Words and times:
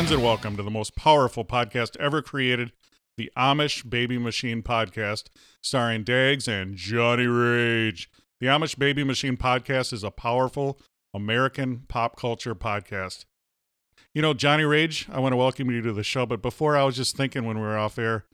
Friends, 0.00 0.12
and 0.12 0.22
welcome 0.22 0.56
to 0.56 0.62
the 0.62 0.70
most 0.70 0.96
powerful 0.96 1.44
podcast 1.44 1.94
ever 1.98 2.22
created, 2.22 2.72
the 3.18 3.30
Amish 3.36 3.86
Baby 3.86 4.16
Machine 4.16 4.62
Podcast, 4.62 5.24
starring 5.60 6.04
Dags 6.04 6.48
and 6.48 6.74
Johnny 6.74 7.26
Rage. 7.26 8.08
The 8.40 8.46
Amish 8.46 8.78
Baby 8.78 9.04
Machine 9.04 9.36
Podcast 9.36 9.92
is 9.92 10.02
a 10.02 10.10
powerful 10.10 10.80
American 11.12 11.82
pop 11.86 12.16
culture 12.16 12.54
podcast. 12.54 13.26
You 14.14 14.22
know, 14.22 14.32
Johnny 14.32 14.64
Rage, 14.64 15.06
I 15.12 15.20
want 15.20 15.34
to 15.34 15.36
welcome 15.36 15.70
you 15.70 15.82
to 15.82 15.92
the 15.92 16.02
show, 16.02 16.24
but 16.24 16.40
before 16.40 16.78
I 16.78 16.84
was 16.84 16.96
just 16.96 17.14
thinking 17.14 17.44
when 17.44 17.58
we 17.58 17.66
were 17.66 17.76
off 17.76 17.98
air, 17.98 18.24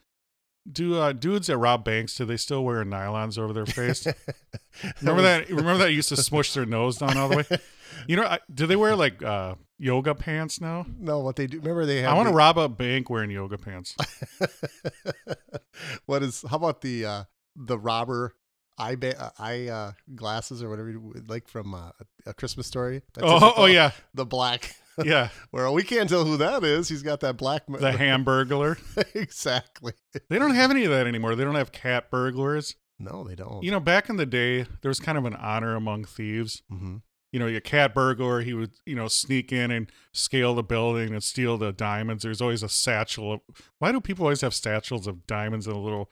do 0.70 1.00
uh, 1.00 1.12
dudes 1.12 1.48
that 1.48 1.58
rob 1.58 1.84
banks 1.84 2.14
do 2.14 2.24
they 2.24 2.36
still 2.36 2.64
wear 2.64 2.84
nylons 2.84 3.40
over 3.40 3.52
their 3.52 3.66
face? 3.66 4.06
remember 5.00 5.22
that? 5.22 5.48
Remember 5.48 5.78
that 5.78 5.92
used 5.92 6.10
to 6.10 6.16
smush 6.16 6.54
their 6.54 6.66
nose 6.66 6.98
down 6.98 7.16
all 7.16 7.28
the 7.28 7.36
way. 7.38 7.58
You 8.06 8.16
know, 8.16 8.24
I, 8.24 8.38
do 8.52 8.66
they 8.66 8.76
wear 8.76 8.94
like 8.96 9.22
uh, 9.22 9.54
yoga 9.78 10.14
pants 10.14 10.60
now? 10.60 10.86
No, 10.98 11.20
what 11.20 11.36
they 11.36 11.46
do. 11.46 11.58
Remember 11.58 11.86
they 11.86 12.02
have. 12.02 12.12
I 12.12 12.14
want 12.14 12.26
to 12.26 12.32
the- 12.32 12.36
rob 12.36 12.58
a 12.58 12.68
bank 12.68 13.10
wearing 13.10 13.30
yoga 13.30 13.58
pants. 13.58 13.94
what 16.06 16.22
is? 16.22 16.44
How 16.48 16.56
about 16.56 16.80
the 16.80 17.04
uh 17.04 17.24
the 17.56 17.78
robber 17.78 18.34
eye 18.78 18.94
ba- 18.96 19.20
uh, 19.20 19.30
eye 19.38 19.68
uh, 19.68 19.92
glasses 20.14 20.62
or 20.62 20.68
whatever 20.68 20.90
you 20.90 21.14
like 21.28 21.48
from 21.48 21.74
uh, 21.74 21.90
a 22.26 22.34
Christmas 22.34 22.66
story? 22.66 23.02
That's 23.14 23.26
Oh, 23.28 23.54
oh 23.56 23.66
yeah, 23.66 23.92
the 24.14 24.26
black. 24.26 24.74
yeah. 25.04 25.28
Where 25.50 25.70
we 25.70 25.82
can't 25.82 26.08
tell 26.08 26.24
who 26.24 26.36
that 26.38 26.64
is. 26.64 26.88
He's 26.88 27.02
got 27.02 27.20
that 27.20 27.36
black. 27.36 27.66
The 27.66 27.78
Hamburglar. 27.92 28.78
exactly. 29.14 29.92
They 30.28 30.38
don't 30.38 30.54
have 30.54 30.70
any 30.70 30.84
of 30.84 30.90
that 30.90 31.06
anymore. 31.06 31.34
They 31.34 31.44
don't 31.44 31.54
have 31.54 31.72
cat 31.72 32.10
burglars. 32.10 32.76
No, 32.98 33.24
they 33.24 33.34
don't. 33.34 33.62
You 33.62 33.70
know, 33.70 33.80
back 33.80 34.08
in 34.08 34.16
the 34.16 34.24
day, 34.24 34.62
there 34.80 34.88
was 34.88 35.00
kind 35.00 35.18
of 35.18 35.26
an 35.26 35.34
honor 35.36 35.74
among 35.74 36.04
thieves. 36.04 36.62
hmm 36.70 36.96
You 37.36 37.40
know, 37.40 37.48
your 37.48 37.60
cat 37.60 37.92
burglar, 37.92 38.40
he 38.40 38.54
would, 38.54 38.70
you 38.86 38.94
know, 38.94 39.08
sneak 39.08 39.52
in 39.52 39.70
and 39.70 39.92
scale 40.14 40.54
the 40.54 40.62
building 40.62 41.12
and 41.12 41.22
steal 41.22 41.58
the 41.58 41.70
diamonds. 41.70 42.22
There's 42.22 42.40
always 42.40 42.62
a 42.62 42.68
satchel 42.70 43.34
of. 43.34 43.40
Why 43.78 43.92
do 43.92 44.00
people 44.00 44.24
always 44.24 44.40
have 44.40 44.54
satchels 44.54 45.06
of 45.06 45.26
diamonds 45.26 45.66
in 45.66 45.74
a 45.74 45.78
little 45.78 46.08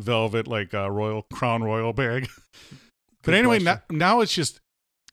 velvet, 0.00 0.48
like 0.48 0.74
uh, 0.74 0.90
royal 0.90 1.22
crown 1.32 1.62
royal 1.62 1.92
bag? 1.92 2.26
but 3.22 3.26
Good 3.26 3.34
anyway, 3.34 3.60
now, 3.60 3.82
now 3.88 4.20
it's 4.20 4.34
just 4.34 4.58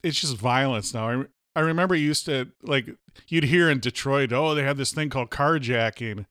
it's 0.02 0.20
just 0.20 0.36
violence 0.36 0.92
now. 0.92 1.08
I, 1.08 1.24
I 1.54 1.60
remember 1.60 1.94
you 1.94 2.06
used 2.06 2.24
to 2.24 2.50
like 2.64 2.96
you'd 3.28 3.44
hear 3.44 3.70
in 3.70 3.78
Detroit, 3.78 4.32
oh, 4.32 4.56
they 4.56 4.64
have 4.64 4.78
this 4.78 4.92
thing 4.92 5.10
called 5.10 5.30
carjacking. 5.30 6.16
And 6.16 6.26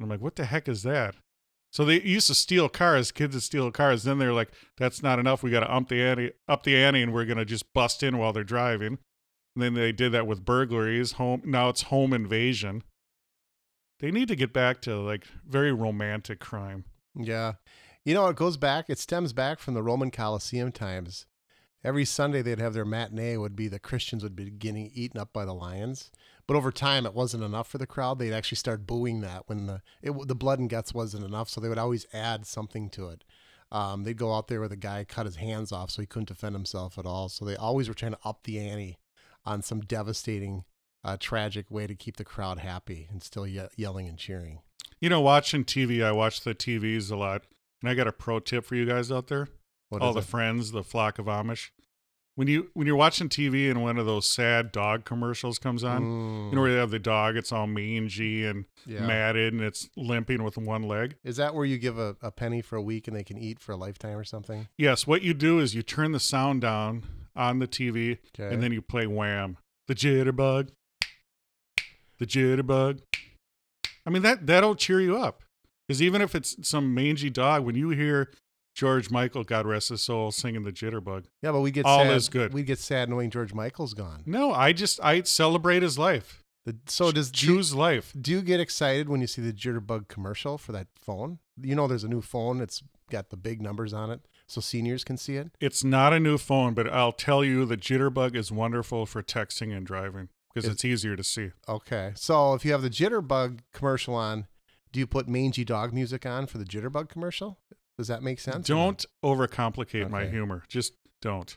I'm 0.00 0.08
like, 0.08 0.20
what 0.20 0.34
the 0.34 0.46
heck 0.46 0.68
is 0.68 0.82
that? 0.82 1.14
So 1.74 1.84
they 1.84 2.00
used 2.02 2.28
to 2.28 2.36
steal 2.36 2.68
cars, 2.68 3.10
kids 3.10 3.34
would 3.34 3.42
steal 3.42 3.72
cars. 3.72 4.04
Then 4.04 4.18
they're 4.18 4.32
like, 4.32 4.52
that's 4.76 5.02
not 5.02 5.18
enough. 5.18 5.42
We 5.42 5.50
got 5.50 5.60
to 5.60 5.72
up 5.72 5.88
the 5.88 6.00
ante, 6.00 6.30
up 6.46 6.62
the 6.62 6.76
ante, 6.76 7.02
and 7.02 7.12
we're 7.12 7.24
gonna 7.24 7.44
just 7.44 7.72
bust 7.72 8.04
in 8.04 8.16
while 8.16 8.32
they're 8.32 8.44
driving. 8.44 8.98
And 9.56 9.62
then 9.62 9.74
they 9.74 9.90
did 9.90 10.12
that 10.12 10.28
with 10.28 10.44
burglaries. 10.44 11.12
Home 11.12 11.42
now 11.44 11.70
it's 11.70 11.82
home 11.82 12.12
invasion. 12.12 12.84
They 13.98 14.12
need 14.12 14.28
to 14.28 14.36
get 14.36 14.52
back 14.52 14.82
to 14.82 14.94
like 15.00 15.26
very 15.44 15.72
romantic 15.72 16.38
crime. 16.38 16.84
Yeah. 17.16 17.54
You 18.04 18.14
know, 18.14 18.28
it 18.28 18.36
goes 18.36 18.56
back. 18.56 18.84
It 18.88 19.00
stems 19.00 19.32
back 19.32 19.58
from 19.58 19.74
the 19.74 19.82
Roman 19.82 20.12
Colosseum 20.12 20.70
times. 20.70 21.26
Every 21.82 22.04
Sunday 22.04 22.40
they'd 22.40 22.60
have 22.60 22.74
their 22.74 22.84
matinee 22.84 23.36
would 23.36 23.56
be 23.56 23.66
the 23.66 23.80
Christians 23.80 24.22
would 24.22 24.36
be 24.36 24.48
getting 24.48 24.92
eaten 24.94 25.18
up 25.18 25.32
by 25.32 25.44
the 25.44 25.52
lions. 25.52 26.12
But 26.46 26.56
over 26.56 26.70
time, 26.70 27.06
it 27.06 27.14
wasn't 27.14 27.44
enough 27.44 27.68
for 27.68 27.78
the 27.78 27.86
crowd. 27.86 28.18
They'd 28.18 28.32
actually 28.32 28.56
start 28.56 28.86
booing 28.86 29.20
that 29.22 29.48
when 29.48 29.66
the 29.66 29.82
it, 30.02 30.12
the 30.28 30.34
blood 30.34 30.58
and 30.58 30.68
guts 30.68 30.92
wasn't 30.92 31.24
enough. 31.24 31.48
So 31.48 31.60
they 31.60 31.68
would 31.68 31.78
always 31.78 32.06
add 32.12 32.46
something 32.46 32.90
to 32.90 33.08
it. 33.08 33.24
Um, 33.72 34.04
they'd 34.04 34.18
go 34.18 34.34
out 34.34 34.48
there 34.48 34.60
where 34.60 34.68
the 34.68 34.76
guy 34.76 35.04
cut 35.04 35.26
his 35.26 35.36
hands 35.36 35.72
off, 35.72 35.90
so 35.90 36.02
he 36.02 36.06
couldn't 36.06 36.28
defend 36.28 36.54
himself 36.54 36.98
at 36.98 37.06
all. 37.06 37.28
So 37.28 37.44
they 37.44 37.56
always 37.56 37.88
were 37.88 37.94
trying 37.94 38.12
to 38.12 38.18
up 38.24 38.44
the 38.44 38.58
ante 38.58 38.98
on 39.44 39.62
some 39.62 39.80
devastating, 39.80 40.64
uh, 41.02 41.16
tragic 41.18 41.70
way 41.70 41.86
to 41.86 41.94
keep 41.94 42.16
the 42.16 42.24
crowd 42.24 42.58
happy 42.58 43.08
and 43.10 43.22
still 43.22 43.46
ye- 43.46 43.66
yelling 43.76 44.08
and 44.08 44.18
cheering. 44.18 44.60
You 45.00 45.08
know, 45.08 45.20
watching 45.20 45.64
TV, 45.64 46.04
I 46.04 46.12
watch 46.12 46.42
the 46.42 46.54
TVs 46.54 47.10
a 47.10 47.16
lot, 47.16 47.42
and 47.82 47.90
I 47.90 47.94
got 47.94 48.06
a 48.06 48.12
pro 48.12 48.38
tip 48.38 48.64
for 48.64 48.74
you 48.74 48.86
guys 48.86 49.10
out 49.10 49.26
there. 49.26 49.48
What 49.88 50.02
all 50.02 50.12
the 50.12 50.20
it? 50.20 50.26
friends, 50.26 50.70
the 50.72 50.84
flock 50.84 51.18
of 51.18 51.26
Amish. 51.26 51.70
When 52.36 52.48
you 52.48 52.70
when 52.74 52.86
you're 52.88 52.96
watching 52.96 53.28
TV 53.28 53.70
and 53.70 53.80
one 53.80 53.96
of 53.96 54.06
those 54.06 54.28
sad 54.28 54.72
dog 54.72 55.04
commercials 55.04 55.58
comes 55.60 55.84
on, 55.84 56.02
Mm, 56.02 56.50
you 56.50 56.56
know 56.56 56.62
where 56.62 56.72
they 56.72 56.78
have 56.78 56.90
the 56.90 56.98
dog, 56.98 57.36
it's 57.36 57.52
all 57.52 57.68
mangy 57.68 58.44
and 58.44 58.64
yeah. 58.86 59.06
matted, 59.06 59.52
and 59.52 59.62
it's 59.62 59.88
limping 59.96 60.42
with 60.42 60.56
one 60.58 60.82
leg. 60.82 61.14
Is 61.22 61.36
that 61.36 61.54
where 61.54 61.64
you 61.64 61.78
give 61.78 61.96
a, 61.96 62.16
a 62.20 62.32
penny 62.32 62.60
for 62.60 62.74
a 62.74 62.82
week 62.82 63.06
and 63.06 63.16
they 63.16 63.22
can 63.22 63.38
eat 63.38 63.60
for 63.60 63.70
a 63.70 63.76
lifetime 63.76 64.16
or 64.16 64.24
something? 64.24 64.66
Yes, 64.76 65.06
what 65.06 65.22
you 65.22 65.32
do 65.32 65.60
is 65.60 65.76
you 65.76 65.82
turn 65.82 66.10
the 66.10 66.18
sound 66.18 66.60
down 66.62 67.04
on 67.36 67.60
the 67.60 67.68
TV, 67.68 68.18
Okay. 68.36 68.52
and 68.52 68.60
then 68.60 68.72
you 68.72 68.82
play 68.82 69.06
Wham, 69.06 69.56
the 69.86 69.94
jitterbug, 69.94 70.70
the 72.18 72.26
jitterbug. 72.26 73.00
I 74.06 74.10
mean 74.10 74.22
that 74.22 74.46
that'll 74.46 74.74
cheer 74.74 75.00
you 75.00 75.16
up, 75.16 75.42
because 75.86 76.02
even 76.02 76.20
if 76.20 76.34
it's 76.34 76.56
some 76.68 76.92
mangy 76.94 77.30
dog, 77.30 77.64
when 77.64 77.76
you 77.76 77.90
hear 77.90 78.30
George 78.74 79.10
Michael, 79.10 79.44
God 79.44 79.66
rest 79.66 79.88
his 79.90 80.02
soul, 80.02 80.32
singing 80.32 80.64
the 80.64 80.72
jitterbug, 80.72 81.26
yeah, 81.42 81.52
but 81.52 81.60
we 81.60 81.70
get 81.70 81.84
All 81.86 82.04
sad. 82.04 82.12
is 82.16 82.28
good. 82.28 82.52
We 82.52 82.62
get 82.62 82.78
sad 82.78 83.08
knowing 83.08 83.30
George 83.30 83.54
Michael's 83.54 83.94
gone. 83.94 84.22
no, 84.26 84.52
I 84.52 84.72
just 84.72 84.98
I 85.02 85.22
celebrate 85.22 85.82
his 85.82 85.98
life. 85.98 86.40
The, 86.66 86.76
so 86.86 87.12
does 87.12 87.30
do 87.30 87.54
you, 87.56 87.60
life. 87.76 88.12
do 88.18 88.30
you 88.32 88.40
get 88.40 88.58
excited 88.58 89.08
when 89.10 89.20
you 89.20 89.26
see 89.26 89.42
the 89.42 89.52
Jitterbug 89.52 90.08
commercial 90.08 90.56
for 90.56 90.72
that 90.72 90.86
phone? 90.98 91.38
You 91.60 91.74
know, 91.74 91.86
there's 91.86 92.04
a 92.04 92.08
new 92.08 92.22
phone. 92.22 92.62
It's 92.62 92.82
got 93.10 93.28
the 93.28 93.36
big 93.36 93.60
numbers 93.60 93.92
on 93.92 94.10
it, 94.10 94.20
so 94.48 94.62
seniors 94.62 95.04
can 95.04 95.18
see 95.18 95.36
it. 95.36 95.50
It's 95.60 95.84
not 95.84 96.14
a 96.14 96.18
new 96.18 96.38
phone, 96.38 96.72
but 96.72 96.88
I'll 96.90 97.12
tell 97.12 97.44
you 97.44 97.66
the 97.66 97.76
jitterbug 97.76 98.34
is 98.34 98.50
wonderful 98.50 99.04
for 99.04 99.22
texting 99.22 99.76
and 99.76 99.86
driving 99.86 100.30
because 100.54 100.66
Is- 100.66 100.72
it's 100.74 100.84
easier 100.86 101.16
to 101.16 101.22
see. 101.24 101.50
Okay, 101.68 102.12
so 102.16 102.54
if 102.54 102.64
you 102.64 102.72
have 102.72 102.82
the 102.82 102.88
Jitterbug 102.90 103.58
commercial 103.72 104.14
on, 104.14 104.46
do 104.90 105.00
you 105.00 105.06
put 105.06 105.28
mangy 105.28 105.64
dog 105.64 105.92
music 105.92 106.24
on 106.24 106.46
for 106.46 106.56
the 106.58 106.64
Jitterbug 106.64 107.08
commercial? 107.08 107.58
Does 107.98 108.08
that 108.08 108.22
make 108.22 108.40
sense? 108.40 108.66
Don't 108.66 109.04
overcomplicate 109.24 110.10
my 110.10 110.26
humor. 110.26 110.64
Just 110.68 110.94
don't. 111.22 111.56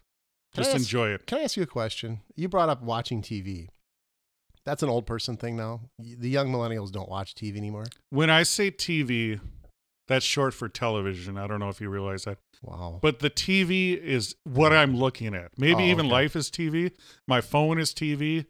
Can 0.53 0.63
Just 0.63 0.75
ask- 0.75 0.79
enjoy 0.85 1.09
it. 1.09 1.25
Can 1.27 1.39
I 1.39 1.41
ask 1.43 1.57
you 1.57 1.63
a 1.63 1.67
question? 1.67 2.21
You 2.35 2.47
brought 2.47 2.69
up 2.69 2.81
watching 2.81 3.21
TV. 3.21 3.67
That's 4.65 4.83
an 4.83 4.89
old 4.89 5.05
person 5.05 5.37
thing 5.37 5.55
now. 5.55 5.81
The 5.97 6.29
young 6.29 6.49
millennials 6.51 6.91
don't 6.91 7.09
watch 7.09 7.33
TV 7.35 7.57
anymore. 7.57 7.85
When 8.09 8.29
I 8.29 8.43
say 8.43 8.69
TV, 8.69 9.39
that's 10.07 10.25
short 10.25 10.53
for 10.53 10.67
television. 10.67 11.37
I 11.37 11.47
don't 11.47 11.59
know 11.59 11.69
if 11.69 11.79
you 11.79 11.89
realize 11.89 12.25
that. 12.25 12.37
Wow. 12.61 12.99
But 13.01 13.19
the 13.19 13.29
TV 13.29 13.97
is 13.97 14.35
what 14.43 14.73
I'm 14.73 14.95
looking 14.97 15.35
at. 15.35 15.51
Maybe 15.57 15.83
Oh, 15.83 15.87
even 15.87 16.07
okay. 16.07 16.13
life 16.15 16.35
is 16.35 16.49
TV. 16.51 16.91
My 17.27 17.39
phone 17.39 17.79
is 17.79 17.93
TV. 17.93 18.45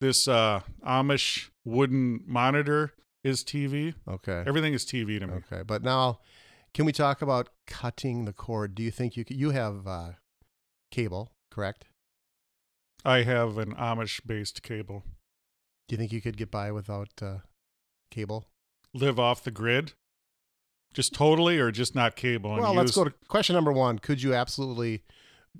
This 0.00 0.26
uh, 0.28 0.60
Amish 0.86 1.50
wooden 1.64 2.22
monitor 2.26 2.94
is 3.24 3.42
TV. 3.44 3.94
okay. 4.08 4.44
Everything 4.46 4.72
is 4.74 4.86
TV 4.86 5.18
to 5.18 5.26
me. 5.26 5.34
Okay, 5.34 5.62
but 5.66 5.82
now, 5.82 6.20
can 6.74 6.84
we 6.84 6.92
talk 6.92 7.22
about 7.22 7.48
cutting 7.66 8.24
the 8.24 8.32
cord? 8.32 8.74
Do 8.74 8.82
you 8.82 8.90
think 8.90 9.16
you 9.16 9.24
could, 9.24 9.36
you 9.36 9.50
have 9.50 9.86
uh, 9.86 10.10
cable, 10.90 11.32
correct? 11.50 11.86
I 13.04 13.22
have 13.22 13.58
an 13.58 13.74
Amish 13.74 14.20
based 14.26 14.62
cable. 14.62 15.04
Do 15.86 15.94
you 15.94 15.98
think 15.98 16.12
you 16.12 16.20
could 16.20 16.36
get 16.36 16.50
by 16.50 16.70
without 16.72 17.10
uh, 17.22 17.38
cable? 18.10 18.46
live 18.94 19.18
off 19.18 19.44
the 19.44 19.50
grid? 19.50 19.92
Just 20.94 21.12
totally 21.12 21.58
or 21.58 21.70
just 21.70 21.94
not 21.94 22.16
cable? 22.16 22.52
and 22.54 22.62
well, 22.62 22.74
let's 22.74 22.88
use- 22.88 22.96
go 22.96 23.04
to 23.04 23.14
question 23.28 23.54
number 23.54 23.72
one. 23.72 23.98
Could 23.98 24.22
you 24.22 24.34
absolutely, 24.34 25.04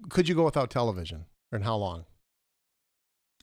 could 0.09 0.29
you 0.29 0.35
go 0.35 0.45
without 0.45 0.71
television, 0.71 1.27
and 1.53 1.65
how 1.65 1.77
long? 1.77 2.07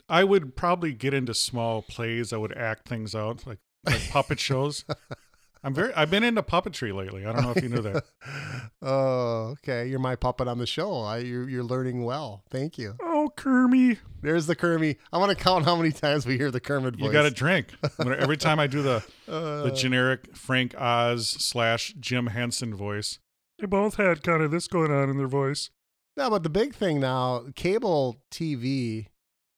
I 0.07 0.23
would 0.23 0.55
probably 0.55 0.93
get 0.93 1.13
into 1.13 1.33
small 1.33 1.81
plays. 1.81 2.31
I 2.31 2.37
would 2.37 2.55
act 2.55 2.87
things 2.87 3.15
out 3.15 3.45
like, 3.47 3.59
like 3.85 4.09
puppet 4.09 4.39
shows. 4.39 4.85
I'm 5.65 5.73
very. 5.73 5.91
I've 5.95 6.11
been 6.11 6.23
into 6.23 6.43
puppetry 6.43 6.93
lately. 6.93 7.25
I 7.25 7.33
don't 7.33 7.41
know 7.41 7.51
if 7.55 7.63
you 7.63 7.69
knew 7.69 7.81
that. 7.81 8.03
oh, 8.83 9.55
okay. 9.57 9.87
You're 9.87 9.97
my 9.97 10.15
puppet 10.15 10.47
on 10.47 10.59
the 10.59 10.67
show. 10.67 10.99
I, 10.99 11.17
you're, 11.17 11.49
you're 11.49 11.63
learning 11.63 12.03
well. 12.03 12.43
Thank 12.51 12.77
you. 12.77 12.93
Oh, 13.01 13.31
Kermie, 13.35 13.97
There's 14.21 14.45
the 14.45 14.55
Kermie. 14.55 14.97
I 15.11 15.17
want 15.17 15.35
to 15.35 15.43
count 15.43 15.65
how 15.65 15.75
many 15.75 15.91
times 15.91 16.27
we 16.27 16.37
hear 16.37 16.51
the 16.51 16.59
Kermit 16.59 16.97
voice. 16.97 17.07
you 17.07 17.11
got 17.11 17.23
to 17.23 17.31
drink. 17.31 17.69
Every 17.99 18.37
time 18.37 18.59
I 18.59 18.67
do 18.67 18.83
the 18.83 19.03
Uh, 19.27 19.63
the 19.63 19.71
generic 19.71 20.35
Frank 20.35 20.75
Oz 20.79 21.27
slash 21.27 21.95
Jim 21.99 22.27
Henson 22.27 22.75
voice, 22.75 23.17
they 23.57 23.65
both 23.65 23.95
had 23.95 24.21
kind 24.21 24.43
of 24.43 24.51
this 24.51 24.67
going 24.67 24.91
on 24.91 25.09
in 25.09 25.17
their 25.17 25.27
voice. 25.27 25.71
No, 26.15 26.29
but 26.29 26.43
the 26.43 26.49
big 26.49 26.75
thing 26.75 26.99
now, 26.99 27.45
cable 27.55 28.21
TV 28.29 29.07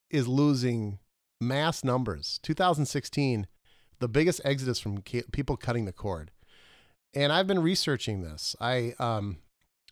is 0.10 0.26
losing 0.26 1.00
mass 1.42 1.84
numbers. 1.84 2.40
2016, 2.44 3.46
the 4.00 4.08
biggest 4.08 4.42
exodus 4.44 4.80
from 4.80 5.02
ca- 5.02 5.24
people 5.32 5.58
cutting 5.58 5.86
the 5.86 5.92
cord. 5.94 6.32
And 7.14 7.32
I've 7.32 7.48
been 7.48 7.60
researching 7.62 8.22
this. 8.22 8.56
I 8.60 8.94
um, 9.00 9.38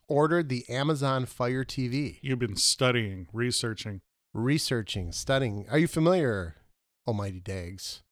ordered 0.07 0.49
the 0.49 0.67
Amazon 0.69 1.25
Fire 1.25 1.63
TV, 1.63 2.19
You've 2.21 2.39
been 2.39 2.55
studying, 2.57 3.27
researching. 3.33 4.01
researching, 4.33 5.11
studying. 5.11 5.65
Are 5.69 5.79
you 5.79 5.87
familiar, 5.87 6.55
Almighty 7.07 7.39
Dags, 7.39 8.03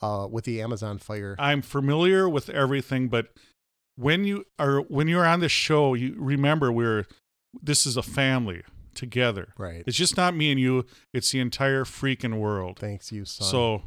uh, 0.00 0.28
with 0.30 0.44
the 0.44 0.60
Amazon 0.60 0.98
Fire? 0.98 1.34
I'm 1.38 1.62
familiar 1.62 2.28
with 2.28 2.48
everything, 2.50 3.08
but 3.08 3.28
when 3.96 4.24
you 4.24 4.44
are 4.58 4.80
when 4.80 5.08
you're 5.08 5.24
on 5.26 5.40
the 5.40 5.48
show, 5.48 5.94
you 5.94 6.14
remember 6.18 6.70
we're 6.72 7.06
this 7.62 7.86
is 7.86 7.96
a 7.96 8.02
family 8.02 8.62
together. 8.94 9.54
right. 9.56 9.82
It's 9.86 9.96
just 9.96 10.16
not 10.16 10.36
me 10.36 10.50
and 10.52 10.60
you. 10.60 10.84
It's 11.12 11.30
the 11.32 11.40
entire 11.40 11.84
freaking 11.84 12.38
world. 12.38 12.78
Thanks, 12.78 13.10
you 13.10 13.24
son. 13.24 13.46
So 13.48 13.82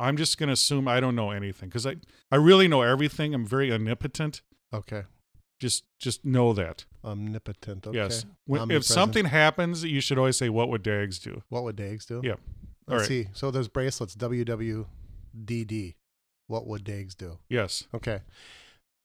I'm 0.00 0.16
just 0.16 0.38
gonna 0.38 0.52
assume 0.52 0.88
I 0.88 0.98
don't 1.00 1.14
know 1.14 1.30
anything 1.30 1.68
because 1.68 1.86
I 1.86 1.96
I 2.30 2.36
really 2.36 2.68
know 2.68 2.82
everything. 2.82 3.34
I'm 3.34 3.46
very 3.46 3.72
omnipotent. 3.72 4.42
okay. 4.72 5.04
Just 5.60 5.84
just 5.98 6.24
know 6.24 6.54
that. 6.54 6.86
Omnipotent. 7.04 7.86
Okay. 7.86 7.96
Yes. 7.98 8.24
When, 8.46 8.70
if 8.70 8.82
something 8.82 9.26
happens, 9.26 9.84
you 9.84 10.00
should 10.00 10.16
always 10.16 10.38
say, 10.38 10.48
"What 10.48 10.70
would 10.70 10.82
Dags 10.82 11.18
do?" 11.18 11.42
What 11.50 11.64
would 11.64 11.76
Dags 11.76 12.06
do? 12.06 12.22
Yeah. 12.24 12.32
All 12.88 12.96
Let's 12.96 13.02
right. 13.02 13.08
see. 13.08 13.28
So 13.34 13.50
there's 13.50 13.68
bracelets. 13.68 14.16
WWDD. 14.16 15.94
What 16.46 16.66
would 16.66 16.82
Dags 16.82 17.14
do? 17.14 17.38
Yes. 17.50 17.86
Okay. 17.94 18.20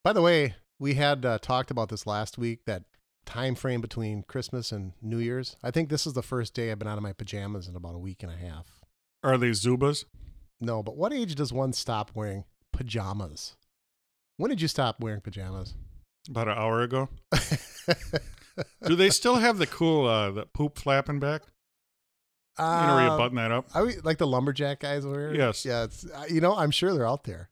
By 0.03 0.13
the 0.13 0.21
way, 0.21 0.56
we 0.80 0.94
had 0.94 1.25
uh, 1.25 1.39
talked 1.39 1.71
about 1.71 1.89
this 1.89 2.07
last 2.07 2.38
week. 2.38 2.63
That 2.65 2.83
time 3.25 3.56
frame 3.56 3.81
between 3.81 4.24
Christmas 4.24 4.71
and 4.71 4.94
New 5.01 5.19
Year's. 5.19 5.57
I 5.62 5.71
think 5.71 5.89
this 5.89 6.07
is 6.07 6.13
the 6.13 6.24
first 6.24 6.53
day 6.53 6.71
I've 6.71 6.80
been 6.80 6.88
out 6.88 6.98
of 6.98 7.03
my 7.03 7.13
pajamas 7.13 7.68
in 7.68 7.75
about 7.75 7.95
a 7.95 8.00
week 8.00 8.24
and 8.24 8.31
a 8.31 8.38
half. 8.38 8.80
Are 9.24 9.38
they 9.38 9.50
Zubaz? 9.50 10.06
No, 10.62 10.81
but 10.84 10.96
what 10.96 11.13
age 11.13 11.36
does 11.36 11.52
one 11.52 11.74
stop 11.74 12.12
wearing 12.16 12.46
pajamas? 12.72 13.56
When 14.38 14.50
did 14.50 14.62
you 14.62 14.68
stop 14.68 15.00
wearing 15.00 15.22
pajamas? 15.22 15.74
About 16.30 16.48
an 16.48 16.57
hour 16.57 16.81
ago. 16.81 17.10
Do 18.88 18.96
they 18.96 19.10
still 19.10 19.36
have 19.36 19.57
the 19.57 19.68
cool 19.68 20.07
uh, 20.07 20.31
the 20.31 20.46
poop 20.46 20.78
flapping 20.80 21.19
back? 21.19 21.44
You 22.57 22.63
know 22.66 22.96
where 22.96 23.04
you 23.04 23.12
Uh, 23.12 23.18
button 23.18 23.36
that 23.36 23.52
up? 23.52 23.68
I 23.75 23.81
like 24.04 24.18
the 24.18 24.25
lumberjack 24.28 24.80
guys 24.80 25.06
over 25.06 25.19
here? 25.19 25.34
Yes. 25.36 25.66
Yeah. 25.66 25.84
It's, 25.84 26.06
uh, 26.10 26.24
you 26.30 26.40
know, 26.40 26.56
I'm 26.56 26.72
sure 26.72 26.94
they're 26.94 27.08
out 27.08 27.25
there. 27.25 27.50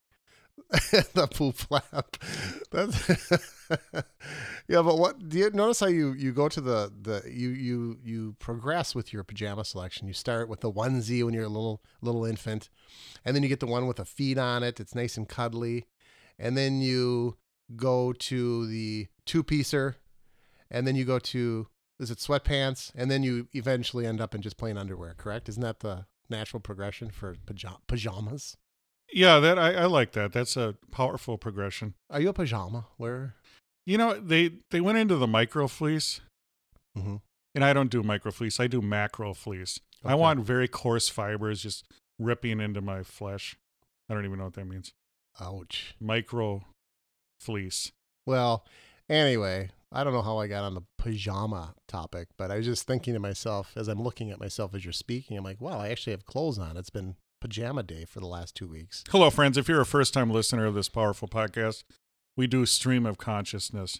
the 1.14 1.28
poop 1.31 1.56
flap. 1.56 2.18
Yeah, 4.68 4.81
but 4.81 4.98
what 4.98 5.28
do 5.28 5.38
you 5.38 5.50
notice 5.52 5.81
how 5.81 5.88
you 5.88 6.14
you 6.14 6.31
go 6.31 6.48
to 6.48 6.62
the 6.62 6.92
the 7.02 7.22
you 7.30 7.50
you 7.50 7.98
you 8.04 8.36
progress 8.40 8.96
with 8.96 9.12
your 9.12 9.24
pajama 9.24 9.66
selection. 9.66 10.08
You 10.08 10.14
start 10.14 10.48
with 10.48 10.62
the 10.62 10.72
onesie 10.72 11.24
when 11.24 11.34
you're 11.34 11.44
a 11.44 11.50
little 11.50 11.81
little 12.02 12.24
infant, 12.24 12.70
and 13.25 13.36
then 13.36 13.44
you 13.44 13.50
get 13.50 13.60
the 13.60 13.68
one 13.68 13.88
with 13.88 14.00
a 14.00 14.06
feet 14.06 14.38
on 14.38 14.64
it. 14.64 14.80
It's 14.80 14.96
nice 14.96 15.18
and 15.18 15.28
cuddly, 15.28 15.88
and 16.40 16.58
then 16.58 16.81
you 16.81 17.38
go 17.75 18.14
to 18.14 18.66
the 18.68 19.08
two 19.25 19.44
piecer, 19.44 19.98
and 20.72 20.88
then 20.88 20.96
you 20.96 21.04
go 21.04 21.20
to 21.20 21.68
is 22.00 22.10
it 22.10 22.20
sweatpants, 22.20 22.92
and 22.96 23.12
then 23.12 23.22
you 23.22 23.48
eventually 23.54 24.06
end 24.06 24.22
up 24.22 24.34
in 24.34 24.42
just 24.42 24.58
plain 24.58 24.78
underwear. 24.78 25.14
Correct? 25.18 25.50
Isn't 25.50 25.62
that 25.64 25.81
the 25.81 26.06
natural 26.30 26.62
progression 26.62 27.10
for 27.12 27.36
paja- 27.46 27.80
pajamas? 27.88 28.56
Yeah, 29.13 29.39
that 29.39 29.60
I, 29.60 29.74
I 29.74 29.86
like 29.86 30.12
that. 30.13 30.33
That's 30.33 30.57
a 30.57 30.75
powerful 30.92 31.38
progression. 31.38 31.94
Are 32.10 32.19
you 32.19 32.30
a 32.30 32.33
pajama 32.33 32.88
wearer? 32.98 33.36
You 33.86 33.98
know, 33.98 34.19
they 34.19 34.51
they 34.71 34.81
went 34.81 34.98
into 34.98 35.15
the 35.18 35.27
micro 35.27 35.68
fleece, 35.68 36.21
Mm-hmm. 36.98 37.15
and 37.56 37.65
I 37.65 37.74
don't 37.74 37.89
do 37.89 38.04
micro 38.04 38.31
fleece. 38.31 38.60
I 38.60 38.68
do 38.68 38.81
macro 38.81 39.33
fleece. 39.33 39.80
I 40.06 40.15
want 40.15 40.42
very 40.42 40.68
coarse 40.68 41.10
fibers 41.10 41.63
just 41.63 41.86
ripping 42.19 42.60
into 42.60 42.81
my 42.81 43.04
flesh. 43.04 43.56
I 44.10 44.13
don't 44.13 44.25
even 44.25 44.38
know 44.38 44.45
what 44.45 44.54
that 44.54 44.65
means. 44.68 44.92
Ouch. 45.42 45.95
Micro 46.00 46.63
fleece. 47.39 47.92
Well, 48.25 48.65
anyway, 49.10 49.71
I 49.92 50.04
don't 50.04 50.13
know 50.13 50.21
how 50.21 50.38
I 50.38 50.48
got 50.48 50.63
on 50.63 50.75
the 50.75 50.81
pajama 50.98 51.74
topic, 51.88 52.27
but 52.38 52.51
I 52.51 52.57
was 52.57 52.65
just 52.65 52.86
thinking 52.86 53.13
to 53.15 53.19
myself 53.19 53.74
as 53.75 53.88
I'm 53.88 54.01
looking 54.04 54.30
at 54.30 54.39
myself 54.39 54.75
as 54.75 54.83
you're 54.86 54.92
speaking, 54.94 55.38
I'm 55.38 55.44
like, 55.44 55.60
wow, 55.62 55.80
I 55.80 55.89
actually 55.89 56.12
have 56.12 56.25
clothes 56.25 56.60
on. 56.60 56.77
It's 56.77 56.89
been 56.89 57.15
pajama 57.44 57.84
day 57.84 58.06
for 58.06 58.22
the 58.22 58.25
last 58.25 58.56
two 58.56 58.69
weeks. 58.69 59.04
Hello, 59.10 59.30
friends. 59.30 59.57
If 59.57 59.68
you're 59.68 59.81
a 59.81 59.86
first 59.86 60.13
time 60.13 60.30
listener 60.31 60.66
of 60.66 60.75
this 60.75 60.88
powerful 60.88 61.28
podcast, 61.28 61.84
we 62.38 62.48
do 62.48 62.66
stream 62.66 63.06
of 63.06 63.18
consciousness. 63.18 64.00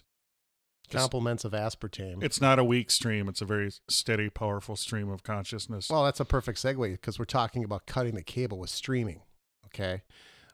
Compliments 0.90 1.44
of 1.44 1.52
aspartame. 1.52 2.22
It's 2.22 2.40
not 2.40 2.58
a 2.58 2.64
weak 2.64 2.90
stream. 2.90 3.28
It's 3.28 3.42
a 3.42 3.44
very 3.44 3.70
steady, 3.86 4.30
powerful 4.30 4.76
stream 4.76 5.10
of 5.10 5.22
consciousness. 5.22 5.90
Well, 5.90 6.04
that's 6.04 6.20
a 6.20 6.24
perfect 6.24 6.58
segue 6.58 6.92
because 6.92 7.18
we're 7.18 7.26
talking 7.26 7.64
about 7.64 7.84
cutting 7.84 8.14
the 8.14 8.22
cable 8.22 8.58
with 8.58 8.70
streaming. 8.70 9.20
Okay. 9.66 10.04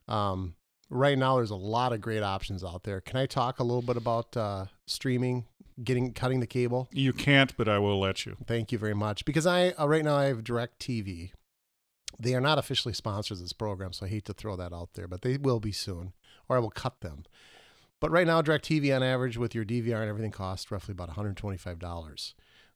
Um, 0.08 0.56
right 0.88 1.16
now, 1.16 1.36
there's 1.36 1.50
a 1.50 1.56
lot 1.56 1.92
of 1.92 2.00
great 2.00 2.24
options 2.24 2.64
out 2.64 2.82
there. 2.82 3.00
Can 3.00 3.16
I 3.16 3.26
talk 3.26 3.60
a 3.60 3.64
little 3.64 3.82
bit 3.82 3.98
about 3.98 4.36
uh, 4.36 4.64
streaming, 4.88 5.44
getting 5.84 6.12
cutting 6.12 6.40
the 6.40 6.46
cable? 6.48 6.88
you 6.90 7.12
can't, 7.12 7.56
but 7.56 7.68
I 7.68 7.78
will 7.78 8.00
let 8.00 8.26
you. 8.26 8.36
Thank 8.46 8.72
you 8.72 8.78
very 8.78 8.94
much. 8.94 9.24
Because 9.24 9.46
I 9.46 9.70
uh, 9.78 9.86
right 9.86 10.04
now 10.04 10.16
I 10.16 10.24
have 10.24 10.42
DirecTV. 10.42 11.30
They 12.20 12.34
are 12.34 12.40
not 12.40 12.58
officially 12.58 12.92
sponsors 12.92 13.38
of 13.38 13.44
this 13.44 13.52
program, 13.52 13.92
so 13.92 14.06
I 14.06 14.10
hate 14.10 14.26
to 14.26 14.34
throw 14.34 14.54
that 14.56 14.72
out 14.72 14.90
there, 14.94 15.08
but 15.08 15.22
they 15.22 15.38
will 15.38 15.60
be 15.60 15.72
soon, 15.72 16.12
or 16.48 16.56
I 16.56 16.60
will 16.60 16.70
cut 16.70 17.00
them. 17.00 17.24
But 18.00 18.10
right 18.10 18.26
now, 18.26 18.42
DirecTV 18.42 18.94
on 18.94 19.02
average 19.02 19.36
with 19.36 19.54
your 19.54 19.64
DVR 19.64 20.00
and 20.00 20.08
everything 20.08 20.30
costs 20.30 20.70
roughly 20.70 20.92
about 20.92 21.10
$125. 21.10 22.34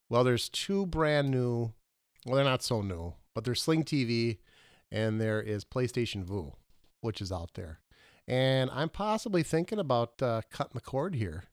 Well, 0.08 0.24
there's 0.24 0.48
two 0.48 0.86
brand 0.86 1.30
new. 1.30 1.72
Well, 2.26 2.36
they're 2.36 2.44
not 2.44 2.62
so 2.62 2.80
new, 2.80 3.14
but 3.34 3.44
there's 3.44 3.62
Sling 3.62 3.84
TV, 3.84 4.38
and 4.90 5.20
there 5.20 5.42
is 5.42 5.64
PlayStation 5.64 6.24
Vue, 6.24 6.52
which 7.00 7.20
is 7.20 7.32
out 7.32 7.50
there. 7.54 7.80
And 8.26 8.70
I'm 8.70 8.88
possibly 8.88 9.42
thinking 9.42 9.78
about 9.78 10.22
uh, 10.22 10.42
cutting 10.50 10.74
the 10.74 10.80
cord 10.80 11.14
here. 11.14 11.44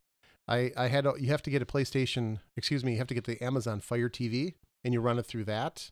I, 0.48 0.72
I 0.78 0.88
had 0.88 1.06
a, 1.06 1.14
you 1.18 1.28
have 1.28 1.44
to 1.44 1.50
get 1.50 1.62
a 1.62 1.66
PlayStation, 1.66 2.40
excuse 2.56 2.84
me, 2.84 2.94
you 2.94 2.98
have 2.98 3.08
to 3.08 3.14
get 3.14 3.26
the 3.26 3.42
Amazon 3.44 3.80
Fire 3.80 4.10
TV 4.10 4.56
and 4.84 4.94
you 4.94 5.02
run 5.02 5.20
it 5.20 5.26
through 5.26 5.46
that. 5.46 5.92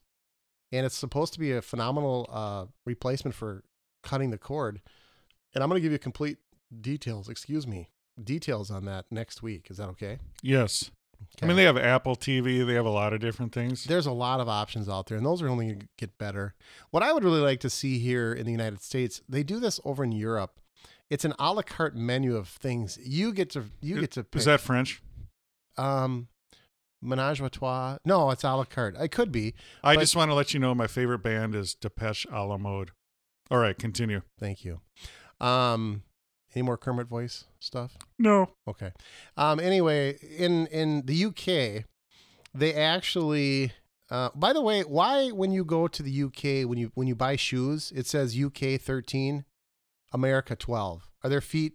And 0.71 0.86
it's 0.86 0.95
supposed 0.95 1.33
to 1.33 1.39
be 1.39 1.51
a 1.51 1.62
phenomenal 1.62 2.30
uh, 2.31 2.66
replacement 2.86 3.36
for 3.36 3.63
cutting 4.04 4.30
the 4.30 4.38
cord. 4.38 4.82
And 5.53 5.63
I'm 5.63 5.70
going 5.70 5.79
to 5.79 5.84
give 5.84 5.91
you 5.91 6.00
complete 6.00 6.38
details, 6.82 7.27
excuse 7.27 7.65
me, 7.65 7.89
details 8.24 8.70
on 8.70 8.86
that 8.86 9.05
next 9.10 9.41
week. 9.41 9.67
Is 9.72 9.77
that 9.77 9.89
okay? 9.89 10.20
Yes. 10.44 10.91
I 11.41 11.46
mean, 11.46 11.58
they 11.58 11.63
have 11.63 11.77
Apple 11.77 12.15
TV. 12.15 12.65
They 12.65 12.75
have 12.75 12.86
a 12.86 12.91
lot 12.91 13.13
of 13.13 13.20
different 13.20 13.51
things. 13.51 13.84
There's 13.84 14.05
a 14.05 14.12
lot 14.12 14.39
of 14.39 14.48
options 14.48 14.88
out 14.88 15.08
there, 15.08 15.17
and 15.17 15.25
those 15.25 15.41
are 15.41 15.50
only 15.50 15.67
going 15.67 15.79
to 15.82 15.88
get 15.98 16.17
better. 16.17 16.53
What 16.91 17.03
I 17.03 17.12
would 17.12 17.24
really 17.24 17.41
like 17.41 17.60
to 17.62 17.70
see 17.70 18.00
here 18.00 18.32
in 18.32 18.46
the 18.46 18.51
United 18.51 18.82
States, 18.82 19.22
they 19.27 19.44
do 19.44 19.60
this 19.60 19.79
over 19.84 20.03
in 20.03 20.12
Europe. 20.12 20.60
It's 21.10 21.25
an 21.25 21.34
a 21.39 21.53
la 21.53 21.62
carte 21.62 21.96
menu 21.96 22.38
of 22.38 22.48
things. 22.48 22.98
You 23.03 23.34
get 23.34 23.50
to 23.51 23.65
you 23.82 24.00
get 24.00 24.12
to 24.12 24.24
pick. 24.24 24.39
Is 24.39 24.46
that 24.46 24.62
French? 24.62 25.01
um 25.77 26.27
menage 27.01 27.41
a 27.41 27.50
trois? 27.50 27.98
No, 28.06 28.29
it's 28.32 28.44
a 28.44 28.53
la 28.56 28.63
carte. 28.65 28.96
It 28.98 29.12
could 29.12 29.32
be. 29.32 29.53
I 29.84 29.96
But- 29.96 30.01
just 30.01 30.15
want 30.15 30.32
to 30.32 30.36
let 30.36 30.53
you 30.53 30.60
know 30.60 30.74
my 30.75 30.88
favorite 30.88 31.20
band 31.20 31.56
is 31.56 31.74
Depeche 31.75 32.25
a 32.32 32.44
la 32.46 32.58
mode. 32.58 32.91
All 33.51 33.58
right, 33.58 33.77
continue. 33.77 34.22
Thank 34.39 34.63
you. 34.63 34.82
Um, 35.39 36.03
any 36.56 36.62
more 36.63 36.77
Kermit 36.77 37.08
voice 37.08 37.46
stuff? 37.60 37.98
No. 38.18 38.51
Okay. 38.68 38.91
Um, 39.38 39.60
anyway, 39.60 40.18
in 40.38 40.68
in 40.68 41.06
the 41.06 41.25
UK, 41.25 41.86
they 42.53 42.74
actually. 42.74 43.74
Uh, 44.12 44.29
by 44.34 44.53
the 44.53 44.62
way, 44.62 44.82
why 44.82 45.29
when 45.29 45.51
you 45.51 45.63
go 45.63 45.88
to 45.88 46.01
the 46.01 46.24
UK 46.24 46.68
when 46.68 46.79
you 46.79 46.91
when 46.96 47.08
you 47.08 47.15
buy 47.15 47.36
shoes, 47.36 47.91
it 47.96 48.08
says 48.08 48.36
UK 48.38 48.79
thirteen, 48.82 49.46
America 50.12 50.56
twelve. 50.56 51.10
Are 51.24 51.29
their 51.29 51.41
feet 51.41 51.74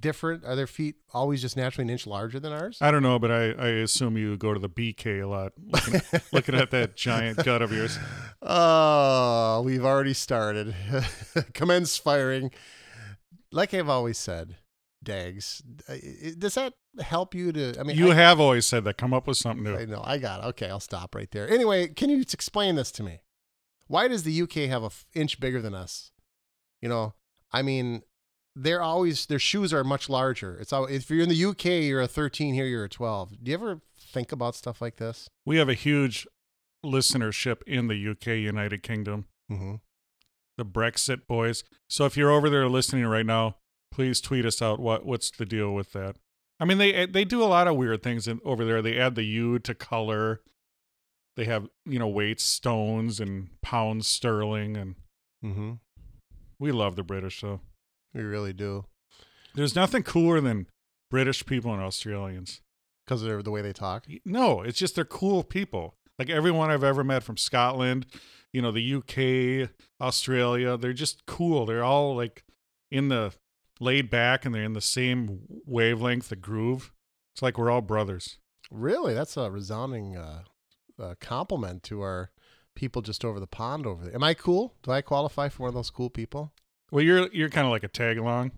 different? 0.00 0.44
Are 0.44 0.56
their 0.56 0.66
feet 0.66 0.96
always 1.12 1.40
just 1.42 1.56
naturally 1.56 1.84
an 1.84 1.90
inch 1.90 2.06
larger 2.06 2.40
than 2.40 2.52
ours? 2.52 2.78
I 2.80 2.90
don't 2.90 3.02
know, 3.02 3.18
but 3.18 3.30
I, 3.30 3.50
I 3.52 3.68
assume 3.68 4.16
you 4.16 4.36
go 4.36 4.52
to 4.54 4.60
the 4.60 4.68
BK 4.68 5.22
a 5.22 5.26
lot, 5.26 5.52
looking, 5.58 6.00
looking 6.32 6.54
at 6.54 6.70
that 6.70 6.96
giant 6.96 7.44
gut 7.44 7.62
of 7.62 7.72
yours. 7.72 7.98
Oh, 8.42 9.62
we've 9.64 9.84
already 9.84 10.14
started. 10.14 10.74
Commence 11.54 11.96
firing. 11.96 12.50
Like 13.52 13.74
I've 13.74 13.88
always 13.88 14.18
said, 14.18 14.56
Dags, 15.02 15.62
does 16.38 16.54
that 16.54 16.74
help 17.00 17.34
you 17.34 17.52
to? 17.52 17.74
I 17.78 17.82
mean, 17.82 17.96
You 17.96 18.12
I, 18.12 18.14
have 18.14 18.40
always 18.40 18.66
said 18.66 18.84
that. 18.84 18.98
Come 18.98 19.14
up 19.14 19.26
with 19.26 19.36
something 19.36 19.64
new. 19.64 19.76
I 19.76 19.84
know. 19.84 20.02
I 20.04 20.18
got 20.18 20.44
it. 20.44 20.46
Okay, 20.48 20.68
I'll 20.68 20.80
stop 20.80 21.14
right 21.14 21.30
there. 21.30 21.48
Anyway, 21.48 21.88
can 21.88 22.10
you 22.10 22.20
explain 22.20 22.74
this 22.74 22.90
to 22.92 23.02
me? 23.02 23.20
Why 23.86 24.08
does 24.08 24.22
the 24.22 24.42
UK 24.42 24.68
have 24.68 24.82
a 24.82 24.86
f- 24.86 25.06
inch 25.14 25.40
bigger 25.40 25.60
than 25.60 25.74
us? 25.74 26.12
You 26.80 26.88
know, 26.88 27.14
I 27.52 27.62
mean, 27.62 28.02
they're 28.62 28.82
always 28.82 29.26
their 29.26 29.38
shoes 29.38 29.72
are 29.72 29.84
much 29.84 30.08
larger. 30.08 30.56
It's 30.60 30.72
all 30.72 30.86
if 30.86 31.10
you're 31.10 31.22
in 31.22 31.28
the 31.28 31.44
UK, 31.44 31.64
you're 31.88 32.00
a 32.00 32.08
13. 32.08 32.54
Here, 32.54 32.66
you're 32.66 32.84
a 32.84 32.88
12. 32.88 33.42
Do 33.42 33.50
you 33.50 33.54
ever 33.56 33.80
think 33.98 34.32
about 34.32 34.54
stuff 34.54 34.80
like 34.80 34.96
this? 34.96 35.28
We 35.46 35.56
have 35.58 35.68
a 35.68 35.74
huge 35.74 36.26
listenership 36.84 37.62
in 37.66 37.88
the 37.88 38.08
UK, 38.10 38.26
United 38.38 38.82
Kingdom, 38.82 39.26
Mm-hmm. 39.50 39.74
the 40.58 40.64
Brexit 40.64 41.26
boys. 41.26 41.64
So 41.88 42.04
if 42.06 42.16
you're 42.16 42.30
over 42.30 42.48
there 42.48 42.68
listening 42.68 43.04
right 43.06 43.26
now, 43.26 43.56
please 43.92 44.20
tweet 44.20 44.44
us 44.46 44.62
out 44.62 44.78
what 44.80 45.04
what's 45.04 45.30
the 45.30 45.44
deal 45.46 45.72
with 45.74 45.92
that. 45.92 46.16
I 46.60 46.64
mean, 46.64 46.78
they 46.78 47.06
they 47.06 47.24
do 47.24 47.42
a 47.42 47.46
lot 47.46 47.66
of 47.66 47.76
weird 47.76 48.02
things 48.02 48.28
in, 48.28 48.40
over 48.44 48.64
there. 48.64 48.80
They 48.82 48.98
add 48.98 49.14
the 49.14 49.24
U 49.24 49.58
to 49.60 49.74
color. 49.74 50.40
They 51.36 51.44
have 51.46 51.68
you 51.86 51.98
know 51.98 52.08
weights, 52.08 52.44
stones, 52.44 53.18
and 53.20 53.48
pounds 53.62 54.06
sterling, 54.06 54.76
and 54.76 54.94
Mm-hmm. 55.44 55.72
we 56.58 56.70
love 56.70 56.96
the 56.96 57.02
British. 57.02 57.40
So 57.40 57.60
We 58.14 58.22
really 58.22 58.52
do 58.52 58.84
there's 59.54 59.74
nothing 59.74 60.02
cooler 60.02 60.40
than 60.40 60.66
British 61.10 61.44
people 61.44 61.72
and 61.72 61.82
Australians. 61.82 62.60
because 63.04 63.22
of 63.22 63.44
the 63.44 63.50
way 63.50 63.62
they 63.62 63.72
talk. 63.72 64.06
No, 64.24 64.62
it's 64.62 64.78
just 64.78 64.94
they're 64.94 65.04
cool 65.04 65.42
people. 65.42 65.96
Like 66.18 66.30
everyone 66.30 66.70
I've 66.70 66.84
ever 66.84 67.02
met 67.02 67.22
from 67.22 67.36
Scotland, 67.36 68.06
you 68.52 68.62
know, 68.62 68.70
the 68.70 68.94
UK, 68.94 69.70
Australia, 70.00 70.76
they're 70.76 70.92
just 70.92 71.26
cool. 71.26 71.66
They're 71.66 71.82
all 71.84 72.14
like 72.14 72.44
in 72.90 73.08
the 73.08 73.32
laid 73.80 74.10
back 74.10 74.44
and 74.44 74.54
they're 74.54 74.64
in 74.64 74.74
the 74.74 74.80
same 74.80 75.40
wavelength, 75.66 76.28
the 76.28 76.36
groove. 76.36 76.92
It's 77.34 77.42
like 77.42 77.58
we're 77.58 77.70
all 77.70 77.80
brothers. 77.80 78.38
Really, 78.70 79.14
that's 79.14 79.36
a 79.36 79.50
resounding 79.50 80.16
uh, 80.16 80.42
uh, 81.00 81.14
compliment 81.20 81.82
to 81.84 82.02
our 82.02 82.30
people 82.76 83.02
just 83.02 83.24
over 83.24 83.40
the 83.40 83.46
pond 83.46 83.86
over 83.86 84.04
there. 84.04 84.14
Am 84.14 84.22
I 84.22 84.34
cool? 84.34 84.74
Do 84.82 84.92
I 84.92 85.00
qualify 85.00 85.48
for 85.48 85.64
one 85.64 85.68
of 85.68 85.74
those 85.74 85.90
cool 85.90 86.10
people? 86.10 86.52
Well, 86.90 87.04
you're 87.04 87.28
you're 87.32 87.48
kind 87.48 87.66
of 87.66 87.70
like 87.70 87.84
a 87.84 87.88
tag 87.88 88.18
along. 88.18 88.52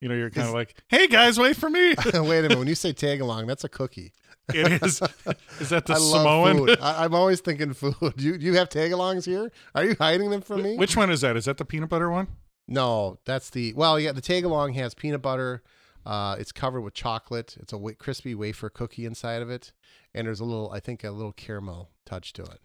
You 0.00 0.08
know, 0.08 0.14
you're 0.14 0.30
kind 0.30 0.46
of 0.48 0.54
like, 0.54 0.74
"Hey 0.88 1.06
guys, 1.08 1.38
wait 1.38 1.56
for 1.56 1.68
me." 1.68 1.94
Wait 2.04 2.14
a 2.14 2.22
minute. 2.22 2.58
When 2.58 2.68
you 2.68 2.74
say 2.76 2.92
tag 3.06 3.20
along, 3.20 3.46
that's 3.46 3.64
a 3.64 3.68
cookie. 3.68 4.12
it 4.54 4.82
is. 4.82 5.02
Is 5.60 5.68
that 5.70 5.86
the 5.86 5.94
I 5.94 5.98
Samoan? 5.98 6.70
I, 6.80 7.04
I'm 7.04 7.14
always 7.14 7.40
thinking 7.40 7.72
food. 7.74 8.14
You 8.16 8.34
you 8.34 8.54
have 8.54 8.68
tag 8.68 8.92
alongs 8.92 9.24
here? 9.26 9.50
Are 9.74 9.84
you 9.84 9.96
hiding 9.98 10.30
them 10.30 10.40
from 10.40 10.62
me? 10.62 10.76
Which 10.76 10.96
one 10.96 11.10
is 11.10 11.20
that? 11.22 11.36
Is 11.36 11.46
that 11.46 11.56
the 11.58 11.64
peanut 11.64 11.88
butter 11.88 12.10
one? 12.10 12.28
No, 12.68 13.18
that's 13.24 13.50
the 13.50 13.72
well. 13.74 13.98
Yeah, 13.98 14.12
the 14.12 14.20
tag 14.20 14.44
along 14.44 14.74
has 14.74 14.94
peanut 14.94 15.20
butter. 15.22 15.62
Uh, 16.06 16.36
it's 16.38 16.52
covered 16.52 16.80
with 16.82 16.94
chocolate. 16.94 17.56
It's 17.60 17.72
a 17.72 17.78
wa- 17.78 17.92
crispy 17.98 18.34
wafer 18.34 18.70
cookie 18.70 19.04
inside 19.04 19.42
of 19.42 19.50
it, 19.50 19.72
and 20.14 20.26
there's 20.26 20.40
a 20.40 20.44
little, 20.44 20.70
I 20.72 20.80
think, 20.80 21.04
a 21.04 21.10
little 21.10 21.32
caramel 21.32 21.90
touch 22.06 22.32
to 22.34 22.42
it. 22.42 22.60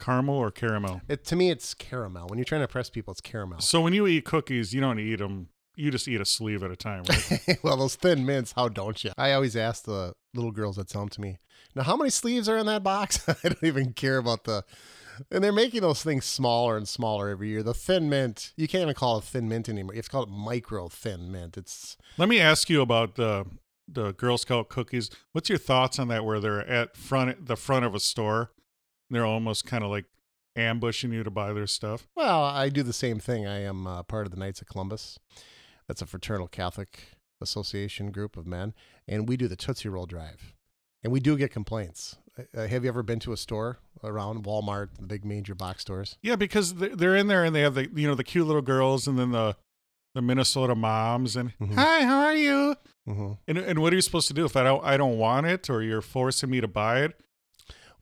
Caramel 0.00 0.36
or 0.36 0.50
caramel? 0.50 1.02
It 1.08 1.24
to 1.26 1.36
me, 1.36 1.50
it's 1.50 1.74
caramel. 1.74 2.28
When 2.28 2.38
you're 2.38 2.44
trying 2.44 2.60
to 2.60 2.64
impress 2.64 2.90
people, 2.90 3.12
it's 3.12 3.20
caramel. 3.20 3.60
So 3.60 3.80
when 3.80 3.92
you 3.92 4.06
eat 4.06 4.24
cookies, 4.24 4.72
you 4.72 4.80
don't 4.80 4.98
eat 4.98 5.16
them. 5.16 5.48
You 5.76 5.90
just 5.90 6.08
eat 6.08 6.20
a 6.20 6.24
sleeve 6.24 6.62
at 6.62 6.70
a 6.70 6.76
time, 6.76 7.04
right? 7.08 7.58
well, 7.62 7.76
those 7.76 7.94
thin 7.94 8.26
mints, 8.26 8.52
how 8.52 8.68
don't 8.68 9.02
you? 9.04 9.12
I 9.16 9.32
always 9.32 9.54
ask 9.54 9.84
the 9.84 10.14
little 10.34 10.50
girls 10.50 10.76
that 10.76 10.90
sell 10.90 11.02
them 11.02 11.08
to 11.10 11.20
me. 11.20 11.38
Now, 11.74 11.84
how 11.84 11.96
many 11.96 12.10
sleeves 12.10 12.48
are 12.48 12.56
in 12.56 12.66
that 12.66 12.82
box? 12.82 13.28
I 13.28 13.34
don't 13.44 13.62
even 13.64 13.92
care 13.92 14.18
about 14.18 14.44
the. 14.44 14.64
And 15.32 15.42
they're 15.42 15.52
making 15.52 15.80
those 15.80 16.02
things 16.02 16.24
smaller 16.24 16.76
and 16.76 16.86
smaller 16.86 17.28
every 17.28 17.48
year. 17.48 17.62
The 17.64 17.74
thin 17.74 18.08
mint, 18.08 18.52
you 18.56 18.68
can't 18.68 18.82
even 18.82 18.94
call 18.94 19.18
it 19.18 19.24
thin 19.24 19.48
mint 19.48 19.68
anymore. 19.68 19.94
You 19.94 19.98
have 19.98 20.04
to 20.06 20.10
call 20.10 20.22
it 20.22 20.28
micro 20.28 20.88
thin 20.88 21.32
mint. 21.32 21.56
It's 21.56 21.96
Let 22.16 22.28
me 22.28 22.40
ask 22.40 22.70
you 22.70 22.80
about 22.82 23.16
the 23.16 23.46
the 23.88 24.12
Girl 24.12 24.38
Scout 24.38 24.68
cookies. 24.68 25.10
What's 25.32 25.48
your 25.48 25.58
thoughts 25.58 25.98
on 25.98 26.08
that? 26.08 26.24
Where 26.24 26.40
they're 26.40 26.66
at 26.66 26.96
front 26.96 27.46
the 27.46 27.56
front 27.56 27.84
of 27.84 27.94
a 27.94 28.00
store, 28.00 28.52
they're 29.10 29.26
almost 29.26 29.64
kind 29.66 29.84
of 29.84 29.90
like 29.90 30.04
ambushing 30.56 31.12
you 31.12 31.22
to 31.22 31.30
buy 31.30 31.52
their 31.52 31.66
stuff. 31.66 32.06
Well, 32.16 32.42
I 32.44 32.68
do 32.68 32.82
the 32.82 32.92
same 32.92 33.18
thing. 33.20 33.46
I 33.46 33.60
am 33.62 33.86
uh, 33.86 34.02
part 34.02 34.26
of 34.26 34.32
the 34.32 34.38
Knights 34.38 34.60
of 34.60 34.66
Columbus. 34.68 35.18
That's 35.86 36.02
a 36.02 36.06
fraternal 36.06 36.48
Catholic 36.48 37.00
association 37.40 38.10
group 38.10 38.36
of 38.36 38.46
men, 38.46 38.74
and 39.06 39.28
we 39.28 39.36
do 39.36 39.48
the 39.48 39.56
Tootsie 39.56 39.88
Roll 39.88 40.06
drive. 40.06 40.54
And 41.02 41.12
we 41.12 41.20
do 41.20 41.36
get 41.36 41.52
complaints. 41.52 42.16
Uh, 42.56 42.66
have 42.66 42.82
you 42.84 42.88
ever 42.88 43.02
been 43.04 43.20
to 43.20 43.32
a 43.32 43.36
store 43.36 43.78
around 44.02 44.44
Walmart, 44.44 44.88
the 44.98 45.06
big 45.06 45.24
major 45.24 45.54
box 45.54 45.82
stores? 45.82 46.18
Yeah, 46.22 46.36
because 46.36 46.74
they- 46.74 46.88
they're 46.88 47.16
in 47.16 47.28
there 47.28 47.44
and 47.44 47.54
they 47.54 47.60
have 47.62 47.74
the 47.74 47.88
you 47.94 48.06
know 48.08 48.14
the 48.16 48.24
cute 48.24 48.46
little 48.46 48.62
girls 48.62 49.06
and 49.06 49.18
then 49.18 49.30
the 49.30 49.56
the 50.14 50.22
Minnesota 50.22 50.74
moms 50.74 51.36
and 51.36 51.52
Mhm. 51.58 51.74
hi, 51.74 52.02
how 52.04 52.20
are 52.20 52.34
you? 52.34 52.74
Mm-hmm. 53.08 53.32
And 53.46 53.58
and 53.58 53.78
what 53.80 53.92
are 53.92 53.96
you 53.96 54.02
supposed 54.02 54.26
to 54.28 54.34
do 54.34 54.44
if 54.44 54.56
I 54.56 54.62
don't 54.64 54.84
I 54.84 54.96
don't 54.96 55.18
want 55.18 55.46
it 55.46 55.70
or 55.70 55.82
you're 55.82 56.00
forcing 56.02 56.50
me 56.50 56.60
to 56.60 56.68
buy 56.68 57.02
it? 57.02 57.20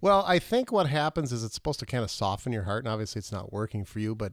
Well, 0.00 0.24
I 0.26 0.38
think 0.38 0.70
what 0.70 0.88
happens 0.88 1.32
is 1.32 1.42
it's 1.42 1.54
supposed 1.54 1.80
to 1.80 1.86
kind 1.86 2.04
of 2.04 2.10
soften 2.10 2.52
your 2.52 2.64
heart, 2.64 2.84
and 2.84 2.92
obviously 2.92 3.18
it's 3.20 3.32
not 3.32 3.52
working 3.52 3.84
for 3.84 3.98
you, 3.98 4.14
but 4.14 4.32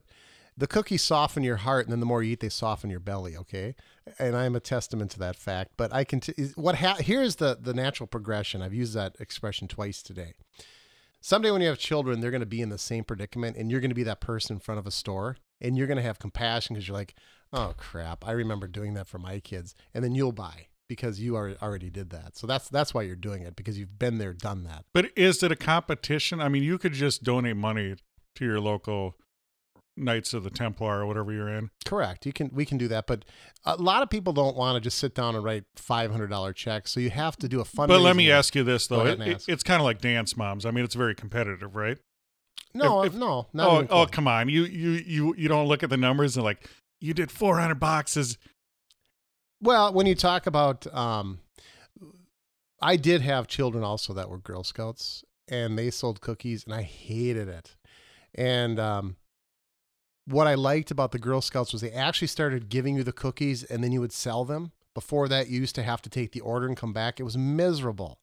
the 0.56 0.66
cookies 0.66 1.02
soften 1.02 1.42
your 1.42 1.56
heart, 1.56 1.86
and 1.86 1.92
then 1.92 2.00
the 2.00 2.06
more 2.06 2.22
you 2.22 2.32
eat, 2.32 2.40
they 2.40 2.48
soften 2.48 2.90
your 2.90 3.00
belly. 3.00 3.36
Okay, 3.36 3.74
and 4.18 4.36
I'm 4.36 4.54
a 4.54 4.60
testament 4.60 5.10
to 5.12 5.18
that 5.20 5.36
fact. 5.36 5.72
But 5.76 5.92
I 5.92 6.04
can 6.04 6.20
t- 6.20 6.50
what 6.54 6.76
ha- 6.76 6.98
here's 7.00 7.36
the 7.36 7.58
the 7.60 7.74
natural 7.74 8.06
progression. 8.06 8.62
I've 8.62 8.74
used 8.74 8.94
that 8.94 9.16
expression 9.18 9.66
twice 9.66 10.02
today. 10.02 10.34
Someday 11.20 11.50
when 11.50 11.62
you 11.62 11.68
have 11.68 11.78
children, 11.78 12.20
they're 12.20 12.30
going 12.30 12.40
to 12.40 12.46
be 12.46 12.60
in 12.60 12.68
the 12.68 12.78
same 12.78 13.02
predicament, 13.02 13.56
and 13.56 13.70
you're 13.70 13.80
going 13.80 13.90
to 13.90 13.94
be 13.94 14.02
that 14.04 14.20
person 14.20 14.56
in 14.56 14.60
front 14.60 14.78
of 14.78 14.86
a 14.86 14.90
store, 14.90 15.38
and 15.60 15.76
you're 15.76 15.86
going 15.86 15.96
to 15.96 16.02
have 16.02 16.18
compassion 16.18 16.74
because 16.74 16.86
you're 16.86 16.96
like, 16.96 17.14
oh 17.52 17.72
crap, 17.76 18.26
I 18.26 18.32
remember 18.32 18.68
doing 18.68 18.94
that 18.94 19.08
for 19.08 19.18
my 19.18 19.40
kids, 19.40 19.74
and 19.94 20.04
then 20.04 20.14
you'll 20.14 20.32
buy 20.32 20.68
because 20.88 21.20
you 21.20 21.36
already 21.36 21.56
already 21.62 21.90
did 21.90 22.10
that. 22.10 22.36
So 22.36 22.46
that's 22.46 22.68
that's 22.68 22.92
why 22.94 23.02
you're 23.02 23.16
doing 23.16 23.42
it 23.42 23.56
because 23.56 23.78
you've 23.78 23.98
been 23.98 24.18
there, 24.18 24.32
done 24.32 24.64
that. 24.64 24.84
But 24.92 25.10
is 25.16 25.42
it 25.42 25.50
a 25.52 25.56
competition? 25.56 26.40
I 26.40 26.48
mean, 26.48 26.62
you 26.62 26.78
could 26.78 26.92
just 26.92 27.22
donate 27.24 27.56
money 27.56 27.96
to 28.36 28.44
your 28.44 28.60
local 28.60 29.16
Knights 29.96 30.34
of 30.34 30.42
the 30.42 30.50
Templar 30.50 31.02
or 31.02 31.06
whatever 31.06 31.32
you're 31.32 31.48
in. 31.48 31.70
Correct. 31.84 32.26
You 32.26 32.32
can 32.32 32.50
we 32.52 32.64
can 32.64 32.78
do 32.78 32.88
that, 32.88 33.06
but 33.06 33.24
a 33.64 33.76
lot 33.76 34.02
of 34.02 34.10
people 34.10 34.32
don't 34.32 34.56
want 34.56 34.74
to 34.74 34.80
just 34.80 34.98
sit 34.98 35.14
down 35.14 35.36
and 35.36 35.44
write 35.44 35.64
five 35.76 36.10
hundred 36.10 36.30
dollar 36.30 36.52
checks. 36.52 36.90
So 36.90 36.98
you 36.98 37.10
have 37.10 37.36
to 37.36 37.48
do 37.48 37.60
a 37.60 37.64
fund. 37.64 37.88
But 37.88 38.00
let 38.00 38.16
me 38.16 38.28
ask 38.30 38.56
you 38.56 38.64
this 38.64 38.88
though: 38.88 39.06
it, 39.06 39.20
it- 39.20 39.44
it's 39.46 39.62
kind 39.62 39.80
of 39.80 39.84
like 39.84 40.00
Dance 40.00 40.36
Moms. 40.36 40.66
I 40.66 40.72
mean, 40.72 40.84
it's 40.84 40.96
very 40.96 41.14
competitive, 41.14 41.76
right? 41.76 41.96
No, 42.74 43.02
if- 43.04 43.12
if- 43.12 43.18
no, 43.20 43.46
not 43.52 43.68
oh, 43.68 43.86
oh, 44.02 44.06
come 44.06 44.26
on! 44.26 44.48
You 44.48 44.64
you 44.64 44.90
you 45.06 45.34
you 45.38 45.46
don't 45.48 45.68
look 45.68 45.84
at 45.84 45.90
the 45.90 45.96
numbers 45.96 46.36
and 46.36 46.42
like 46.44 46.68
you 47.00 47.14
did 47.14 47.30
400 47.30 47.76
boxes. 47.78 48.36
Well, 49.64 49.94
when 49.94 50.04
you 50.04 50.14
talk 50.14 50.46
about, 50.46 50.86
um, 50.94 51.38
I 52.82 52.96
did 52.96 53.22
have 53.22 53.46
children 53.46 53.82
also 53.82 54.12
that 54.12 54.28
were 54.28 54.36
Girl 54.36 54.62
Scouts, 54.62 55.24
and 55.48 55.78
they 55.78 55.90
sold 55.90 56.20
cookies, 56.20 56.64
and 56.64 56.74
I 56.74 56.82
hated 56.82 57.48
it. 57.48 57.74
And 58.34 58.78
um, 58.78 59.16
what 60.26 60.46
I 60.46 60.54
liked 60.54 60.90
about 60.90 61.12
the 61.12 61.18
Girl 61.18 61.40
Scouts 61.40 61.72
was 61.72 61.80
they 61.80 61.90
actually 61.90 62.28
started 62.28 62.68
giving 62.68 62.96
you 62.96 63.04
the 63.04 63.10
cookies, 63.10 63.64
and 63.64 63.82
then 63.82 63.90
you 63.90 64.02
would 64.02 64.12
sell 64.12 64.44
them. 64.44 64.72
Before 64.92 65.28
that, 65.28 65.48
you 65.48 65.60
used 65.60 65.76
to 65.76 65.82
have 65.82 66.02
to 66.02 66.10
take 66.10 66.32
the 66.32 66.40
order 66.40 66.66
and 66.66 66.76
come 66.76 66.92
back. 66.92 67.18
It 67.18 67.22
was 67.22 67.38
miserable, 67.38 68.18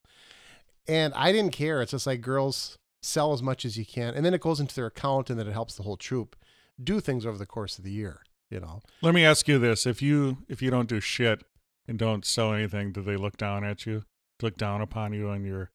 and 0.87 1.11
I 1.15 1.31
didn't 1.31 1.53
care. 1.53 1.81
It's 1.81 1.89
just 1.89 2.05
like 2.05 2.21
girls 2.21 2.77
sell 3.01 3.33
as 3.33 3.41
much 3.41 3.65
as 3.65 3.79
you 3.79 3.85
can, 3.85 4.13
and 4.13 4.23
then 4.23 4.35
it 4.35 4.41
goes 4.41 4.59
into 4.59 4.75
their 4.75 4.85
account, 4.85 5.31
and 5.31 5.39
then 5.39 5.47
it 5.47 5.53
helps 5.53 5.73
the 5.73 5.81
whole 5.81 5.97
troop 5.97 6.35
do 6.81 6.99
things 6.99 7.25
over 7.25 7.39
the 7.39 7.47
course 7.47 7.79
of 7.79 7.83
the 7.83 7.91
year. 7.91 8.21
You 8.51 8.59
know. 8.59 8.81
Let 9.01 9.15
me 9.15 9.23
ask 9.25 9.47
you 9.47 9.57
this: 9.57 9.85
if 9.87 10.01
you 10.01 10.39
if 10.47 10.61
you 10.61 10.69
don't 10.69 10.89
do 10.89 10.99
shit 10.99 11.43
and 11.87 11.97
don't 11.97 12.25
sell 12.25 12.53
anything, 12.53 12.91
do 12.91 13.01
they 13.01 13.15
look 13.17 13.37
down 13.37 13.63
at 13.63 13.85
you? 13.85 14.03
Look 14.41 14.57
down 14.57 14.81
upon 14.81 15.13
you 15.13 15.29
and 15.29 15.45
your 15.45 15.71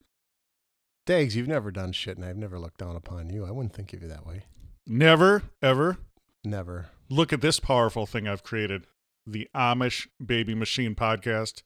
Dags, 1.06 1.36
you've 1.36 1.46
never 1.46 1.70
done 1.70 1.92
shit, 1.92 2.16
and 2.16 2.26
I've 2.26 2.36
never 2.36 2.58
looked 2.58 2.78
down 2.78 2.96
upon 2.96 3.30
you. 3.30 3.44
I 3.46 3.52
wouldn't 3.52 3.72
think 3.74 3.92
of 3.92 4.02
you 4.02 4.08
that 4.08 4.26
way. 4.26 4.42
never 4.86 5.42
ever 5.62 5.98
Never. 6.44 6.86
look 7.08 7.32
at 7.32 7.40
this 7.40 7.60
powerful 7.60 8.06
thing 8.06 8.26
I've 8.26 8.42
created 8.42 8.86
the 9.24 9.48
Amish 9.54 10.06
Baby 10.24 10.54
Machine 10.54 10.94
podcast. 10.94 11.62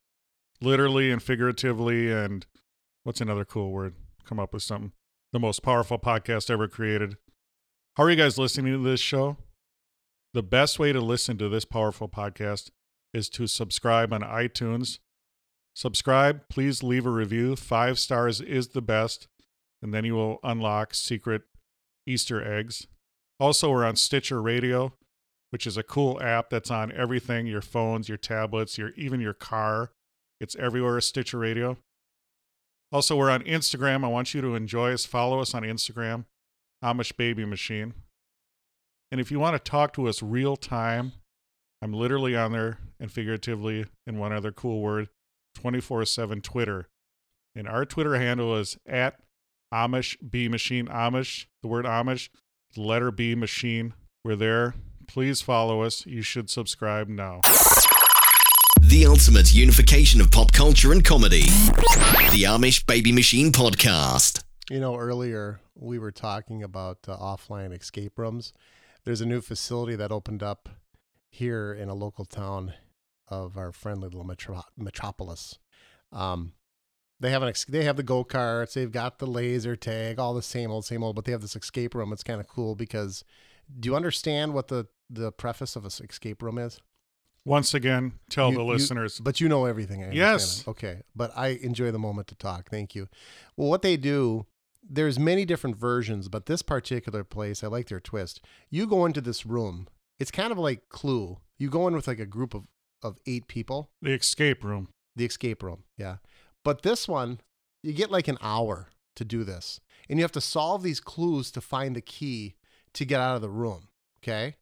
Literally 0.62 1.11
and 1.11 1.23
figuratively, 1.23 2.12
and 2.12 2.45
what's 3.02 3.23
another 3.23 3.47
cool 3.47 3.73
word? 3.73 3.95
Come 4.26 4.38
up 4.38 4.52
with 4.52 4.62
something. 4.62 4.93
The 5.33 5.38
most 5.40 5.62
powerful 5.62 5.99
podcast 5.99 6.50
ever 6.50 6.69
created. 6.69 7.17
How 7.97 8.02
are 8.05 8.11
you 8.11 8.17
guys 8.17 8.37
listening 8.37 8.73
to 8.75 8.79
this 8.83 9.00
show? 9.00 9.38
The 10.32 10.42
best 10.44 10.78
way 10.78 10.92
to 10.92 11.00
listen 11.00 11.38
to 11.38 11.49
this 11.49 11.64
powerful 11.64 12.08
podcast 12.08 12.70
is 13.12 13.28
to 13.30 13.49
subscribe 13.49 14.12
on 14.12 14.20
iTunes. 14.20 15.00
Subscribe, 15.75 16.49
please 16.49 16.82
leave 16.82 17.04
a 17.04 17.10
review. 17.10 17.56
Five 17.56 17.99
stars 17.99 18.40
is 18.40 18.68
the 18.68 18.82
best, 18.82 19.26
and 19.82 19.92
then 19.92 20.04
you 20.04 20.14
will 20.14 20.38
unlock 20.44 20.94
secret 20.94 21.42
Easter 22.06 22.42
eggs. 22.46 22.87
Also, 23.40 23.70
we're 23.70 23.84
on 23.84 23.96
Stitcher 23.96 24.40
Radio, 24.40 24.92
which 25.50 25.66
is 25.66 25.76
a 25.76 25.82
cool 25.82 26.20
app 26.22 26.50
that's 26.50 26.70
on 26.70 26.92
everything 26.92 27.46
your 27.46 27.62
phones, 27.62 28.08
your 28.08 28.18
tablets, 28.18 28.78
your 28.78 28.90
even 28.90 29.20
your 29.20 29.34
car. 29.34 29.90
It's 30.40 30.54
everywhere, 30.56 31.00
Stitcher 31.00 31.38
Radio. 31.38 31.76
Also, 32.92 33.16
we're 33.16 33.30
on 33.30 33.42
Instagram. 33.42 34.04
I 34.04 34.08
want 34.08 34.34
you 34.34 34.40
to 34.42 34.54
enjoy 34.54 34.92
us. 34.92 35.06
Follow 35.06 35.40
us 35.40 35.54
on 35.54 35.62
Instagram, 35.62 36.26
Amish 36.84 37.16
Baby 37.16 37.44
Machine. 37.44 37.94
And 39.11 39.21
if 39.21 39.31
you 39.31 39.40
want 39.40 39.55
to 39.62 39.71
talk 39.71 39.93
to 39.95 40.07
us 40.09 40.23
real 40.23 40.57
time, 40.57 41.12
I'm 41.83 41.93
literally 41.93 42.37
on 42.37 42.52
there 42.52 42.79
and 43.00 43.11
figuratively, 43.11 43.87
in 44.07 44.19
one 44.19 44.33
other 44.33 44.52
cool 44.52 44.81
word, 44.81 45.09
24 45.57 46.05
7 46.05 46.40
Twitter. 46.40 46.88
And 47.57 47.67
our 47.67 47.85
Twitter 47.85 48.17
handle 48.17 48.57
is 48.57 48.79
at 48.87 49.21
Amish 49.75 50.17
B 50.29 50.49
Machine. 50.49 50.87
Amish, 50.87 51.47
the 51.62 51.69
word 51.69 51.87
Amish, 51.87 52.29
the 52.75 52.83
letter 52.83 53.11
B 53.11 53.35
Machine. 53.35 53.95
We're 54.25 54.37
there. 54.37 54.75
Please 55.09 55.40
follow 55.40 55.83
us. 55.83 56.07
You 56.07 56.23
should 56.23 56.49
subscribe 56.49 57.09
now. 57.09 57.40
The 58.81 59.07
ultimate 59.07 59.52
unification 59.52 60.21
of 60.21 60.31
pop 60.31 60.52
culture 60.52 60.93
and 60.93 61.05
comedy. 61.05 61.43
The 62.31 62.45
Amish 62.47 62.87
Baby 62.87 63.11
Machine 63.11 63.50
Podcast. 63.50 64.45
You 64.71 64.79
know, 64.79 64.97
earlier 64.97 65.61
we 65.75 65.99
were 65.99 66.12
talking 66.12 66.62
about 66.62 66.99
uh, 67.09 67.17
offline 67.17 67.76
escape 67.76 68.17
rooms. 68.17 68.52
There's 69.04 69.21
a 69.21 69.26
new 69.26 69.40
facility 69.40 69.97
that 69.97 70.12
opened 70.12 70.42
up 70.42 70.69
here 71.30 71.73
in 71.73 71.88
a 71.88 71.95
local 71.95 72.25
town 72.25 72.75
of 73.28 73.57
our 73.57 73.73
friendly 73.73 74.09
little 74.09 74.25
metro- 74.25 74.64
metropolis. 74.76 75.59
Um, 76.12 76.52
they 77.21 77.30
have 77.30 77.42
an 77.42 77.49
ex- 77.49 77.64
they 77.66 77.85
have 77.85 77.97
the 77.97 78.02
go 78.02 78.25
karts, 78.25 78.73
they've 78.73 78.90
got 78.90 79.19
the 79.19 79.26
laser 79.26 79.76
tag, 79.76 80.19
all 80.19 80.35
the 80.35 80.42
same 80.42 80.71
old, 80.71 80.85
same 80.85 81.02
old. 81.02 81.14
But 81.16 81.25
they 81.26 81.33
have 81.33 81.42
this 81.42 81.54
escape 81.57 81.95
room. 81.95 82.12
It's 82.12 82.23
kind 82.25 82.40
of 82.40 82.49
cool 82.49 82.75
because 82.75 83.25
do 83.78 83.88
you 83.88 83.97
understand 83.97 84.54
what 84.54 84.69
the 84.69 84.87
the 85.09 85.30
preface 85.33 85.76
of 85.76 85.85
an 85.85 85.90
escape 86.09 86.42
room 86.42 86.59
is? 86.59 86.80
Once 87.45 87.73
again, 87.75 88.12
tell 88.28 88.50
You- 88.50 88.57
the 88.59 88.64
you- 88.64 88.71
listeners. 88.71 89.19
but 89.21 89.40
you 89.40 89.49
know 89.49 89.64
everything. 89.66 90.12
Yes. 90.12 90.66
Okay. 90.69 91.02
But 91.14 91.33
I 91.37 91.49
enjoy 91.49 91.90
the 91.90 91.99
moment 91.99 92.28
to 92.28 92.35
talk. 92.35 92.69
Thank 92.71 92.95
you. 92.95 93.09
Well, 93.57 93.69
what 93.69 93.83
they 93.83 93.97
do, 93.97 94.47
there's 94.90 95.18
many 95.18 95.44
different 95.44 95.76
versions, 95.76 96.28
but 96.28 96.47
this 96.47 96.62
particular 96.62 97.23
place, 97.23 97.62
I 97.62 97.68
like 97.68 97.88
their 97.88 98.00
twist. 98.00 98.44
You 98.70 98.87
go 98.87 99.06
into 99.06 99.20
this 99.20 99.47
room. 99.47 99.87
It's 100.18 100.32
kind 100.32 100.50
of 100.50 100.59
like 100.59 100.88
Clue. 100.88 101.38
You 101.59 101.70
go 101.70 101.87
in 101.87 101.94
with 101.94 102.09
like 102.09 102.18
a 102.18 102.26
group 102.26 102.52
of, 102.54 102.64
of 103.02 103.18
eight 103.26 103.47
people, 103.47 103.90
the 104.02 104.12
escape 104.12 104.64
room. 104.64 104.88
the 105.14 105.25
escape 105.25 105.62
room. 105.62 105.85
Yeah. 105.97 106.16
But 106.64 106.82
this 106.82 107.06
one, 107.06 107.40
you 107.82 107.92
get 107.92 108.11
like 108.11 108.28
an 108.28 108.38
hour 108.42 108.88
to 109.16 109.25
do 109.25 109.44
this. 109.44 109.80
And 110.09 110.18
you 110.18 110.25
have 110.25 110.32
to 110.32 110.40
solve 110.40 110.82
these 110.82 111.00
clues 111.00 111.50
to 111.52 111.61
find 111.61 111.94
the 111.94 112.00
key 112.00 112.56
to 112.94 113.04
get 113.04 113.20
out 113.20 113.37
of 113.37 113.42
the 113.42 113.49
room. 113.49 113.88
Okay. 114.23 114.56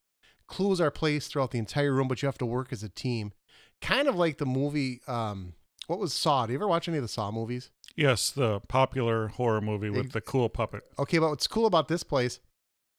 Clues 0.47 0.81
are 0.81 0.91
placed 0.91 1.33
throughout 1.33 1.51
the 1.51 1.59
entire 1.59 1.93
room, 1.93 2.09
but 2.09 2.23
you 2.23 2.27
have 2.27 2.39
to 2.39 2.47
work 2.47 2.73
as 2.73 2.83
a 2.83 2.89
team. 2.89 3.33
Kind 3.81 4.09
of 4.09 4.17
like 4.17 4.39
the 4.39 4.47
movie, 4.47 5.01
um, 5.09 5.55
what 5.87 5.99
was 5.99 6.13
Saw? 6.13 6.47
Do 6.47 6.53
you 6.53 6.59
ever 6.59 6.69
watch 6.69 6.89
any 6.89 6.99
of 6.99 7.03
the 7.03 7.09
Saw 7.09 7.31
movies? 7.31 7.71
Yes, 7.99 8.31
the 8.31 8.61
popular 8.61 9.27
horror 9.27 9.61
movie 9.61 9.91
with 9.91 10.13
the 10.13 10.21
cool 10.21 10.49
puppet. 10.49 10.85
Okay, 11.01 11.19
but 11.19 11.31
what's 11.31 11.49
cool 11.49 11.67
about 11.67 11.89
this 11.89 12.05
place, 12.05 12.39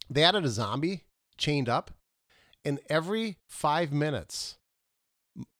they 0.09 0.25
added 0.25 0.43
a 0.43 0.49
zombie 0.49 1.05
chained 1.37 1.69
up, 1.69 1.91
and 2.65 2.81
every 2.89 3.37
five 3.47 3.93
minutes, 3.93 4.57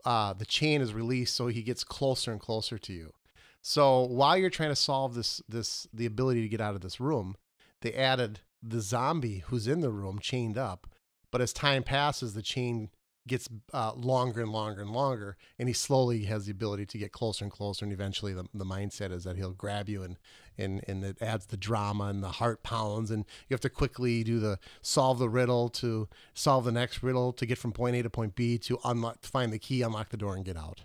uh, 0.03 0.33
the 0.33 0.45
chain 0.45 0.81
is 0.81 0.93
released, 0.93 1.37
so 1.37 1.47
he 1.47 1.61
gets 1.61 1.85
closer 1.85 2.33
and 2.33 2.41
closer 2.41 2.77
to 2.79 2.91
you. 2.91 3.13
So 3.61 4.01
while 4.01 4.35
you're 4.35 4.49
trying 4.49 4.71
to 4.71 4.75
solve 4.75 5.15
this, 5.15 5.41
this 5.47 5.87
the 5.93 6.05
ability 6.05 6.41
to 6.41 6.49
get 6.49 6.59
out 6.59 6.75
of 6.75 6.81
this 6.81 6.99
room, 6.99 7.37
they 7.79 7.93
added 7.93 8.41
the 8.61 8.81
zombie 8.81 9.45
who's 9.47 9.69
in 9.69 9.79
the 9.79 9.89
room 9.89 10.19
chained 10.19 10.57
up. 10.57 10.85
But 11.31 11.39
as 11.39 11.53
time 11.53 11.83
passes, 11.83 12.33
the 12.33 12.41
chain 12.41 12.89
gets 13.27 13.47
uh, 13.73 13.93
longer 13.93 14.41
and 14.41 14.51
longer 14.51 14.81
and 14.81 14.91
longer, 14.91 15.37
and 15.57 15.69
he 15.69 15.73
slowly 15.73 16.23
has 16.25 16.45
the 16.45 16.51
ability 16.51 16.85
to 16.87 16.97
get 16.97 17.11
closer 17.11 17.45
and 17.45 17.51
closer. 17.51 17.85
And 17.85 17.93
eventually, 17.93 18.33
the, 18.33 18.45
the 18.53 18.65
mindset 18.65 19.11
is 19.11 19.23
that 19.23 19.37
he'll 19.37 19.53
grab 19.53 19.89
you, 19.89 20.03
and 20.03 20.17
and 20.57 20.83
and 20.87 21.03
it 21.03 21.21
adds 21.21 21.47
the 21.47 21.57
drama 21.57 22.05
and 22.05 22.23
the 22.23 22.29
heart 22.29 22.63
pounds, 22.63 23.11
and 23.11 23.25
you 23.47 23.53
have 23.53 23.61
to 23.61 23.69
quickly 23.69 24.23
do 24.23 24.39
the 24.39 24.59
solve 24.81 25.19
the 25.19 25.29
riddle 25.29 25.69
to 25.69 26.07
solve 26.33 26.65
the 26.65 26.71
next 26.71 27.03
riddle 27.03 27.31
to 27.33 27.45
get 27.45 27.57
from 27.57 27.71
point 27.71 27.95
A 27.95 28.03
to 28.03 28.09
point 28.09 28.35
B 28.35 28.57
to 28.59 28.79
unlock, 28.83 29.21
to 29.21 29.29
find 29.29 29.53
the 29.53 29.59
key, 29.59 29.81
unlock 29.81 30.09
the 30.09 30.17
door, 30.17 30.35
and 30.35 30.45
get 30.45 30.57
out. 30.57 30.81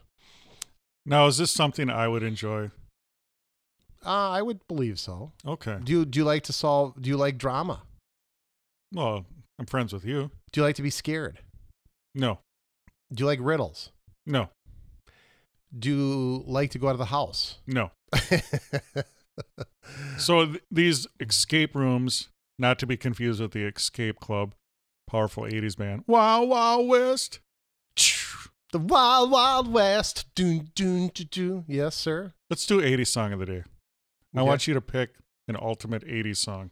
Now, 1.06 1.26
is 1.26 1.38
this 1.38 1.50
something 1.50 1.90
I 1.90 2.08
would 2.08 2.22
enjoy? 2.22 2.70
Uh, 4.04 4.30
I 4.30 4.42
would 4.42 4.66
believe 4.68 4.98
so. 4.98 5.32
Okay. 5.46 5.78
Do 5.82 5.92
you, 5.92 6.04
do 6.04 6.18
you 6.18 6.24
like 6.24 6.42
to 6.44 6.52
solve? 6.52 7.00
Do 7.00 7.08
you 7.08 7.16
like 7.16 7.38
drama? 7.38 7.82
Well, 8.92 9.24
I'm 9.58 9.66
friends 9.66 9.92
with 9.92 10.04
you. 10.04 10.30
Do 10.52 10.60
you 10.60 10.64
like 10.64 10.76
to 10.76 10.82
be 10.82 10.90
scared? 10.90 11.40
No, 12.14 12.38
Do 13.12 13.22
you 13.22 13.26
like 13.26 13.38
riddles? 13.42 13.90
no, 14.26 14.48
Do 15.76 15.88
you 15.90 16.44
like 16.46 16.70
to 16.72 16.78
go 16.78 16.88
out 16.88 16.92
of 16.92 16.98
the 16.98 17.06
house? 17.06 17.58
no. 17.66 17.90
So 20.16 20.46
th- 20.46 20.62
these 20.70 21.06
escape 21.20 21.74
rooms, 21.74 22.28
not 22.58 22.78
to 22.78 22.86
be 22.86 22.96
confused 22.96 23.40
with 23.40 23.50
the 23.52 23.64
Escape 23.66 24.18
Club, 24.20 24.54
powerful 25.08 25.42
80s 25.42 25.76
band. 25.76 26.04
Wow, 26.06 26.44
wow, 26.44 26.80
West. 26.80 27.40
the 28.72 28.78
Wild 28.78 29.30
Wild 29.30 29.72
West. 29.72 30.26
Doon 30.34 30.70
doon 30.74 31.10
doo 31.12 31.24
doo. 31.24 31.64
Yes, 31.68 31.96
sir. 31.96 32.32
Let's 32.48 32.64
do 32.66 32.80
80s 32.80 33.08
song 33.08 33.32
of 33.32 33.40
the 33.40 33.46
day. 33.46 33.62
I 34.34 34.40
Okay. 34.40 34.48
want 34.48 34.66
you 34.66 34.74
to 34.74 34.80
pick 34.80 35.10
an 35.48 35.56
ultimate 35.60 36.04
80s 36.06 36.36
song. 36.38 36.70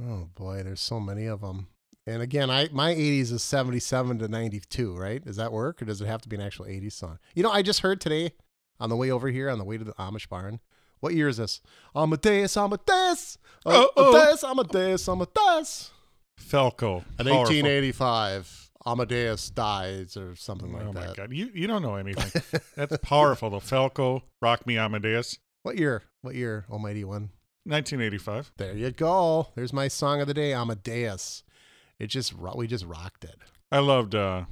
Oh 0.00 0.28
boy, 0.34 0.62
there's 0.62 0.80
so 0.80 1.00
many 1.00 1.26
of 1.26 1.40
them. 1.40 1.68
And 2.06 2.20
again, 2.22 2.50
I 2.50 2.68
my 2.70 2.94
80s 2.94 3.32
is 3.32 3.42
77 3.42 4.18
to 4.18 4.28
92, 4.28 4.94
right? 4.96 5.24
Does 5.24 5.36
that 5.36 5.52
work, 5.52 5.80
or 5.80 5.84
does 5.86 6.00
it 6.00 6.06
have 6.06 6.20
to 6.22 6.28
be 6.28 6.36
an 6.36 6.42
actual 6.42 6.66
80s 6.66 6.92
song? 6.92 7.18
You 7.34 7.42
know, 7.42 7.50
I 7.50 7.62
just 7.62 7.80
heard 7.80 8.00
today 8.00 8.32
on 8.78 8.90
the 8.90 8.96
way 8.96 9.10
over 9.10 9.28
here, 9.28 9.48
on 9.48 9.58
the 9.58 9.64
way 9.64 9.78
to 9.78 9.84
the 9.84 9.94
Amish 9.94 10.28
barn. 10.28 10.60
What 11.00 11.14
year 11.14 11.28
is 11.28 11.36
this? 11.38 11.60
Amadeus, 11.94 12.56
Amadeus. 12.56 13.38
Amadeus, 13.66 14.44
Amadeus, 14.44 15.08
Amadeus. 15.08 15.90
Falco. 16.38 17.04
In 17.18 17.26
1885, 17.28 18.70
Amadeus 18.86 19.50
dies, 19.50 20.16
or 20.16 20.34
something 20.36 20.72
like 20.72 20.82
that. 20.82 20.88
oh 20.88 20.92
my 20.92 21.06
that. 21.06 21.16
God. 21.16 21.32
You, 21.32 21.50
you 21.54 21.66
don't 21.66 21.82
know 21.82 21.96
anything. 21.96 22.42
That's 22.76 22.96
powerful. 22.98 23.50
The 23.50 23.60
Falco, 23.60 24.24
Rock 24.42 24.66
Me 24.66 24.76
Amadeus, 24.76 25.38
What 25.62 25.78
year? 25.78 26.02
What 26.22 26.34
year? 26.34 26.66
Almighty 26.70 27.04
one. 27.04 27.30
1985. 27.64 28.52
There 28.58 28.74
you 28.74 28.90
go. 28.90 29.48
There's 29.54 29.72
my 29.72 29.88
song 29.88 30.20
of 30.20 30.26
the 30.26 30.34
day, 30.34 30.52
Amadeus. 30.52 31.43
It 32.04 32.08
just 32.08 32.34
we 32.38 32.66
just 32.66 32.84
rocked 32.84 33.24
it. 33.24 33.36
I 33.72 33.78
loved 33.78 34.14
uh, 34.14 34.44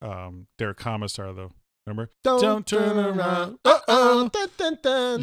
um, 0.00 0.46
Der 0.58 0.72
Kommissar, 0.72 1.34
though. 1.34 1.50
Remember? 1.84 2.08
Don't, 2.22 2.40
Don't 2.40 2.64
turn 2.64 2.96
around. 2.96 3.58
Dun, 3.64 4.30
dun, 4.30 4.78
dun. 4.80 5.22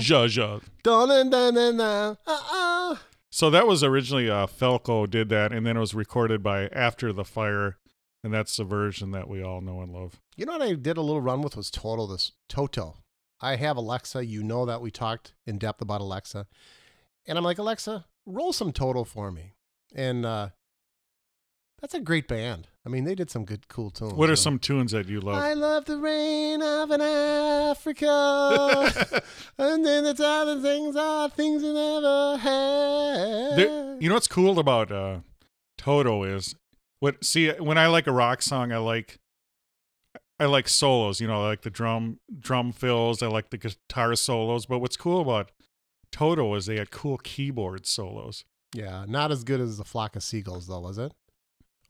Dun, 0.83 1.07
dun, 1.07 1.29
dun, 1.29 1.53
dun, 1.53 1.77
dun. 1.77 2.17
Uh-uh. 2.27 2.97
So 3.31 3.49
that 3.51 3.65
was 3.65 3.85
originally 3.85 4.29
uh, 4.29 4.47
Falco 4.47 5.05
did 5.05 5.29
that, 5.29 5.53
and 5.53 5.65
then 5.65 5.77
it 5.77 5.79
was 5.79 5.93
recorded 5.93 6.43
by 6.43 6.67
After 6.73 7.13
the 7.13 7.23
Fire, 7.23 7.77
and 8.21 8.33
that's 8.33 8.57
the 8.57 8.65
version 8.65 9.11
that 9.11 9.29
we 9.29 9.41
all 9.41 9.61
know 9.61 9.79
and 9.79 9.93
love. 9.93 10.19
You 10.35 10.45
know 10.45 10.57
what 10.57 10.61
I 10.61 10.73
did 10.73 10.97
a 10.97 11.01
little 11.01 11.21
run 11.21 11.41
with 11.41 11.55
was 11.55 11.71
Total 11.71 12.05
this 12.05 12.33
Toto. 12.49 12.97
I 13.39 13.55
have 13.55 13.77
Alexa. 13.77 14.25
You 14.25 14.43
know 14.43 14.65
that 14.65 14.81
we 14.81 14.91
talked 14.91 15.35
in 15.47 15.57
depth 15.57 15.81
about 15.81 16.01
Alexa. 16.01 16.47
And 17.25 17.37
I'm 17.37 17.45
like, 17.45 17.59
Alexa, 17.59 18.05
roll 18.25 18.51
some 18.51 18.73
Total 18.73 19.05
for 19.05 19.31
me. 19.31 19.53
And 19.95 20.25
uh 20.25 20.49
that's 21.81 21.93
a 21.93 21.99
great 21.99 22.27
band. 22.27 22.67
I 22.85 22.89
mean, 22.89 23.03
they 23.03 23.15
did 23.15 23.29
some 23.29 23.45
good 23.45 23.67
cool 23.67 23.89
tunes. 23.91 24.13
What 24.13 24.29
are 24.29 24.35
so- 24.35 24.43
some 24.43 24.59
tunes 24.59 24.91
that 24.91 25.07
you 25.07 25.19
love? 25.21 25.35
I 25.41 25.53
love 25.53 25.85
the 25.85 25.97
rain 25.97 26.61
of 26.61 26.91
an 26.91 27.01
Africa. 27.01 28.91
and 29.57 29.85
then 29.85 30.03
the 30.03 30.25
other 30.25 30.61
things 30.61 30.95
are 30.95 31.29
things 31.29 31.63
you 31.63 31.73
never 31.73 32.37
had. 32.37 33.57
There- 33.57 33.97
you 33.99 34.07
know 34.09 34.15
what's 34.15 34.27
cool 34.27 34.59
about 34.59 34.91
uh, 34.91 35.19
Toto 35.77 36.23
is 36.23 36.55
what 36.99 37.23
see 37.23 37.49
when 37.51 37.77
I 37.77 37.87
like 37.87 38.07
a 38.07 38.11
rock 38.11 38.41
song, 38.41 38.71
I 38.71 38.77
like 38.77 39.19
I 40.39 40.45
like 40.45 40.69
solos. 40.69 41.19
You 41.19 41.27
know, 41.27 41.43
I 41.43 41.47
like 41.47 41.61
the 41.61 41.69
drum 41.69 42.19
drum 42.39 42.71
fills. 42.71 43.21
I 43.21 43.27
like 43.27 43.49
the 43.49 43.57
guitar 43.57 44.15
solos. 44.15 44.65
But 44.65 44.79
what's 44.79 44.95
cool 44.97 45.19
about 45.21 45.51
Toto 46.11 46.55
is 46.55 46.65
they 46.65 46.77
had 46.77 46.91
cool 46.91 47.17
keyboard 47.17 47.85
solos. 47.85 48.45
Yeah, 48.73 49.05
not 49.07 49.31
as 49.31 49.43
good 49.43 49.59
as 49.59 49.77
the 49.77 49.83
flock 49.83 50.15
of 50.15 50.23
seagulls, 50.23 50.67
though, 50.67 50.79
was 50.79 50.97
it? 50.97 51.11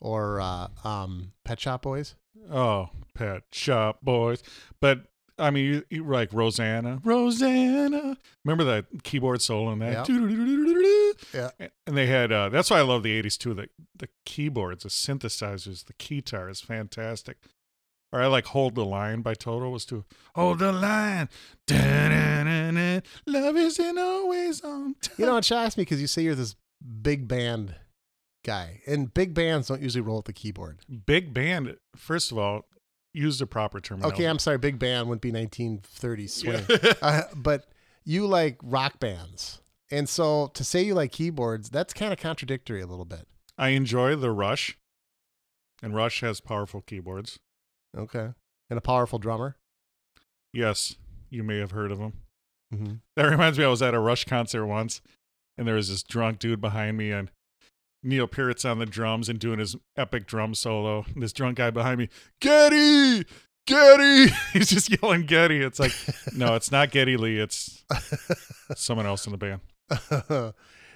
Or 0.01 0.39
uh, 0.39 0.67
um, 0.83 1.33
Pet 1.43 1.59
Shop 1.59 1.81
Boys? 1.81 2.15
Oh, 2.51 2.89
Pet 3.13 3.43
Shop 3.51 3.99
Boys. 4.01 4.41
But 4.79 5.07
I 5.39 5.51
mean, 5.51 5.65
you, 5.65 5.83
you 5.89 6.03
like 6.03 6.33
Rosanna, 6.33 7.01
Rosanna. 7.03 8.17
Remember 8.43 8.63
that 8.65 9.03
keyboard 9.03 9.41
solo 9.41 9.71
in 9.71 9.79
that? 9.79 10.07
Yep. 10.07 11.51
Yeah. 11.59 11.67
And 11.88 11.97
they 11.97 12.07
had 12.07 12.31
uh, 12.31 12.49
that's 12.49 12.69
why 12.69 12.79
I 12.79 12.81
love 12.81 13.03
the 13.03 13.21
'80s 13.21 13.38
too. 13.38 13.53
The 13.53 13.69
the 13.95 14.09
keyboards, 14.25 14.83
the 14.83 14.89
synthesizers, 14.89 15.85
the 15.85 15.93
guitar 15.97 16.49
is 16.49 16.62
fantastic. 16.62 17.38
Or 18.12 18.21
I 18.21 18.27
like 18.27 18.47
"Hold 18.47 18.75
the 18.75 18.85
Line" 18.85 19.21
by 19.21 19.33
Toto 19.33 19.69
was 19.69 19.85
too. 19.85 20.03
Hold 20.35 20.59
the 20.59 20.71
line, 20.71 21.29
love 23.25 23.55
isn't 23.55 23.97
always 23.97 24.62
on 24.62 24.95
time. 25.01 25.15
You 25.17 25.25
know, 25.25 25.38
it 25.38 25.45
shocks 25.45 25.77
me 25.77 25.83
because 25.83 26.01
you 26.01 26.07
say 26.07 26.23
you're 26.23 26.35
this 26.35 26.55
big 27.01 27.27
band 27.27 27.75
guy, 28.49 28.81
and 28.88 29.13
big 29.13 29.35
bands 29.35 29.67
don't 29.67 29.79
usually 29.79 30.01
roll 30.01 30.17
with 30.17 30.25
the 30.25 30.33
keyboard. 30.33 30.79
big 31.05 31.35
band. 31.35 31.77
First 31.95 32.31
of 32.31 32.39
all, 32.39 32.65
use 33.13 33.38
the 33.38 33.45
proper 33.45 33.79
terminology. 33.79 34.15
Okay, 34.15 34.25
I'm 34.25 34.39
sorry, 34.39 34.57
big 34.57 34.79
band 34.79 35.07
wouldn't 35.07 35.21
be 35.21 35.31
1930s 35.31 36.29
swing. 36.31 36.95
uh, 37.03 37.23
but 37.35 37.67
you 38.03 38.25
like 38.25 38.57
rock 38.63 38.99
bands. 38.99 39.62
And 39.91 40.09
so 40.09 40.47
to 40.55 40.63
say 40.63 40.81
you 40.81 40.95
like 40.95 41.12
keyboards, 41.12 41.69
that's 41.69 41.93
kind 41.93 42.12
of 42.12 42.17
contradictory 42.17 42.81
a 42.81 42.88
little 42.88 43.05
bit. 43.05 43.27
I 43.55 43.69
enjoy 43.69 44.15
the 44.15 44.31
Rush, 44.31 44.79
and 45.83 45.93
Rush 45.93 46.21
has 46.21 46.41
powerful 46.41 46.81
keyboards. 46.81 47.38
Okay. 47.95 48.29
And 48.67 48.77
a 48.77 48.81
powerful 48.81 49.19
drummer. 49.19 49.57
Yes, 50.51 50.95
you 51.29 51.43
may 51.43 51.59
have 51.59 51.71
heard 51.71 51.91
of 51.91 51.99
them. 51.99 52.13
Mm-hmm. 52.73 52.93
That 53.15 53.29
reminds 53.29 53.59
me, 53.59 53.65
I 53.65 53.67
was 53.67 53.83
at 53.83 53.93
a 53.93 53.99
Rush 53.99 54.25
concert 54.25 54.65
once, 54.65 55.01
and 55.55 55.67
there 55.67 55.75
was 55.75 55.89
this 55.89 56.01
drunk 56.01 56.39
dude 56.39 56.62
behind 56.62 56.97
me, 56.97 57.12
and 57.12 57.29
Neil 58.03 58.27
Peart's 58.27 58.65
on 58.65 58.79
the 58.79 58.85
drums 58.85 59.29
and 59.29 59.39
doing 59.39 59.59
his 59.59 59.75
epic 59.97 60.25
drum 60.25 60.53
solo. 60.55 61.05
And 61.13 61.21
this 61.21 61.33
drunk 61.33 61.57
guy 61.57 61.69
behind 61.69 61.97
me, 61.99 62.09
Geddy, 62.39 63.25
Geddy. 63.65 64.33
He's 64.53 64.69
just 64.69 64.89
yelling 64.89 65.25
Geddy. 65.25 65.59
It's 65.62 65.79
like, 65.79 65.93
no, 66.33 66.55
it's 66.55 66.71
not 66.71 66.91
Geddy 66.91 67.17
Lee. 67.17 67.39
It's 67.39 67.83
someone 68.75 69.05
else 69.05 69.25
in 69.27 69.31
the 69.31 69.38
band. 69.38 69.62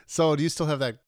so, 0.08 0.36
do 0.36 0.44
you 0.44 0.50
still 0.50 0.68
have 0.68 0.80
that 0.80 1.00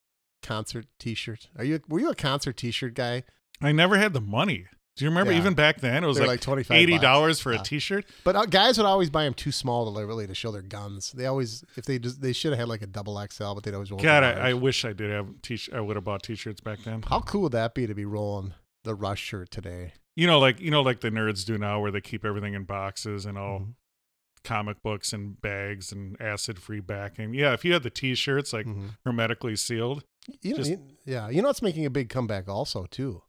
concert 0.41 0.85
T-shirt? 0.99 1.49
Are 1.57 1.63
you 1.63 1.79
were 1.87 1.99
you 1.99 2.09
a 2.09 2.15
concert 2.15 2.57
T-shirt 2.57 2.93
guy? 2.93 3.23
I 3.61 3.71
never 3.71 3.97
had 3.97 4.13
the 4.13 4.21
money. 4.21 4.65
Do 4.95 5.03
you 5.03 5.09
remember 5.11 5.33
Yeah. 5.33 5.39
even 5.39 5.55
back 5.55 5.81
then? 5.81 6.03
It 6.03 6.07
was 6.07 6.17
They're 6.17 6.25
like, 6.25 6.35
like 6.35 6.41
25 6.41 6.77
eighty 6.77 6.97
dollars 6.97 7.39
for 7.39 7.51
Yeah. 7.53 7.59
a 7.59 7.63
T-shirt. 7.63 8.05
But 8.23 8.35
uh, 8.37 8.45
guys 8.45 8.77
would 8.77 8.85
always 8.85 9.09
buy 9.09 9.25
them 9.25 9.33
too 9.33 9.51
small 9.51 9.83
to 9.85 9.89
like, 9.91 10.07
really 10.07 10.25
to 10.27 10.33
show 10.35 10.51
their 10.51 10.61
guns. 10.61 11.11
They 11.11 11.25
always, 11.25 11.63
if 11.75 11.85
they 11.85 11.99
just, 11.99 12.21
they 12.21 12.31
should 12.31 12.51
have 12.53 12.59
had 12.59 12.69
like 12.69 12.81
a 12.81 12.87
double 12.87 13.19
XL, 13.29 13.53
but 13.55 13.63
they'd 13.63 13.73
always 13.73 13.91
roll. 13.91 13.99
God, 13.99 14.23
I, 14.23 14.49
I 14.49 14.53
wish 14.53 14.85
I 14.85 14.93
did 14.93 15.11
have 15.11 15.27
t. 15.41 15.59
I 15.73 15.81
would 15.81 15.97
have 15.97 16.05
bought 16.05 16.23
T-shirts 16.23 16.61
back 16.61 16.79
then. 16.85 17.01
How 17.01 17.19
cool 17.19 17.41
would 17.43 17.51
that 17.51 17.73
be 17.75 17.87
to 17.87 17.93
be 17.93 18.05
rolling 18.05 18.53
the 18.85 18.95
Rush 18.95 19.21
shirt 19.21 19.51
today? 19.51 19.93
You 20.15 20.27
know, 20.27 20.39
like 20.39 20.61
you 20.61 20.71
know, 20.71 20.81
like 20.81 21.01
the 21.01 21.09
nerds 21.11 21.43
do 21.45 21.57
now, 21.57 21.81
where 21.81 21.91
they 21.91 21.99
keep 21.99 22.23
everything 22.23 22.53
in 22.53 22.63
boxes 22.63 23.25
and 23.25 23.37
all 23.37 23.59
Mhm. 23.59 23.73
comic 24.45 24.81
books 24.81 25.11
and 25.11 25.41
bags 25.41 25.91
and 25.91 26.15
acid-free 26.21 26.79
backing. 26.79 27.33
Yeah, 27.33 27.51
if 27.51 27.65
you 27.65 27.73
had 27.73 27.83
the 27.83 27.89
T-shirts 27.89 28.53
like 28.53 28.65
Mhm. 28.65 28.91
hermetically 29.05 29.57
sealed, 29.57 30.03
You 30.41 30.51
know, 30.51 30.57
Just- 30.57 30.69
you- 30.71 30.87
yeah, 31.05 31.29
you 31.29 31.41
know 31.41 31.49
what's 31.49 31.61
making 31.61 31.85
a 31.85 31.89
big 31.89 32.07
comeback 32.09 32.47
also 32.47 32.85
too, 32.85 33.21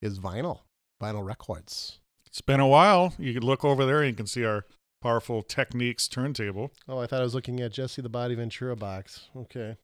is 0.00 0.18
vinyl, 0.18 0.60
vinyl 1.02 1.24
records. 1.24 1.98
it's 2.26 2.40
been 2.40 2.60
a 2.60 2.66
while. 2.66 3.14
You 3.18 3.32
can 3.34 3.42
look 3.42 3.64
over 3.64 3.84
there 3.86 4.00
and 4.02 4.10
you 4.10 4.16
can 4.16 4.26
see 4.26 4.44
our 4.44 4.64
powerful 5.02 5.42
Technics 5.42 6.08
turntable. 6.08 6.72
Oh, 6.88 6.98
I 6.98 7.06
thought 7.06 7.20
I 7.20 7.24
was 7.24 7.34
looking 7.34 7.60
at 7.60 7.72
Jesse 7.72 8.02
the 8.02 8.08
Body 8.08 8.34
Ventura 8.34 8.74
box. 8.76 9.28
Okay. 9.36 9.76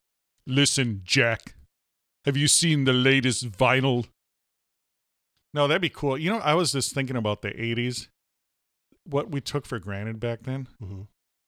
Listen, 0.46 1.02
Jack, 1.04 1.54
have 2.24 2.36
you 2.36 2.48
seen 2.48 2.84
the 2.84 2.92
latest 2.92 3.50
vinyl? 3.52 4.06
No, 5.52 5.66
that'd 5.66 5.82
be 5.82 5.88
cool. 5.90 6.16
You 6.16 6.30
know, 6.30 6.38
I 6.38 6.54
was 6.54 6.72
just 6.72 6.94
thinking 6.94 7.16
about 7.16 7.42
the 7.42 7.50
80s, 7.50 8.08
what 9.04 9.30
we 9.30 9.40
took 9.40 9.66
for 9.66 9.78
granted 9.78 10.20
back 10.20 10.42
then, 10.44 10.68
Mm-hmm. 10.82 11.02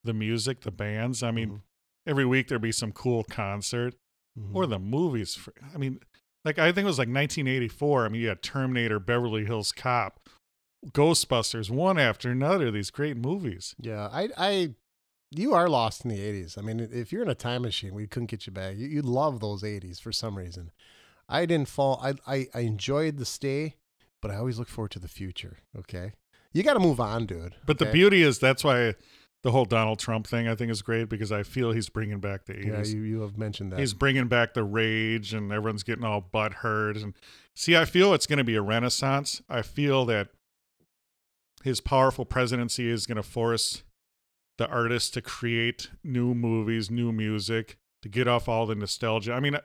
the 0.04 0.12
music, 0.14 0.60
the 0.62 0.70
bands. 0.72 1.22
I 1.22 1.30
mean, 1.30 1.48
Mhm. 1.50 1.60
every 2.06 2.24
week 2.26 2.48
there'd 2.48 2.60
be 2.60 2.72
some 2.72 2.92
cool 2.92 3.24
concert 3.24 3.94
Mm-hmm. 4.38 4.56
or 4.56 4.66
the 4.66 4.78
movies. 4.78 5.34
For, 5.34 5.52
I 5.74 5.76
mean, 5.78 6.00
like, 6.44 6.58
I 6.58 6.72
think 6.72 6.84
it 6.84 6.86
was 6.86 6.98
like 6.98 7.08
1984. 7.08 8.04
I 8.04 8.08
mean, 8.08 8.20
you 8.20 8.28
had 8.28 8.42
Terminator, 8.42 8.98
Beverly 8.98 9.44
Hills 9.44 9.72
Cop, 9.72 10.28
Ghostbusters, 10.90 11.70
one 11.70 11.98
after 11.98 12.30
another, 12.30 12.70
these 12.70 12.90
great 12.90 13.16
movies. 13.16 13.74
Yeah, 13.80 14.08
I, 14.12 14.28
I, 14.36 14.74
you 15.30 15.54
are 15.54 15.68
lost 15.68 16.04
in 16.04 16.10
the 16.10 16.18
'80s. 16.18 16.58
I 16.58 16.62
mean, 16.62 16.80
if 16.80 17.12
you're 17.12 17.22
in 17.22 17.28
a 17.28 17.34
time 17.34 17.62
machine, 17.62 17.94
we 17.94 18.06
couldn't 18.06 18.30
get 18.30 18.46
you 18.46 18.52
back. 18.52 18.76
You, 18.76 18.88
you 18.88 19.02
love 19.02 19.40
those 19.40 19.62
'80s 19.62 20.00
for 20.00 20.12
some 20.12 20.36
reason. 20.36 20.72
I 21.28 21.46
didn't 21.46 21.68
fall. 21.68 22.00
I, 22.02 22.14
I, 22.26 22.46
I 22.54 22.60
enjoyed 22.60 23.18
the 23.18 23.24
stay, 23.24 23.76
but 24.20 24.30
I 24.30 24.36
always 24.36 24.58
look 24.58 24.68
forward 24.68 24.90
to 24.92 24.98
the 24.98 25.08
future. 25.08 25.58
Okay, 25.78 26.12
you 26.52 26.62
got 26.62 26.74
to 26.74 26.80
move 26.80 27.00
on, 27.00 27.26
dude. 27.26 27.54
But 27.64 27.78
the 27.78 27.86
beauty 27.86 28.22
is 28.22 28.38
that's 28.38 28.64
why 28.64 28.94
the 29.42 29.50
whole 29.50 29.64
Donald 29.64 29.98
Trump 29.98 30.26
thing 30.26 30.46
I 30.46 30.54
think 30.54 30.70
is 30.70 30.82
great 30.82 31.08
because 31.08 31.32
I 31.32 31.42
feel 31.42 31.72
he's 31.72 31.88
bringing 31.88 32.20
back 32.20 32.44
the 32.44 32.54
80s. 32.54 32.66
yeah, 32.66 32.82
you, 32.96 33.02
you 33.02 33.20
have 33.22 33.36
mentioned 33.36 33.72
that. 33.72 33.80
He's 33.80 33.92
bringing 33.92 34.28
back 34.28 34.54
the 34.54 34.62
rage 34.62 35.34
and 35.34 35.52
everyone's 35.52 35.82
getting 35.82 36.04
all 36.04 36.20
butt 36.20 36.54
hurt. 36.54 36.96
And 36.96 37.14
see, 37.54 37.76
I 37.76 37.84
feel 37.84 38.14
it's 38.14 38.26
going 38.26 38.38
to 38.38 38.44
be 38.44 38.54
a 38.54 38.62
renaissance. 38.62 39.42
I 39.48 39.62
feel 39.62 40.04
that 40.06 40.28
his 41.64 41.80
powerful 41.80 42.24
presidency 42.24 42.88
is 42.88 43.06
going 43.06 43.16
to 43.16 43.22
force 43.22 43.82
the 44.58 44.68
artists 44.68 45.10
to 45.10 45.22
create 45.22 45.90
new 46.04 46.34
movies, 46.34 46.90
new 46.90 47.10
music, 47.10 47.78
to 48.02 48.08
get 48.08 48.28
off 48.28 48.48
all 48.48 48.66
the 48.66 48.74
nostalgia. 48.74 49.32
I 49.32 49.40
mean, 49.40 49.56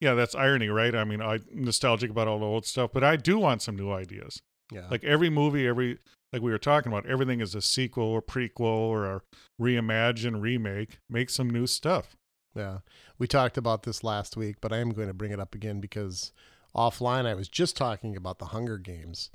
yeah, 0.00 0.14
that's 0.14 0.34
irony, 0.34 0.68
right? 0.68 0.94
I 0.94 1.04
mean, 1.04 1.20
I'm 1.20 1.44
nostalgic 1.52 2.10
about 2.10 2.28
all 2.28 2.38
the 2.38 2.44
old 2.44 2.66
stuff, 2.66 2.90
but 2.92 3.02
I 3.02 3.16
do 3.16 3.38
want 3.38 3.62
some 3.62 3.76
new 3.76 3.90
ideas. 3.90 4.42
Yeah, 4.72 4.88
Like 4.90 5.04
every 5.04 5.30
movie, 5.30 5.66
every 5.66 5.98
like 6.32 6.42
we 6.42 6.50
were 6.50 6.58
talking 6.58 6.90
about, 6.90 7.06
everything 7.06 7.40
is 7.40 7.54
a 7.54 7.62
sequel 7.62 8.04
or 8.04 8.20
prequel 8.20 8.60
or 8.60 9.06
a 9.06 9.20
reimagine, 9.60 10.40
remake. 10.40 10.98
Make 11.08 11.30
some 11.30 11.48
new 11.48 11.66
stuff. 11.66 12.16
Yeah. 12.56 12.78
We 13.18 13.26
talked 13.26 13.56
about 13.56 13.84
this 13.84 14.02
last 14.02 14.36
week, 14.36 14.56
but 14.60 14.72
I 14.72 14.78
am 14.78 14.90
going 14.90 15.08
to 15.08 15.14
bring 15.14 15.30
it 15.30 15.38
up 15.40 15.54
again 15.54 15.80
because 15.80 16.32
offline 16.74 17.26
I 17.26 17.34
was 17.34 17.48
just 17.48 17.76
talking 17.76 18.16
about 18.16 18.38
the 18.38 18.46
Hunger 18.46 18.78
Games. 18.78 19.30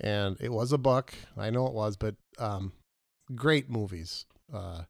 And 0.00 0.36
it 0.40 0.52
was 0.52 0.72
a 0.72 0.78
book. 0.78 1.12
I 1.36 1.50
know 1.50 1.66
it 1.66 1.74
was, 1.74 1.96
but 1.96 2.14
um, 2.38 2.72
great 3.34 3.68
movies. 3.68 4.24
Uh, 4.52 4.82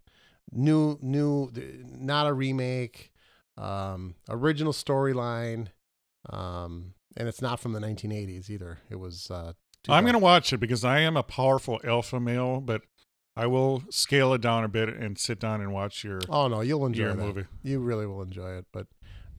new, 0.52 0.98
new, 1.00 1.50
not 1.84 2.26
a 2.26 2.32
remake, 2.32 3.10
um, 3.56 4.14
original 4.28 4.72
storyline. 4.72 5.68
Um, 6.30 6.94
and 7.16 7.26
it's 7.26 7.42
not 7.42 7.58
from 7.58 7.72
the 7.72 7.80
1980s 7.80 8.48
either. 8.48 8.78
It 8.90 8.96
was. 8.96 9.28
Uh, 9.30 9.54
I'm 9.88 10.04
going 10.04 10.14
to 10.14 10.18
watch 10.18 10.52
it 10.52 10.58
because 10.58 10.84
I 10.84 11.00
am 11.00 11.16
a 11.16 11.22
powerful 11.22 11.80
alpha 11.84 12.20
male, 12.20 12.60
but 12.60 12.82
I 13.36 13.46
will 13.46 13.84
scale 13.90 14.34
it 14.34 14.40
down 14.40 14.64
a 14.64 14.68
bit 14.68 14.88
and 14.88 15.18
sit 15.18 15.38
down 15.38 15.60
and 15.60 15.72
watch 15.72 16.04
your. 16.04 16.20
Oh 16.28 16.48
no, 16.48 16.60
you'll 16.60 16.84
enjoy 16.86 17.04
your 17.04 17.14
that. 17.14 17.22
movie. 17.24 17.44
You 17.62 17.78
really 17.80 18.06
will 18.06 18.22
enjoy 18.22 18.56
it. 18.58 18.66
But 18.72 18.86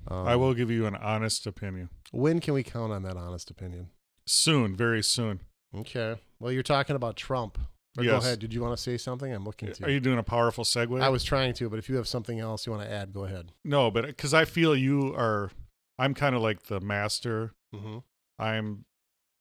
um, 0.08 0.28
I 0.28 0.36
will 0.36 0.54
give 0.54 0.72
you 0.72 0.86
an 0.86 0.96
honest 0.96 1.46
opinion 1.46 1.90
When 2.12 2.40
can 2.40 2.54
we 2.54 2.64
count 2.64 2.92
on 2.94 3.04
that 3.04 3.18
honest 3.18 3.52
opinion? 3.52 3.90
soon, 4.26 4.76
very 4.76 5.04
soon. 5.04 5.42
Okay. 5.76 6.16
Well, 6.40 6.52
you're 6.52 6.64
talking 6.64 6.96
about 6.96 7.16
Trump. 7.16 7.58
But 7.96 8.06
Go 8.06 8.18
ahead. 8.18 8.40
Did 8.40 8.54
you 8.54 8.62
want 8.62 8.78
to 8.78 8.82
say 8.82 8.98
something? 8.98 9.34
I'm 9.34 9.44
looking 9.44 9.74
to. 9.74 9.86
Are 9.86 9.90
you 9.90 10.00
doing 10.00 10.20
a 10.20 10.24
powerful 10.24 10.64
segue? 10.64 11.02
I 11.02 11.10
was 11.10 11.24
trying 11.24 11.54
to, 11.56 11.70
but 11.70 11.80
if 11.80 11.90
you 11.90 11.96
have 11.96 12.08
something 12.08 12.40
else 12.40 12.66
you 12.66 12.72
want 12.72 12.84
to 12.88 12.92
add, 12.92 13.12
go 13.14 13.26
ahead. 13.26 13.52
no, 13.66 13.90
but 13.92 14.06
because 14.06 14.34
I 14.34 14.46
feel 14.46 14.76
you 14.76 15.14
are, 15.16 15.50
I'm 15.98 16.14
kind 16.14 16.36
of 16.36 16.42
like 16.42 16.64
the 16.64 16.80
master. 16.80 17.54
Mm-hmm. 17.76 17.98
I'm, 18.38 18.86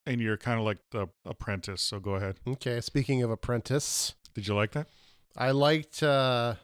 and 0.09 0.21
you're 0.21 0.37
kind 0.37 0.59
of 0.59 0.65
like 0.65 0.79
the 0.91 1.09
apprentice. 1.25 1.83
So 1.83 2.01
go 2.01 2.15
ahead. 2.15 2.37
Okay. 2.47 2.81
Speaking 2.81 3.23
of 3.23 3.31
Apprentice, 3.31 4.15
Did 4.35 4.49
you 4.49 4.55
like 4.55 4.73
that? 4.73 4.89
I 5.37 5.51
liked. 5.53 6.03
Uh, 6.03 6.55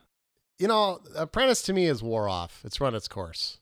you 0.58 0.68
know, 0.68 1.00
Apprentice 1.14 1.62
to 1.62 1.72
me 1.72 1.86
is 1.86 2.02
wore 2.02 2.28
off. 2.28 2.62
It's 2.64 2.80
run 2.80 2.94
its 2.94 3.08
course. 3.08 3.58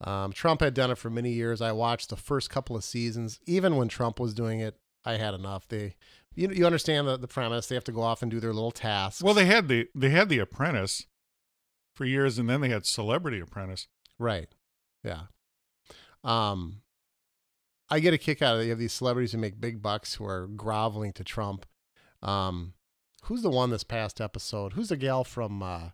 Um, 0.00 0.32
Trump 0.32 0.60
had 0.60 0.74
done 0.74 0.90
it 0.90 0.98
for 0.98 1.10
many 1.10 1.32
years. 1.32 1.60
I 1.60 1.72
watched 1.72 2.10
the 2.10 2.16
first 2.16 2.50
couple 2.50 2.76
of 2.76 2.84
seasons. 2.84 3.40
Even 3.46 3.76
when 3.76 3.88
Trump 3.88 4.20
was 4.20 4.32
doing 4.32 4.60
it, 4.60 4.76
I 5.04 5.16
had 5.16 5.34
enough. 5.34 5.66
They, 5.66 5.96
you, 6.34 6.50
you 6.50 6.66
understand 6.66 7.08
the, 7.08 7.16
the 7.16 7.26
premise. 7.26 7.66
They 7.66 7.74
have 7.74 7.84
to 7.84 7.92
go 7.92 8.02
off 8.02 8.22
and 8.22 8.30
do 8.30 8.38
their 8.38 8.52
little 8.52 8.70
tasks. 8.70 9.22
Well, 9.22 9.34
they 9.34 9.46
had 9.46 9.66
the 9.68 9.88
they 9.94 10.10
had 10.10 10.28
the 10.28 10.38
Apprentice 10.38 11.06
for 11.94 12.04
years, 12.04 12.38
and 12.38 12.48
then 12.48 12.60
they 12.60 12.68
had 12.68 12.86
Celebrity 12.86 13.40
Apprentice. 13.40 13.88
Right. 14.18 14.48
Yeah. 15.02 15.22
Um, 16.22 16.82
I 17.90 18.00
get 18.00 18.14
a 18.14 18.18
kick 18.18 18.42
out 18.42 18.54
of 18.56 18.60
it. 18.60 18.64
You 18.64 18.70
have 18.70 18.78
these 18.78 18.92
celebrities 18.92 19.32
who 19.32 19.38
make 19.38 19.60
big 19.60 19.80
bucks 19.82 20.14
who 20.14 20.24
are 20.26 20.46
groveling 20.46 21.12
to 21.14 21.24
Trump. 21.24 21.64
Um, 22.22 22.74
who's 23.24 23.42
the 23.42 23.50
one 23.50 23.70
this 23.70 23.84
past 23.84 24.20
episode? 24.20 24.74
Who's 24.74 24.90
the 24.90 24.96
gal 24.96 25.24
from 25.24 25.62
uh, 25.62 25.90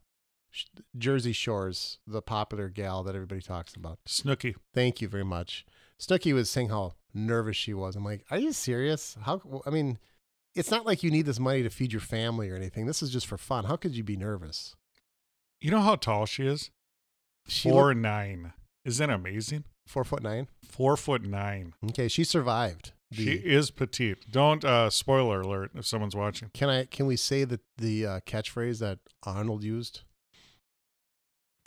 Jersey 0.96 1.32
Shores, 1.32 1.98
the 2.06 2.22
popular 2.22 2.68
gal 2.68 3.02
that 3.04 3.14
everybody 3.14 3.40
talks 3.40 3.74
about? 3.74 3.98
Snooki. 4.08 4.54
Thank 4.72 5.00
you 5.00 5.08
very 5.08 5.24
much. 5.24 5.64
Snooki 6.00 6.34
was 6.34 6.50
saying 6.50 6.70
how 6.70 6.94
nervous 7.12 7.56
she 7.56 7.72
was. 7.74 7.94
I'm 7.94 8.04
like, 8.04 8.24
are 8.30 8.38
you 8.38 8.52
serious? 8.52 9.16
How? 9.22 9.62
I 9.66 9.70
mean, 9.70 9.98
it's 10.54 10.70
not 10.70 10.86
like 10.86 11.02
you 11.04 11.10
need 11.10 11.26
this 11.26 11.38
money 11.40 11.62
to 11.62 11.70
feed 11.70 11.92
your 11.92 12.00
family 12.00 12.50
or 12.50 12.56
anything. 12.56 12.86
This 12.86 13.02
is 13.02 13.10
just 13.10 13.26
for 13.26 13.38
fun. 13.38 13.64
How 13.66 13.76
could 13.76 13.94
you 13.96 14.02
be 14.02 14.16
nervous? 14.16 14.74
You 15.60 15.70
know 15.70 15.80
how 15.80 15.94
tall 15.96 16.26
she 16.26 16.46
is? 16.46 16.70
She 17.46 17.70
Four 17.70 17.88
looked- 17.88 18.00
nine. 18.00 18.52
Isn't 18.84 19.08
that 19.08 19.14
amazing? 19.14 19.64
Four 19.86 20.04
foot 20.04 20.22
nine. 20.22 20.48
Four 20.62 20.96
foot 20.96 21.22
nine. 21.22 21.74
Okay, 21.90 22.08
she 22.08 22.24
survived. 22.24 22.92
She 23.12 23.34
is 23.34 23.70
petite. 23.70 24.30
Don't 24.30 24.64
uh 24.64 24.90
spoiler 24.90 25.40
alert 25.40 25.70
if 25.74 25.86
someone's 25.86 26.16
watching. 26.16 26.50
Can 26.52 26.68
I? 26.68 26.84
Can 26.86 27.06
we 27.06 27.16
say 27.16 27.44
that 27.44 27.60
the 27.78 28.06
uh, 28.06 28.20
catchphrase 28.26 28.80
that 28.80 28.98
Arnold 29.24 29.62
used? 29.62 30.00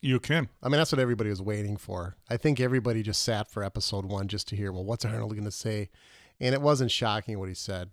You 0.01 0.19
can. 0.19 0.49
I 0.61 0.69
mean, 0.69 0.77
that's 0.77 0.91
what 0.91 0.99
everybody 0.99 1.29
was 1.29 1.41
waiting 1.41 1.77
for. 1.77 2.17
I 2.29 2.37
think 2.37 2.59
everybody 2.59 3.01
just 3.01 3.23
sat 3.23 3.49
for 3.49 3.63
episode 3.63 4.05
one 4.05 4.27
just 4.27 4.47
to 4.49 4.55
hear, 4.55 4.71
well, 4.71 4.85
what's 4.85 5.05
Arnold 5.05 5.31
going 5.31 5.43
to 5.43 5.51
say? 5.51 5.89
And 6.39 6.53
it 6.53 6.61
wasn't 6.61 6.91
shocking 6.91 7.39
what 7.39 7.49
he 7.49 7.55
said. 7.55 7.91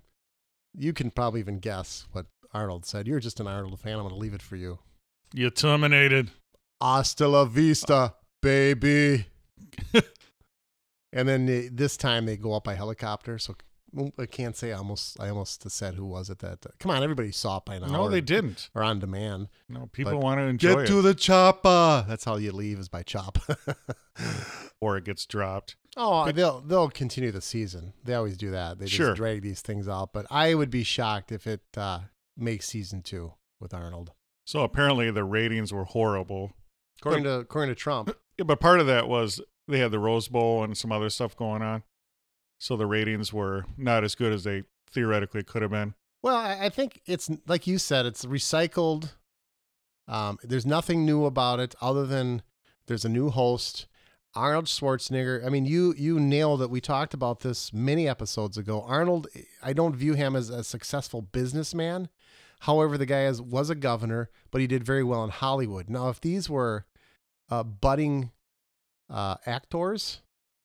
You 0.77 0.93
can 0.93 1.11
probably 1.11 1.41
even 1.41 1.61
guess 1.61 2.07
what 2.13 2.27
Arnold 2.53 2.85
said. 2.85 3.07
You're 3.07 3.21
just 3.21 3.41
an 3.41 3.47
Arnold 3.47 3.81
fan. 3.81 3.95
I'm 3.95 4.01
going 4.01 4.11
to 4.11 4.17
leave 4.17 4.35
it 4.35 4.43
for 4.43 4.57
you. 4.57 4.81
You 5.33 5.49
terminated. 5.51 6.31
Hasta 6.81 7.27
la 7.27 7.47
vista, 7.47 8.15
baby. 8.43 9.27
and 11.15 11.27
then 11.27 11.71
this 11.73 11.97
time 11.97 12.27
they 12.27 12.37
go 12.37 12.53
up 12.53 12.65
by 12.65 12.75
helicopter. 12.75 13.39
So 13.39 13.55
I 14.19 14.27
can't 14.27 14.57
say 14.57 14.73
I 14.73 14.77
almost. 14.79 15.19
I 15.21 15.29
almost 15.29 15.71
said 15.71 15.95
who 15.95 16.05
was 16.05 16.29
it 16.29 16.41
that. 16.41 16.67
Come 16.81 16.91
on, 16.91 17.03
everybody 17.03 17.31
saw 17.31 17.59
it 17.59 17.65
by 17.65 17.79
now. 17.79 17.87
No, 17.87 18.03
or- 18.03 18.11
they 18.11 18.21
didn't. 18.21 18.69
Or 18.75 18.83
on 18.83 18.99
demand. 18.99 19.49
No, 19.69 19.89
people 19.93 20.13
But 20.13 20.19
want 20.21 20.39
to 20.41 20.45
enjoy 20.45 20.75
Get 20.75 20.79
it. 20.81 20.87
to 20.89 21.01
the 21.03 21.15
chopper. 21.15 22.05
That's 22.09 22.25
how 22.25 22.37
you 22.37 22.51
leave 22.53 22.79
is 22.81 22.89
by 22.89 23.03
chop. 23.05 23.39
or 24.81 24.97
it 24.97 25.05
gets 25.05 25.27
dropped. 25.27 25.77
oh, 25.97 26.31
they'll 26.33 26.61
they'll 26.61 26.91
continue 26.91 27.31
the 27.31 27.41
season. 27.41 27.93
They 28.05 28.15
always 28.15 28.37
do 28.37 28.51
that. 28.51 28.79
They 28.79 28.87
just 28.87 28.97
Sure. 28.97 29.15
drag 29.15 29.43
these 29.43 29.61
things 29.63 29.89
out. 29.89 30.13
But 30.13 30.27
I 30.31 30.55
would 30.55 30.71
be 30.71 30.83
shocked 30.83 31.31
if 31.33 31.47
it 31.47 31.63
uh, 31.77 32.01
makes 32.37 32.67
season 32.67 33.03
two 33.03 33.35
with 33.61 33.73
Arnold. 33.73 34.13
So 34.45 34.61
apparently 34.63 35.11
the 35.11 35.25
ratings 35.25 35.73
were 35.73 35.85
horrible. 35.85 36.53
According 37.01 37.25
to 37.25 37.33
according 37.41 37.75
to 37.75 37.79
Trump. 37.79 38.15
Yeah, 38.39 38.45
but 38.45 38.59
part 38.61 38.81
of 38.81 38.87
that 38.89 39.07
was 39.09 39.41
they 39.69 39.79
had 39.79 39.91
the 39.91 39.99
Rose 39.99 40.29
Bowl 40.29 40.63
and 40.63 40.77
some 40.77 40.93
other 40.93 41.11
stuff 41.11 41.37
going 41.37 41.63
on. 41.63 41.83
So 42.59 42.77
the 42.77 42.87
ratings 42.87 43.33
were 43.33 43.67
not 43.77 44.05
as 44.05 44.15
good 44.15 44.33
as 44.33 44.45
they 44.45 44.65
theoretically 44.91 45.43
could 45.43 45.63
have 45.63 45.71
been. 45.71 45.95
Well, 46.23 46.37
I, 46.37 46.71
think 46.71 47.03
it's 47.05 47.31
like 47.47 47.67
you 47.67 47.77
said, 47.77 48.07
it's 48.07 48.25
recycled. 48.25 49.13
Um, 50.09 50.39
there's 50.43 50.65
nothing 50.65 51.05
new 51.05 51.27
about 51.27 51.61
it 51.61 51.75
other 51.83 52.07
than 52.07 52.43
there's 52.87 53.05
a 53.05 53.11
new 53.11 53.29
host, 53.29 53.87
Arnold 54.35 54.67
Schwarzenegger. 54.67 55.45
I 55.45 55.51
mean, 55.51 55.67
you 55.67 55.95
you 55.99 56.19
nailed 56.19 56.63
it. 56.63 56.71
We 56.71 56.81
talked 56.81 57.13
about 57.13 57.41
this 57.41 57.73
many 57.73 58.09
episodes 58.09 58.57
ago. 58.57 58.83
Arnold, 58.83 59.27
I 59.63 59.75
don't 59.75 59.95
view 59.95 60.15
him 60.15 60.35
as 60.35 60.49
a 60.49 60.65
successful 60.65 61.21
businessman. 61.21 62.09
However, 62.61 62.97
the 62.97 63.05
guy 63.07 63.25
is, 63.27 63.43
was 63.43 63.69
a 63.69 63.75
governor, 63.75 64.31
but 64.51 64.63
he 64.63 64.67
did 64.67 64.83
very 64.83 65.05
well 65.05 65.23
in 65.25 65.31
Hollywood. 65.31 65.91
Now, 65.91 66.09
if 66.09 66.21
these 66.23 66.49
were 66.49 66.87
uh, 67.51 67.63
budding 67.63 68.31
uh, 69.11 69.37
actors, 69.47 70.21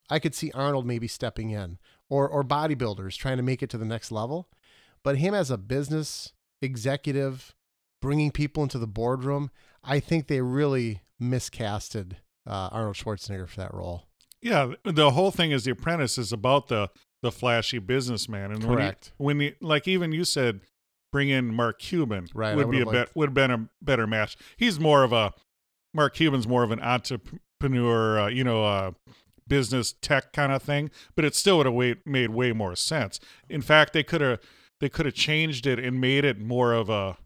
I 0.10 0.20
could 0.20 0.36
see 0.36 0.52
Arnold 0.54 0.86
maybe 0.86 1.08
stepping 1.08 1.50
in, 1.50 1.78
or 2.10 2.28
or 2.28 2.44
bodybuilders 2.44 3.18
trying 3.18 3.38
to 3.38 3.44
make 3.44 3.62
it 3.62 3.70
to 3.72 3.78
the 3.78 3.86
next 3.86 4.12
level. 4.12 4.50
But 5.04 5.18
him 5.18 5.34
as 5.34 5.50
a 5.50 5.58
business 5.58 6.34
executive, 6.62 7.56
bringing 8.02 8.32
people 8.32 8.64
into 8.64 8.80
the 8.80 8.88
boardroom, 8.88 9.52
I 9.84 10.00
think 10.00 10.28
they 10.28 10.42
really 10.42 11.02
miscasted 11.22 12.14
uh, 12.48 12.70
Arnold 12.72 12.96
Schwarzenegger 12.96 13.48
for 13.48 13.62
that 13.62 13.74
role. 13.74 14.06
Yeah, 14.42 14.74
the 14.84 15.12
whole 15.12 15.32
thing 15.32 15.52
is 15.52 15.66
The 15.66 15.72
Apprentice 15.72 16.18
is 16.18 16.32
about 16.32 16.68
the 16.68 16.90
the 17.22 17.32
flashy 17.32 17.80
businessman, 17.80 18.52
and 18.52 18.64
Correct. 18.64 19.12
When, 19.18 19.42
you, 19.42 19.48
when 19.48 19.54
you, 19.62 19.68
like 19.68 19.88
even 19.88 20.14
you 20.14 20.24
said, 20.24 20.62
bring 21.12 21.28
in 21.30 21.54
Mark 21.54 21.80
Cuban 21.80 22.28
Right, 22.34 22.56
would 22.56 22.72
be 22.72 22.80
a 22.80 22.86
bet 22.86 23.10
would 23.16 23.30
have 23.30 23.34
been 23.34 23.52
a 23.52 23.70
better 23.82 24.08
match. 24.08 24.38
He's 24.58 24.80
more 24.80 25.04
of 25.04 25.12
a 25.12 25.34
Mark 25.94 26.14
Cuban's 26.16 26.48
more 26.48 26.64
of 26.64 26.72
an 26.72 26.80
entrepreneur, 27.60 28.20
uh, 28.20 28.28
you 28.28 28.44
know, 28.44 28.64
uh, 28.64 28.92
business 29.48 29.94
tech 30.02 30.32
kind 30.32 30.52
of 30.52 30.62
thing, 30.62 30.92
but 31.16 31.26
it 31.26 31.36
still 31.36 31.58
would 31.58 31.66
have 31.66 31.76
way, 31.76 31.96
made 32.06 32.30
way 32.30 32.54
more 32.54 32.76
sense. 32.76 33.20
In 33.50 33.62
fact, 33.62 33.94
they 33.94 34.04
could 34.04 34.22
have 34.22 34.40
they 34.80 34.90
could 34.90 35.06
have 35.06 35.16
changed 35.16 35.68
it 35.68 35.78
and 35.78 36.00
made 36.00 36.24
it 36.24 36.40
more 36.40 36.72
of 36.72 36.90
a, 36.90 37.18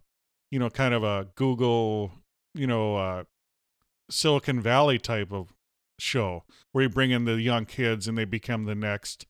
you 0.50 0.58
know, 0.58 0.72
kind 0.72 0.94
of 0.94 1.04
a 1.04 1.28
Google, 1.36 2.12
you 2.56 2.66
know, 2.66 2.96
uh, 2.96 3.24
Silicon 4.10 4.60
Valley 4.60 4.98
type 4.98 5.32
of 5.32 5.54
show 6.00 6.44
where 6.72 6.84
you 6.84 6.90
bring 6.90 7.12
in 7.12 7.26
the 7.26 7.40
young 7.40 7.66
kids 7.66 8.08
and 8.08 8.18
they 8.18 8.26
become 8.26 8.66
the 8.66 8.74
next, 8.74 9.28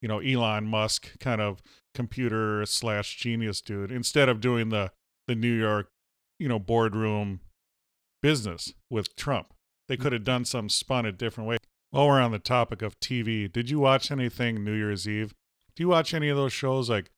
you 0.00 0.08
know, 0.08 0.20
Elon 0.20 0.66
Musk 0.66 1.18
kind 1.20 1.42
of 1.42 1.62
computer 1.94 2.64
slash 2.64 3.16
genius 3.16 3.60
dude 3.60 3.90
instead 3.90 4.28
of 4.28 4.40
doing 4.40 4.70
the 4.70 4.90
the 5.26 5.34
New 5.34 5.52
York, 5.52 5.90
you 6.38 6.48
know, 6.48 6.58
boardroom 6.58 7.40
business 8.22 8.72
with 8.88 9.14
Trump. 9.16 9.52
They 9.88 9.96
could 9.96 10.12
have 10.12 10.24
done 10.24 10.44
some 10.44 10.68
spun 10.68 11.06
a 11.06 11.12
different 11.12 11.48
way. 11.48 11.58
While 11.90 12.08
we're 12.08 12.20
on 12.20 12.32
the 12.32 12.38
topic 12.38 12.82
of 12.82 12.98
TV, 13.00 13.50
did 13.50 13.70
you 13.70 13.78
watch 13.78 14.10
anything 14.10 14.64
New 14.64 14.74
Year's 14.74 15.08
Eve? 15.08 15.34
Do 15.74 15.82
you 15.82 15.88
watch 15.88 16.12
any 16.12 16.28
of 16.28 16.36
those 16.36 16.52
shows 16.52 16.90
like 16.90 17.10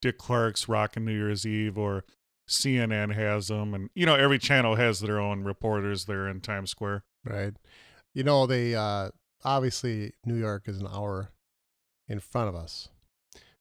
Dick 0.00 0.18
Clark's 0.18 0.68
Rockin' 0.68 1.04
New 1.04 1.12
Year's 1.12 1.44
Eve 1.46 1.76
or 1.76 2.04
CNN 2.48 3.14
has 3.14 3.48
them? 3.48 3.74
And, 3.74 3.90
you 3.94 4.06
know, 4.06 4.14
every 4.14 4.38
channel 4.38 4.76
has 4.76 5.00
their 5.00 5.18
own 5.20 5.44
reporters 5.44 6.04
there 6.04 6.28
in 6.28 6.40
Times 6.40 6.70
Square. 6.70 7.04
Right. 7.24 7.54
You 8.14 8.22
know, 8.22 8.46
they 8.46 8.74
uh, 8.74 9.10
obviously 9.44 10.12
New 10.24 10.36
York 10.36 10.68
is 10.68 10.80
an 10.80 10.88
hour 10.92 11.30
in 12.08 12.20
front 12.20 12.48
of 12.48 12.54
us. 12.54 12.88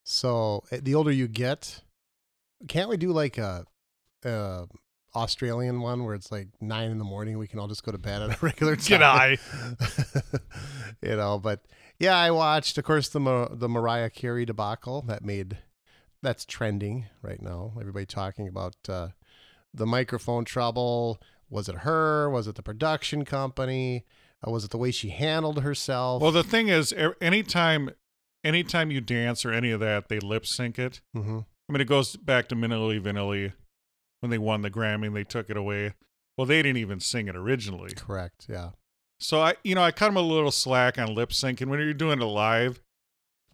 So 0.03 0.63
eh, 0.71 0.79
the 0.81 0.95
older 0.95 1.11
you 1.11 1.27
get, 1.27 1.81
can't 2.67 2.89
we 2.89 2.97
do 2.97 3.11
like 3.11 3.37
a, 3.37 3.65
a 4.23 4.67
Australian 5.15 5.81
one 5.81 6.03
where 6.05 6.13
it's 6.15 6.31
like 6.31 6.47
nine 6.61 6.91
in 6.91 6.97
the 6.97 7.03
morning? 7.03 7.37
We 7.37 7.47
can 7.47 7.59
all 7.59 7.67
just 7.67 7.83
go 7.83 7.91
to 7.91 7.97
bed 7.97 8.21
at 8.21 8.29
a 8.31 8.37
regular 8.45 8.75
time. 8.75 8.87
Get 8.99 9.03
I. 9.03 9.37
you 11.01 11.15
know, 11.15 11.39
but 11.39 11.61
yeah, 11.99 12.17
I 12.17 12.31
watched, 12.31 12.77
of 12.77 12.83
course, 12.83 13.09
the 13.09 13.49
the 13.51 13.69
Mariah 13.69 14.09
Carey 14.09 14.45
debacle 14.45 15.01
that 15.03 15.23
made 15.23 15.57
that's 16.21 16.45
trending 16.45 17.07
right 17.21 17.41
now. 17.41 17.73
Everybody 17.79 18.05
talking 18.05 18.47
about 18.47 18.75
uh, 18.87 19.09
the 19.73 19.85
microphone 19.85 20.45
trouble. 20.45 21.19
Was 21.49 21.67
it 21.67 21.79
her? 21.79 22.29
Was 22.29 22.47
it 22.47 22.55
the 22.55 22.63
production 22.63 23.25
company? 23.25 24.05
Uh, 24.45 24.51
was 24.51 24.63
it 24.63 24.71
the 24.71 24.77
way 24.77 24.91
she 24.91 25.09
handled 25.09 25.61
herself? 25.61 26.21
Well, 26.21 26.31
the 26.31 26.43
thing 26.43 26.69
is, 26.69 26.93
anytime, 27.19 27.91
anytime 28.43 28.89
you 28.89 29.01
dance 29.01 29.45
or 29.45 29.51
any 29.51 29.71
of 29.71 29.79
that, 29.81 30.07
they 30.09 30.19
lip 30.19 30.45
sync 30.45 30.79
it. 30.79 31.01
hmm 31.13 31.39
I 31.69 31.73
mean, 31.73 31.81
it 31.81 31.87
goes 31.87 32.17
back 32.17 32.49
to 32.49 32.55
Milli 32.55 32.99
Vanilli 33.01 33.53
when 34.21 34.29
they 34.29 34.37
won 34.37 34.61
the 34.61 34.71
Grammy 34.71 35.07
and 35.07 35.15
they 35.15 35.23
took 35.23 35.49
it 35.49 35.57
away. 35.57 35.93
Well, 36.37 36.47
they 36.47 36.61
didn't 36.61 36.77
even 36.77 36.99
sing 36.99 37.27
it 37.27 37.35
originally. 37.35 37.91
correct. 37.93 38.45
Yeah. 38.49 38.69
So 39.19 39.41
I, 39.41 39.55
you 39.63 39.75
know, 39.75 39.83
I 39.83 39.91
cut 39.91 40.07
them 40.07 40.17
a 40.17 40.21
little 40.21 40.51
slack 40.51 40.97
on 40.97 41.13
lip 41.13 41.33
sync. 41.33 41.61
And 41.61 41.69
when 41.69 41.79
you're 41.79 41.93
doing 41.93 42.21
it 42.21 42.25
live, 42.25 42.81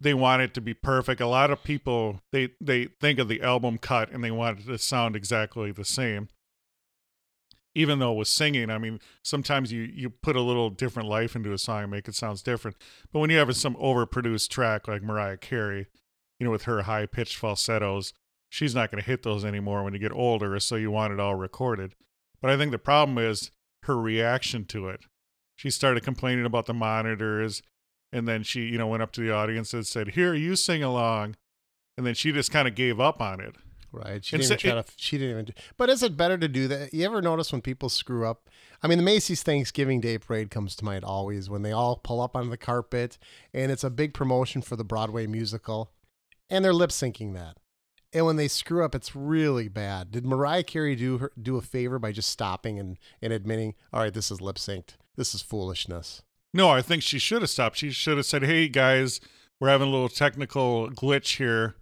they 0.00 0.14
want 0.14 0.42
it 0.42 0.54
to 0.54 0.60
be 0.60 0.74
perfect. 0.74 1.20
A 1.20 1.26
lot 1.26 1.50
of 1.50 1.62
people 1.62 2.20
they 2.32 2.50
they 2.60 2.86
think 3.00 3.18
of 3.18 3.28
the 3.28 3.42
album 3.42 3.78
cut 3.78 4.10
and 4.10 4.22
they 4.22 4.30
want 4.30 4.60
it 4.60 4.66
to 4.66 4.78
sound 4.78 5.16
exactly 5.16 5.72
the 5.72 5.84
same. 5.84 6.28
Even 7.74 7.98
though 7.98 8.12
with 8.12 8.28
singing, 8.28 8.70
I 8.70 8.78
mean, 8.78 9.00
sometimes 9.22 9.72
you 9.72 9.82
you 9.82 10.08
put 10.08 10.36
a 10.36 10.40
little 10.40 10.70
different 10.70 11.08
life 11.08 11.36
into 11.36 11.52
a 11.52 11.58
song 11.58 11.82
and 11.82 11.90
make 11.90 12.08
it 12.08 12.14
sounds 12.14 12.42
different. 12.42 12.76
But 13.12 13.18
when 13.18 13.30
you 13.30 13.38
have 13.38 13.54
some 13.56 13.74
overproduced 13.76 14.48
track 14.48 14.88
like 14.88 15.02
Mariah 15.02 15.36
Carey, 15.36 15.86
you 16.38 16.44
know, 16.44 16.50
with 16.50 16.62
her 16.64 16.82
high 16.82 17.06
pitched 17.06 17.36
falsettos, 17.36 18.12
she's 18.48 18.74
not 18.74 18.90
going 18.90 19.02
to 19.02 19.08
hit 19.08 19.22
those 19.22 19.44
anymore 19.44 19.84
when 19.84 19.92
you 19.92 19.98
get 19.98 20.12
older. 20.12 20.58
So 20.60 20.76
you 20.76 20.90
want 20.90 21.12
it 21.12 21.20
all 21.20 21.34
recorded. 21.34 21.94
But 22.40 22.50
I 22.50 22.56
think 22.56 22.70
the 22.70 22.78
problem 22.78 23.18
is 23.18 23.50
her 23.84 23.96
reaction 23.98 24.64
to 24.66 24.88
it. 24.88 25.00
She 25.56 25.70
started 25.70 26.04
complaining 26.04 26.44
about 26.44 26.66
the 26.66 26.74
monitors, 26.74 27.62
and 28.12 28.28
then 28.28 28.42
she, 28.42 28.62
you 28.62 28.78
know, 28.78 28.86
went 28.86 29.02
up 29.02 29.12
to 29.12 29.20
the 29.20 29.32
audience 29.32 29.74
and 29.74 29.86
said, 29.86 30.10
"Here, 30.10 30.34
you 30.34 30.54
sing 30.54 30.82
along," 30.82 31.36
and 31.96 32.06
then 32.06 32.14
she 32.14 32.30
just 32.32 32.52
kind 32.52 32.68
of 32.68 32.74
gave 32.74 33.00
up 33.00 33.20
on 33.20 33.40
it. 33.40 33.56
Right. 33.90 34.24
She 34.24 34.36
And 34.36 34.42
didn't 34.42 34.60
so 34.60 34.68
even 34.68 34.82
try 34.82 34.82
to. 34.82 34.92
She 34.96 35.18
didn't 35.18 35.30
even. 35.30 35.44
Do, 35.46 35.52
but 35.76 35.88
is 35.88 36.02
it 36.02 36.16
better 36.16 36.36
to 36.38 36.46
do 36.46 36.68
that? 36.68 36.92
You 36.92 37.06
ever 37.06 37.22
notice 37.22 37.50
when 37.50 37.62
people 37.62 37.88
screw 37.88 38.26
up? 38.26 38.48
I 38.82 38.86
mean, 38.86 38.98
the 38.98 39.04
Macy's 39.04 39.42
Thanksgiving 39.42 40.00
Day 40.00 40.18
Parade 40.18 40.50
comes 40.50 40.76
to 40.76 40.84
mind 40.84 41.04
always 41.04 41.48
when 41.50 41.62
they 41.62 41.72
all 41.72 41.96
pull 41.96 42.20
up 42.20 42.36
on 42.36 42.50
the 42.50 42.56
carpet, 42.56 43.18
and 43.52 43.72
it's 43.72 43.84
a 43.84 43.90
big 43.90 44.14
promotion 44.14 44.62
for 44.62 44.76
the 44.76 44.84
Broadway 44.84 45.26
musical, 45.26 45.90
and 46.50 46.64
they're 46.64 46.74
lip 46.74 46.90
syncing 46.90 47.34
that. 47.34 47.56
And 48.12 48.24
when 48.24 48.36
they 48.36 48.48
screw 48.48 48.84
up, 48.84 48.94
it's 48.94 49.14
really 49.14 49.68
bad. 49.68 50.10
Did 50.10 50.24
Mariah 50.24 50.62
Carey 50.62 50.96
do 50.96 51.18
her 51.18 51.32
do 51.40 51.56
a 51.56 51.62
favor 51.62 51.98
by 51.98 52.12
just 52.12 52.30
stopping 52.30 52.78
and, 52.78 52.98
and 53.20 53.32
admitting, 53.32 53.74
all 53.92 54.00
right, 54.00 54.14
this 54.14 54.30
is 54.30 54.40
lip 54.40 54.56
synced. 54.56 54.94
This 55.16 55.34
is 55.34 55.42
foolishness. 55.42 56.22
No, 56.54 56.70
I 56.70 56.80
think 56.80 57.02
she 57.02 57.18
should 57.18 57.42
have 57.42 57.50
stopped. 57.50 57.76
She 57.76 57.90
should 57.90 58.16
have 58.16 58.26
said, 58.26 58.42
"Hey 58.42 58.68
guys, 58.68 59.20
we're 59.60 59.68
having 59.68 59.88
a 59.88 59.90
little 59.90 60.08
technical 60.08 60.88
glitch 60.90 61.36
here. 61.36 61.76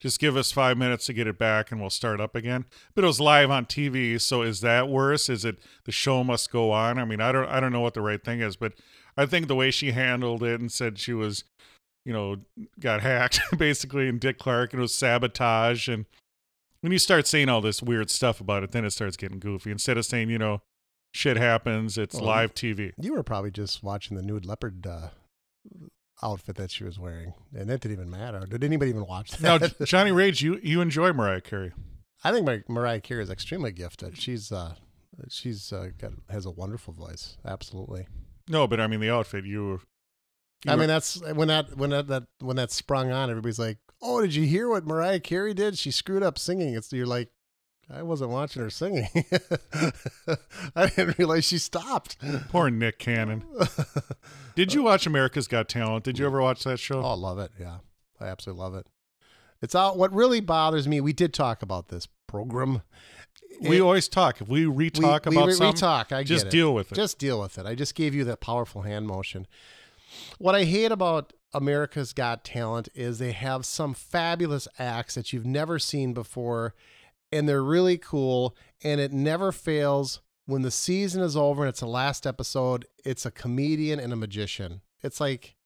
Just 0.00 0.20
give 0.20 0.36
us 0.36 0.52
five 0.52 0.76
minutes 0.76 1.06
to 1.06 1.12
get 1.12 1.26
it 1.26 1.38
back, 1.38 1.70
and 1.70 1.80
we'll 1.80 1.90
start 1.90 2.20
up 2.20 2.34
again." 2.34 2.64
But 2.94 3.04
it 3.04 3.06
was 3.06 3.20
live 3.20 3.50
on 3.50 3.66
TV, 3.66 4.20
so 4.20 4.42
is 4.42 4.60
that 4.62 4.88
worse? 4.88 5.28
Is 5.28 5.44
it 5.44 5.58
the 5.84 5.92
show 5.92 6.24
must 6.24 6.50
go 6.50 6.72
on? 6.72 6.98
I 6.98 7.04
mean, 7.04 7.20
I 7.20 7.30
don't, 7.30 7.48
I 7.48 7.60
don't 7.60 7.72
know 7.72 7.80
what 7.80 7.94
the 7.94 8.00
right 8.00 8.22
thing 8.22 8.40
is, 8.40 8.56
but 8.56 8.72
I 9.16 9.26
think 9.26 9.46
the 9.46 9.54
way 9.54 9.70
she 9.70 9.92
handled 9.92 10.42
it 10.42 10.60
and 10.60 10.72
said 10.72 10.98
she 10.98 11.12
was, 11.12 11.44
you 12.08 12.14
know, 12.14 12.36
got 12.80 13.02
hacked 13.02 13.38
basically, 13.58 14.08
and 14.08 14.18
Dick 14.18 14.38
Clark, 14.38 14.72
and 14.72 14.80
it 14.80 14.82
was 14.82 14.94
sabotage, 14.94 15.88
and 15.88 16.06
when 16.80 16.90
you 16.90 16.98
start 16.98 17.26
saying 17.26 17.50
all 17.50 17.60
this 17.60 17.82
weird 17.82 18.08
stuff 18.08 18.40
about 18.40 18.62
it, 18.62 18.72
then 18.72 18.86
it 18.86 18.92
starts 18.92 19.18
getting 19.18 19.38
goofy. 19.38 19.70
Instead 19.70 19.98
of 19.98 20.06
saying, 20.06 20.30
you 20.30 20.38
know, 20.38 20.62
shit 21.12 21.36
happens, 21.36 21.98
it's 21.98 22.14
Well, 22.14 22.24
live 22.24 22.54
TV. 22.54 22.92
You 22.98 23.12
were 23.12 23.22
probably 23.22 23.50
just 23.50 23.82
watching 23.82 24.16
the 24.16 24.22
nude 24.22 24.46
leopard 24.46 24.86
uh, 24.86 25.08
outfit 26.22 26.56
that 26.56 26.70
she 26.70 26.84
was 26.84 26.98
wearing, 26.98 27.34
and 27.54 27.70
it 27.70 27.82
didn't 27.82 27.92
even 27.92 28.10
matter. 28.10 28.46
Did 28.46 28.64
anybody 28.64 28.90
even 28.90 29.06
watch 29.06 29.32
that? 29.32 29.78
Now. 29.78 29.84
Johnny 29.84 30.10
Rage, 30.12 30.40
you 30.40 30.58
you 30.62 30.80
enjoy 30.80 31.12
Mariah 31.12 31.42
Carey. 31.42 31.72
I 32.24 32.32
think 32.32 32.46
Mar- 32.46 32.64
Mariah 32.68 33.00
Carey 33.02 33.22
is 33.22 33.30
extremely 33.30 33.70
gifted. 33.70 34.16
She's 34.16 34.50
uh, 34.50 34.76
she's 35.28 35.72
uh, 35.74 35.88
got 35.98 36.12
has 36.30 36.46
a 36.46 36.50
wonderful 36.50 36.94
voice. 36.94 37.36
Absolutely. 37.44 38.06
No, 38.48 38.66
but 38.66 38.80
I 38.80 38.86
mean 38.86 39.00
the 39.00 39.10
outfit. 39.10 39.44
You, 39.44 39.66
were- 39.66 39.80
you 40.64 40.72
I 40.72 40.76
mean, 40.76 40.88
that's 40.88 41.20
when 41.34 41.48
that 41.48 41.76
when 41.76 41.90
that, 41.90 42.08
that 42.08 42.24
when 42.40 42.56
that 42.56 42.70
sprung 42.72 43.10
on, 43.12 43.30
everybody's 43.30 43.58
like, 43.58 43.78
"Oh, 44.02 44.20
did 44.20 44.34
you 44.34 44.44
hear 44.44 44.68
what 44.68 44.86
Mariah 44.86 45.20
Carey 45.20 45.54
did? 45.54 45.78
She 45.78 45.90
screwed 45.90 46.22
up 46.22 46.38
singing." 46.38 46.74
It's 46.74 46.92
you're 46.92 47.06
like, 47.06 47.30
I 47.90 48.02
wasn't 48.02 48.30
watching 48.30 48.62
her 48.62 48.70
singing. 48.70 49.08
I 50.76 50.86
didn't 50.88 51.18
realize 51.18 51.44
she 51.44 51.58
stopped. 51.58 52.16
poor 52.50 52.70
Nick 52.70 52.98
Cannon. 52.98 53.44
Did 54.54 54.74
you 54.74 54.82
watch 54.82 55.06
America's 55.06 55.46
Got 55.48 55.68
Talent? 55.68 56.04
Did 56.04 56.18
you 56.18 56.26
ever 56.26 56.42
watch 56.42 56.64
that 56.64 56.78
show? 56.80 57.02
Oh, 57.02 57.10
I 57.10 57.14
love 57.14 57.38
it. 57.38 57.52
Yeah, 57.58 57.78
I 58.20 58.26
absolutely 58.26 58.62
love 58.62 58.74
it. 58.74 58.86
It's 59.62 59.74
all. 59.74 59.96
What 59.96 60.12
really 60.12 60.40
bothers 60.40 60.86
me. 60.86 61.00
We 61.00 61.12
did 61.12 61.32
talk 61.32 61.62
about 61.62 61.88
this 61.88 62.06
program. 62.26 62.82
we 63.60 63.78
It- 63.78 63.80
always 63.80 64.08
talk. 64.08 64.40
If 64.40 64.48
we 64.48 64.66
re-talk 64.66 65.24
we, 65.26 65.36
about 65.36 65.46
we, 65.46 65.52
something, 65.54 65.80
talk. 65.80 66.12
I 66.12 66.24
just 66.24 66.44
get 66.44 66.52
it. 66.52 66.56
deal 66.56 66.74
with 66.74 66.92
it. 66.92 66.94
Just 66.94 67.18
deal 67.18 67.40
with 67.40 67.56
it. 67.58 67.64
I 67.66 67.74
just 67.74 67.94
gave 67.94 68.14
you 68.14 68.24
that 68.24 68.40
powerful 68.40 68.82
hand 68.82 69.06
motion. 69.06 69.46
What 70.38 70.54
I 70.54 70.64
hate 70.64 70.92
about 70.92 71.32
America's 71.52 72.12
Got 72.12 72.44
Talent 72.44 72.88
is 72.94 73.18
they 73.18 73.32
have 73.32 73.64
some 73.64 73.94
fabulous 73.94 74.68
acts 74.78 75.14
that 75.14 75.32
you've 75.32 75.46
never 75.46 75.78
seen 75.78 76.12
before, 76.12 76.74
and 77.32 77.48
they're 77.48 77.62
really 77.62 77.98
cool, 77.98 78.56
and 78.82 79.00
it 79.00 79.12
never 79.12 79.52
fails. 79.52 80.20
When 80.46 80.62
the 80.62 80.70
season 80.70 81.22
is 81.22 81.36
over 81.36 81.62
and 81.62 81.68
it's 81.68 81.80
the 81.80 81.86
last 81.86 82.26
episode, 82.26 82.86
it's 83.04 83.26
a 83.26 83.30
comedian 83.30 84.00
and 84.00 84.12
a 84.12 84.16
magician. 84.16 84.80
It's 85.02 85.20
like, 85.20 85.56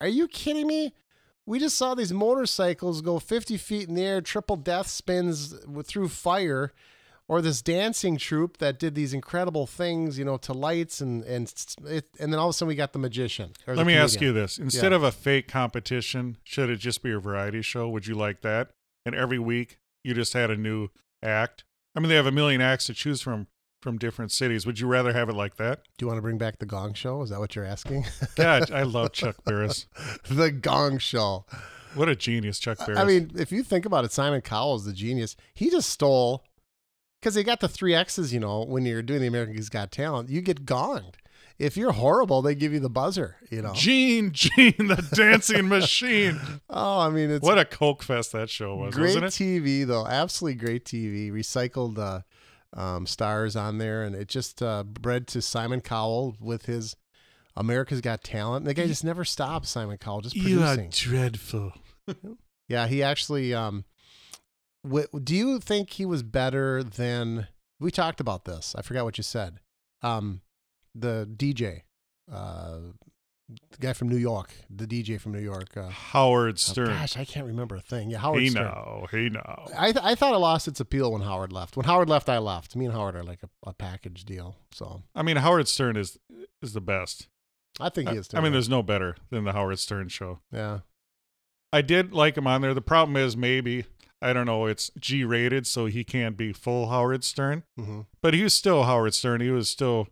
are 0.00 0.08
you 0.08 0.28
kidding 0.28 0.66
me? 0.66 0.92
We 1.46 1.58
just 1.58 1.76
saw 1.76 1.94
these 1.94 2.12
motorcycles 2.12 3.00
go 3.00 3.18
50 3.18 3.56
feet 3.56 3.88
in 3.88 3.94
the 3.94 4.04
air, 4.04 4.20
triple 4.20 4.56
death 4.56 4.88
spins 4.88 5.54
through 5.84 6.08
fire, 6.08 6.72
or 7.32 7.40
this 7.40 7.62
dancing 7.62 8.18
troupe 8.18 8.58
that 8.58 8.78
did 8.78 8.94
these 8.94 9.14
incredible 9.14 9.66
things, 9.66 10.18
you 10.18 10.24
know, 10.24 10.36
to 10.36 10.52
lights 10.52 11.00
and 11.00 11.24
and 11.24 11.50
it, 11.86 12.06
and 12.20 12.30
then 12.30 12.38
all 12.38 12.48
of 12.48 12.50
a 12.50 12.52
sudden 12.52 12.68
we 12.68 12.74
got 12.74 12.92
the 12.92 12.98
magician. 12.98 13.52
or 13.66 13.72
the 13.72 13.78
Let 13.78 13.86
me 13.86 13.94
ask 13.94 14.20
you 14.20 14.34
this: 14.34 14.58
instead 14.58 14.92
Yeah. 14.92 14.96
of 14.96 15.02
a 15.02 15.10
fake 15.10 15.48
competition, 15.48 16.36
should 16.44 16.68
it 16.68 16.76
just 16.76 17.02
be 17.02 17.10
a 17.10 17.18
variety 17.18 17.62
show? 17.62 17.88
Would 17.88 18.06
you 18.06 18.14
like 18.14 18.42
that? 18.42 18.72
And 19.06 19.14
every 19.14 19.38
week 19.38 19.78
you 20.04 20.12
just 20.12 20.34
had 20.34 20.50
a 20.50 20.58
new 20.58 20.88
act. 21.22 21.64
I 21.96 22.00
mean, 22.00 22.10
they 22.10 22.16
have 22.16 22.26
a 22.26 22.32
million 22.32 22.60
acts 22.60 22.84
to 22.88 22.92
choose 22.94 23.22
from 23.22 23.46
from 23.80 23.96
different 23.96 24.30
cities. 24.30 24.66
Would 24.66 24.78
you 24.78 24.86
rather 24.86 25.14
have 25.14 25.30
it 25.30 25.34
like 25.34 25.56
that? 25.56 25.84
Do 25.96 26.04
you 26.04 26.08
want 26.08 26.18
to 26.18 26.22
bring 26.22 26.36
back 26.36 26.58
the 26.58 26.66
Gong 26.66 26.92
Show? 26.92 27.22
Is 27.22 27.30
that 27.30 27.40
what 27.40 27.56
you're 27.56 27.64
asking? 27.64 28.04
God, 28.36 28.70
I 28.70 28.82
love 28.82 29.12
Chuck 29.12 29.42
Barris. 29.46 29.86
the 30.28 30.50
Gong 30.50 30.98
Show. 30.98 31.46
What 31.94 32.10
a 32.10 32.14
genius, 32.14 32.58
Chuck 32.58 32.76
Barris. 32.78 32.98
I 32.98 33.04
mean, 33.04 33.30
if 33.36 33.50
you 33.52 33.62
think 33.62 33.86
about 33.86 34.04
it, 34.04 34.12
Simon 34.12 34.42
Cowell 34.42 34.76
is 34.76 34.84
the 34.84 34.92
genius. 34.92 35.34
He 35.54 35.70
just 35.70 35.88
stole 35.88 36.44
because 37.22 37.34
they 37.34 37.44
got 37.44 37.60
the 37.60 37.68
three 37.68 37.94
X's. 37.94 38.34
You 38.34 38.40
know, 38.40 38.64
when 38.64 38.84
you're 38.84 39.02
doing 39.02 39.20
the 39.20 39.28
America's 39.28 39.68
Got 39.68 39.92
Talent, 39.92 40.28
you 40.28 40.40
get 40.40 40.66
gonged. 40.66 41.14
If 41.58 41.76
you're 41.76 41.92
horrible, 41.92 42.42
they 42.42 42.56
give 42.56 42.72
you 42.72 42.80
the 42.80 42.90
buzzer. 42.90 43.36
You 43.50 43.62
know. 43.62 43.72
Gene, 43.74 44.30
Gene, 44.34 44.74
the 44.78 45.08
dancing 45.14 45.68
machine. 45.68 46.40
Oh, 46.74 47.00
I 47.00 47.10
mean, 47.10 47.30
it's 47.30 47.44
What 47.44 47.58
a 47.58 47.66
coke 47.66 48.02
fest 48.02 48.32
that 48.32 48.48
show 48.48 48.74
was, 48.76 48.94
great 48.94 49.14
wasn't 49.14 49.24
it? 49.26 49.28
TV 49.28 49.86
though. 49.86 50.06
Absolutely 50.06 50.54
great 50.58 50.84
TV. 50.86 51.30
Recycled 51.30 51.98
uh, 51.98 52.22
um, 52.78 53.06
stars 53.06 53.56
on 53.56 53.76
there, 53.76 54.02
and 54.02 54.16
it 54.16 54.28
just 54.28 54.62
uh, 54.62 54.82
bred 54.82 55.26
to 55.28 55.42
Simon 55.42 55.82
Cowell 55.82 56.34
with 56.40 56.64
his 56.64 56.96
America's 57.54 58.00
Got 58.00 58.24
Talent. 58.24 58.62
And 58.62 58.66
the 58.68 58.74
guy 58.74 58.86
just 58.86 59.04
never 59.04 59.24
stops. 59.24 59.68
Simon 59.68 59.98
Cowell 59.98 60.22
just 60.22 60.34
producing. 60.34 60.84
You 60.84 60.86
are 60.86 60.88
dreadful. 60.90 61.72
Yeah, 62.68 62.86
he 62.86 63.02
actually. 63.02 63.52
Um, 63.52 63.84
do 64.84 65.36
you 65.36 65.60
think 65.60 65.90
he 65.90 66.04
was 66.04 66.22
better 66.22 66.82
than 66.82 67.48
we 67.80 67.90
talked 67.90 68.20
about 68.20 68.44
this? 68.44 68.74
I 68.76 68.82
forgot 68.82 69.04
what 69.04 69.18
you 69.18 69.24
said. 69.24 69.60
Um, 70.02 70.40
the 70.94 71.28
DJ, 71.36 71.82
uh, 72.32 72.78
the 73.48 73.78
guy 73.78 73.92
from 73.92 74.08
New 74.08 74.16
York, 74.16 74.50
the 74.68 74.86
DJ 74.86 75.20
from 75.20 75.32
New 75.32 75.40
York. 75.40 75.76
Uh, 75.76 75.88
Howard 75.88 76.54
oh, 76.54 76.56
Stern. 76.56 76.88
gosh, 76.88 77.16
I 77.16 77.24
can't 77.24 77.46
remember 77.46 77.76
a 77.76 77.80
thing. 77.80 78.10
Yeah, 78.10 78.18
Howard 78.18 78.42
hey 78.42 78.48
Stern. 78.48 78.64
now, 78.64 79.06
hey 79.10 79.28
now. 79.28 79.68
I 79.76 79.92
th- 79.92 80.04
I 80.04 80.14
thought 80.14 80.34
it 80.34 80.38
lost 80.38 80.68
its 80.68 80.80
appeal 80.80 81.12
when 81.12 81.22
Howard 81.22 81.52
left. 81.52 81.76
When 81.76 81.86
Howard 81.86 82.08
left, 82.08 82.28
I 82.28 82.38
left. 82.38 82.74
Me 82.76 82.84
and 82.86 82.94
Howard 82.94 83.14
are 83.16 83.24
like 83.24 83.42
a, 83.42 83.48
a 83.68 83.72
package 83.72 84.24
deal. 84.24 84.56
So 84.72 85.02
I 85.14 85.22
mean, 85.22 85.36
Howard 85.36 85.68
Stern 85.68 85.96
is 85.96 86.18
is 86.60 86.72
the 86.72 86.80
best. 86.80 87.28
I 87.80 87.88
think 87.88 88.08
he 88.08 88.16
I, 88.16 88.18
is. 88.18 88.28
I 88.34 88.38
mean, 88.38 88.46
too. 88.46 88.52
there's 88.52 88.68
no 88.68 88.82
better 88.82 89.16
than 89.30 89.44
the 89.44 89.52
Howard 89.52 89.78
Stern 89.78 90.08
show. 90.08 90.40
yeah. 90.52 90.80
I 91.74 91.80
did 91.80 92.12
like 92.12 92.36
him 92.36 92.46
on 92.46 92.60
there. 92.60 92.74
The 92.74 92.82
problem 92.82 93.16
is 93.16 93.34
maybe 93.34 93.86
I 94.22 94.32
don't 94.32 94.46
know. 94.46 94.66
It's 94.66 94.90
G 94.98 95.24
rated, 95.24 95.66
so 95.66 95.86
he 95.86 96.04
can't 96.04 96.36
be 96.36 96.52
full 96.52 96.88
Howard 96.88 97.24
Stern. 97.24 97.64
hmm 97.76 98.02
But 98.20 98.34
he 98.34 98.42
was 98.42 98.54
still 98.54 98.84
Howard 98.84 99.14
Stern. 99.14 99.40
He 99.40 99.50
was 99.50 99.68
still 99.68 100.08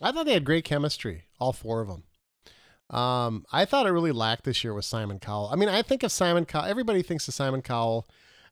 I 0.00 0.10
thought 0.10 0.26
they 0.26 0.32
had 0.34 0.44
great 0.44 0.64
chemistry, 0.64 1.24
all 1.38 1.52
four 1.52 1.80
of 1.80 1.88
them. 1.88 2.02
Um, 2.90 3.46
I 3.52 3.64
thought 3.64 3.86
it 3.86 3.90
really 3.92 4.12
lacked 4.12 4.44
this 4.44 4.64
year 4.64 4.74
with 4.74 4.84
Simon 4.84 5.18
Cowell. 5.18 5.48
I 5.52 5.56
mean, 5.56 5.68
I 5.68 5.82
think 5.82 6.02
of 6.02 6.10
Simon 6.12 6.44
Cowell. 6.44 6.66
Everybody 6.66 7.02
thinks 7.02 7.26
of 7.28 7.34
Simon 7.34 7.62
Cowell 7.62 8.06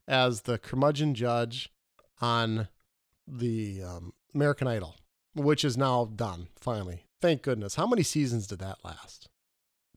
as 0.09 0.43
the 0.43 0.59
curmudgeon 0.59 1.15
judge 1.15 1.71
on 2.21 2.69
the 3.27 3.83
um, 3.83 4.13
American 4.35 4.67
Idol, 4.69 4.97
which 5.35 5.65
is 5.65 5.77
now 5.77 6.05
done 6.05 6.49
finally. 6.59 7.07
Thank 7.21 7.43
goodness. 7.43 7.75
How 7.75 7.87
many 7.87 8.03
seasons 8.03 8.47
did 8.47 8.61
that 8.61 8.79
last? 8.85 9.29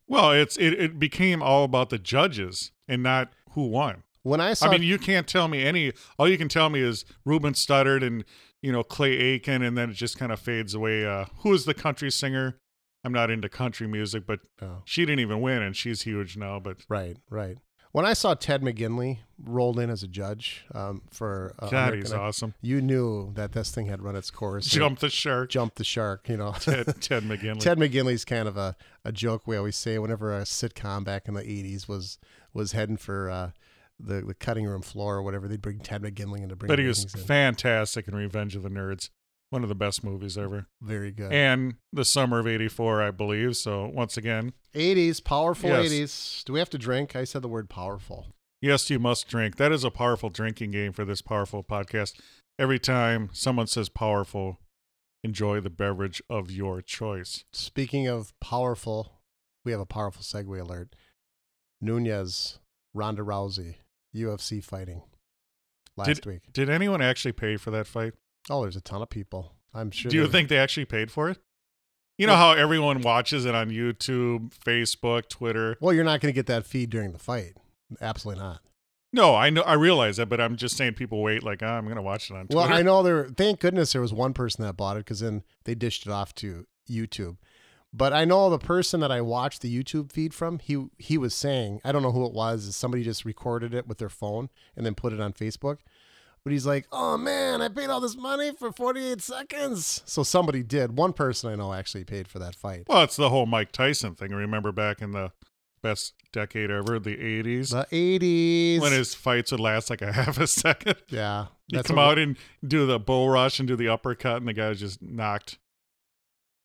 well. 0.07 0.31
It's 0.31 0.57
it, 0.57 0.73
it 0.73 0.99
became 0.99 1.41
all 1.41 1.63
about 1.63 1.89
the 1.89 1.97
judges 1.99 2.71
and 2.87 3.01
not 3.03 3.31
who 3.51 3.67
won. 3.67 4.03
When 4.23 4.39
I 4.41 4.53
saw, 4.53 4.67
I 4.67 4.71
mean, 4.71 4.83
you 4.83 4.97
can't 4.97 5.27
tell 5.27 5.47
me 5.47 5.63
any. 5.63 5.91
All 6.17 6.27
you 6.27 6.37
can 6.37 6.47
tell 6.49 6.69
me 6.69 6.81
is 6.81 7.05
Ruben 7.25 7.53
Studdard 7.53 8.05
and 8.05 8.23
you 8.61 8.71
know 8.71 8.83
Clay 8.83 9.11
Aiken, 9.17 9.61
and 9.61 9.77
then 9.77 9.89
it 9.89 9.93
just 9.93 10.17
kind 10.17 10.31
of 10.31 10.39
fades 10.39 10.73
away. 10.73 11.05
Uh, 11.05 11.25
who 11.39 11.53
is 11.53 11.65
the 11.65 11.73
country 11.73 12.09
singer? 12.09 12.57
I'm 13.03 13.11
not 13.11 13.29
into 13.29 13.49
country 13.49 13.85
music, 13.87 14.25
but 14.25 14.39
Oh. 14.61 14.81
she 14.85 15.05
didn't 15.05 15.19
even 15.19 15.41
win, 15.41 15.61
and 15.61 15.75
she's 15.75 16.03
huge 16.03 16.37
now. 16.37 16.59
But 16.59 16.77
Right, 16.87 17.17
right. 17.29 17.57
When 17.91 18.05
I 18.05 18.13
saw 18.13 18.33
Ted 18.33 18.63
McGinley 18.63 19.19
rolled 19.43 19.77
in 19.77 19.91
as 19.91 20.01
a 20.01 20.07
judge 20.07 20.65
um, 20.73 21.03
for 21.11 21.53
uh, 21.59 21.67
God, 21.69 21.73
American 21.89 22.01
he's 22.01 22.11
awesome. 22.13 22.53
you 22.61 22.81
knew 22.81 23.31
that 23.35 23.51
this 23.51 23.69
thing 23.69 23.85
had 23.85 24.01
run 24.01 24.15
its 24.15 24.31
course. 24.31 24.65
Jump 24.67 24.97
the 24.99 25.09
shark. 25.11 25.49
Jump 25.51 25.75
the 25.75 25.83
shark. 25.83 26.27
You 26.27 26.37
know, 26.37 26.53
Ted, 26.53 26.85
Ted 27.01 27.23
McGinley. 27.23 27.59
Ted 27.59 27.77
McGinley's 27.77 28.25
kind 28.25 28.47
of 28.47 28.55
a, 28.57 28.75
a 29.05 29.11
joke 29.11 29.43
we 29.45 29.57
always 29.57 29.75
say 29.75 29.99
whenever 29.99 30.33
a 30.35 30.41
sitcom 30.43 31.03
back 31.03 31.27
in 31.27 31.33
the 31.35 31.43
'80s 31.43 31.87
was 31.87 32.17
was 32.53 32.71
heading 32.71 32.97
for 32.97 33.29
uh, 33.29 33.51
the 34.05 34.21
the 34.21 34.33
cutting 34.33 34.65
room 34.65 34.81
floor 34.81 35.15
or 35.15 35.21
whatever. 35.23 35.47
They'd 35.47 35.61
bring 35.61 35.79
Ted 35.79 36.01
McGinley 36.03 36.41
in 36.43 36.49
to 36.49 36.55
bring. 36.55 36.67
but 36.67 36.79
he 36.79 36.85
was 36.85 36.99
ratings 36.99 37.15
in. 37.21 37.27
fantastic 37.27 38.07
in 38.07 38.15
Revenge 38.15 38.55
of 38.55 38.63
the 38.63 38.69
Nerds. 38.69 39.09
One 39.49 39.61
of 39.61 39.69
the 39.69 39.75
best 39.75 40.03
movies 40.03 40.35
ever. 40.37 40.65
very 40.81 41.11
good. 41.11 41.31
And 41.31 41.75
the 41.91 42.03
summer 42.05 42.39
of 42.39 42.47
84, 42.47 43.03
I 43.03 43.11
believe. 43.11 43.55
So 43.55 43.85
once 43.93 44.17
again, 44.17 44.53
'80s, 44.73 45.23
powerful 45.23 45.69
Yes. 45.69 45.91
'80s. 45.91 46.43
Do 46.45 46.53
we 46.53 46.59
have 46.59 46.71
to 46.71 46.77
drink? 46.79 47.15
I 47.15 47.23
said 47.23 47.41
the 47.43 47.47
word 47.47 47.69
powerful. 47.69 48.27
yes, 48.61 48.89
you 48.89 48.97
must 48.99 49.27
drink. 49.27 49.57
That 49.57 49.71
is 49.71 49.83
a 49.83 49.91
powerful 49.91 50.29
drinking 50.29 50.71
game 50.71 50.91
for 50.93 51.05
this 51.05 51.21
powerful 51.21 51.63
podcast. 51.63 52.19
Every 52.57 52.79
time 52.79 53.29
someone 53.33 53.67
says 53.67 53.89
powerful, 53.89 54.59
enjoy 55.23 55.59
the 55.59 55.69
beverage 55.69 56.21
of 56.29 56.49
your 56.49 56.81
choice. 56.81 57.43
Speaking 57.53 58.07
of 58.07 58.33
powerful, 58.39 59.19
we 59.63 59.71
have 59.71 59.81
a 59.81 59.85
powerful 59.85 60.23
segue 60.23 60.59
alert. 60.59 60.95
Nunes, 61.81 62.59
Ronda 62.93 63.21
Rousey, 63.21 63.75
UFC 64.15 64.63
fighting 64.63 65.03
last 65.97 66.25
week. 66.25 66.41
Did 66.51 66.69
anyone 66.69 67.01
actually 67.01 67.31
pay 67.31 67.57
for 67.57 67.71
that 67.71 67.87
fight? 67.87 68.13
Oh, 68.49 68.61
there's 68.61 68.75
a 68.75 68.81
ton 68.81 69.01
of 69.01 69.09
people. 69.09 69.53
I'm 69.73 69.91
sure. 69.91 70.09
Do 70.09 70.17
you 70.17 70.27
think 70.27 70.49
they 70.49 70.57
actually 70.57 70.85
paid 70.85 71.11
for 71.11 71.29
it? 71.29 71.39
You 72.17 72.27
know 72.27 72.35
how 72.35 72.51
everyone 72.51 73.01
watches 73.01 73.45
it 73.45 73.55
on 73.55 73.71
YouTube, 73.71 74.53
Facebook, 74.55 75.29
Twitter. 75.29 75.77
Well, 75.81 75.93
you're 75.93 76.03
not 76.03 76.21
going 76.21 76.31
to 76.31 76.35
get 76.35 76.45
that 76.45 76.65
feed 76.65 76.91
during 76.91 77.11
the 77.11 77.19
fight. 77.19 77.53
Absolutely 78.01 78.43
not. 78.43 78.61
No, 79.11 79.35
I 79.35 79.49
know, 79.49 79.61
I 79.61 79.73
realize 79.73 80.17
that, 80.17 80.27
but 80.27 80.41
I'm 80.41 80.55
just 80.55 80.77
saying 80.77 80.93
people 80.93 81.21
wait. 81.21 81.43
Like, 81.43 81.61
ah, 81.61 81.77
I'm 81.77 81.85
going 81.85 81.97
to 81.97 82.01
watch 82.01 82.29
it 82.29 82.35
on 82.35 82.47
Twitter. 82.47 82.67
Well, 82.67 82.77
I 82.77 82.81
know 82.81 83.03
there. 83.03 83.25
Thank 83.29 83.59
goodness 83.59 83.93
there 83.93 84.01
was 84.01 84.13
one 84.13 84.33
person 84.33 84.63
that 84.63 84.77
bought 84.77 84.97
it 84.97 85.01
because 85.01 85.21
then 85.21 85.43
they 85.65 85.75
dished 85.75 86.05
it 86.05 86.11
off 86.11 86.33
to 86.35 86.65
YouTube. 86.89 87.37
But 87.95 88.11
I 88.11 88.25
know 88.25 88.49
the 88.49 88.57
person 88.57 89.01
that 89.01 89.11
I 89.11 89.21
watched 89.21 89.61
the 89.61 89.83
YouTube 89.83 90.11
feed 90.11 90.33
from. 90.33 90.57
He 90.59 90.87
he 90.97 91.17
was 91.17 91.33
saying 91.35 91.79
I 91.85 91.91
don't 91.91 92.01
know 92.01 92.11
who 92.11 92.25
it 92.25 92.33
was. 92.33 92.75
Somebody 92.75 93.03
just 93.03 93.23
recorded 93.23 93.73
it 93.73 93.87
with 93.87 93.99
their 93.99 94.09
phone 94.09 94.49
and 94.75 94.83
then 94.85 94.95
put 94.95 95.13
it 95.13 95.21
on 95.21 95.33
Facebook. 95.33 95.77
But 96.43 96.51
he's 96.53 96.65
like, 96.65 96.87
"Oh 96.91 97.17
man, 97.17 97.61
I 97.61 97.69
paid 97.69 97.89
all 97.89 98.01
this 98.01 98.17
money 98.17 98.51
for 98.57 98.71
48 98.71 99.21
seconds." 99.21 100.01
So 100.05 100.23
somebody 100.23 100.63
did. 100.63 100.97
One 100.97 101.13
person 101.13 101.51
I 101.51 101.55
know 101.55 101.71
actually 101.71 102.03
paid 102.03 102.27
for 102.27 102.39
that 102.39 102.55
fight. 102.55 102.83
Well, 102.89 103.03
it's 103.03 103.15
the 103.15 103.29
whole 103.29 103.45
Mike 103.45 103.71
Tyson 103.71 104.15
thing. 104.15 104.31
Remember 104.31 104.71
back 104.71 105.01
in 105.01 105.11
the 105.11 105.31
best 105.83 106.13
decade 106.31 106.71
ever, 106.71 106.97
the 106.99 107.15
80s, 107.15 107.69
The 107.71 107.85
80s. 107.95 108.81
when 108.81 108.91
his 108.93 109.13
fights 109.13 109.51
would 109.51 109.59
last 109.59 109.89
like 109.89 110.01
a 110.01 110.11
half 110.13 110.37
a 110.39 110.47
second. 110.47 110.95
yeah, 111.09 111.45
that's 111.69 111.87
come 111.87 111.99
out 111.99 112.17
and 112.17 112.37
do 112.65 112.85
the 112.87 112.99
bull 112.99 113.29
rush 113.29 113.59
and 113.59 113.67
do 113.67 113.75
the 113.75 113.87
uppercut, 113.89 114.37
and 114.37 114.47
the 114.47 114.53
guy 114.53 114.67
was 114.69 114.79
just 114.79 115.01
knocked, 115.01 115.59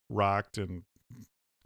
rocked, 0.09 0.59
and 0.59 0.83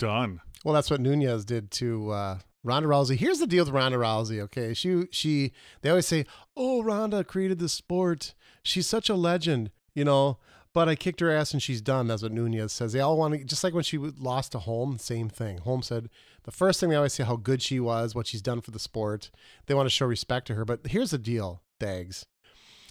done. 0.03 0.41
Well, 0.65 0.75
that's 0.75 0.91
what 0.91 1.01
Nunes 1.01 1.45
did 1.45 1.71
to 1.73 2.11
uh, 2.11 2.39
Ronda 2.65 2.89
Rousey. 2.89 3.17
Here's 3.17 3.39
the 3.39 3.47
deal 3.47 3.65
with 3.65 3.73
Ronda 3.73 3.99
Rousey. 3.99 4.41
Okay, 4.41 4.75
she 4.75 5.05
she 5.13 5.53
they 5.81 5.91
always 5.91 6.07
say, 6.07 6.27
"Oh, 6.57 6.83
Ronda 6.83 7.23
created 7.23 7.61
the 7.61 7.69
sport. 7.69 8.35
She's 8.65 8.89
such 8.89 9.09
a 9.09 9.15
legend," 9.15 9.71
you 9.95 10.05
know. 10.05 10.39
But 10.75 10.89
I 10.89 10.95
kicked 10.97 11.21
her 11.21 11.31
ass 11.31 11.53
and 11.53 11.63
she's 11.63 11.83
done. 11.83 12.09
That's 12.09 12.23
what 12.23 12.33
Nunes 12.33 12.73
says. 12.73 12.95
They 12.95 13.01
all 13.01 13.19
want 13.19 13.35
to, 13.35 13.45
just 13.45 13.63
like 13.63 13.75
when 13.75 13.85
she 13.85 13.99
lost 13.99 14.53
to 14.53 14.59
Holm, 14.59 14.97
same 14.99 15.29
thing. 15.29 15.59
Holm 15.59 15.83
said 15.83 16.09
the 16.45 16.51
first 16.51 16.81
thing 16.81 16.89
they 16.89 16.97
always 16.97 17.13
say 17.13 17.25
how 17.25 17.37
good 17.37 17.61
she 17.61 17.79
was, 17.79 18.15
what 18.15 18.27
she's 18.27 18.41
done 18.41 18.63
for 18.63 18.71
the 18.71 18.79
sport. 18.79 19.31
They 19.67 19.75
want 19.75 19.87
to 19.87 19.91
show 19.91 20.07
respect 20.07 20.47
to 20.47 20.55
her. 20.55 20.65
But 20.65 20.87
here's 20.87 21.11
the 21.11 21.19
deal, 21.19 21.63
Dags. 21.79 22.25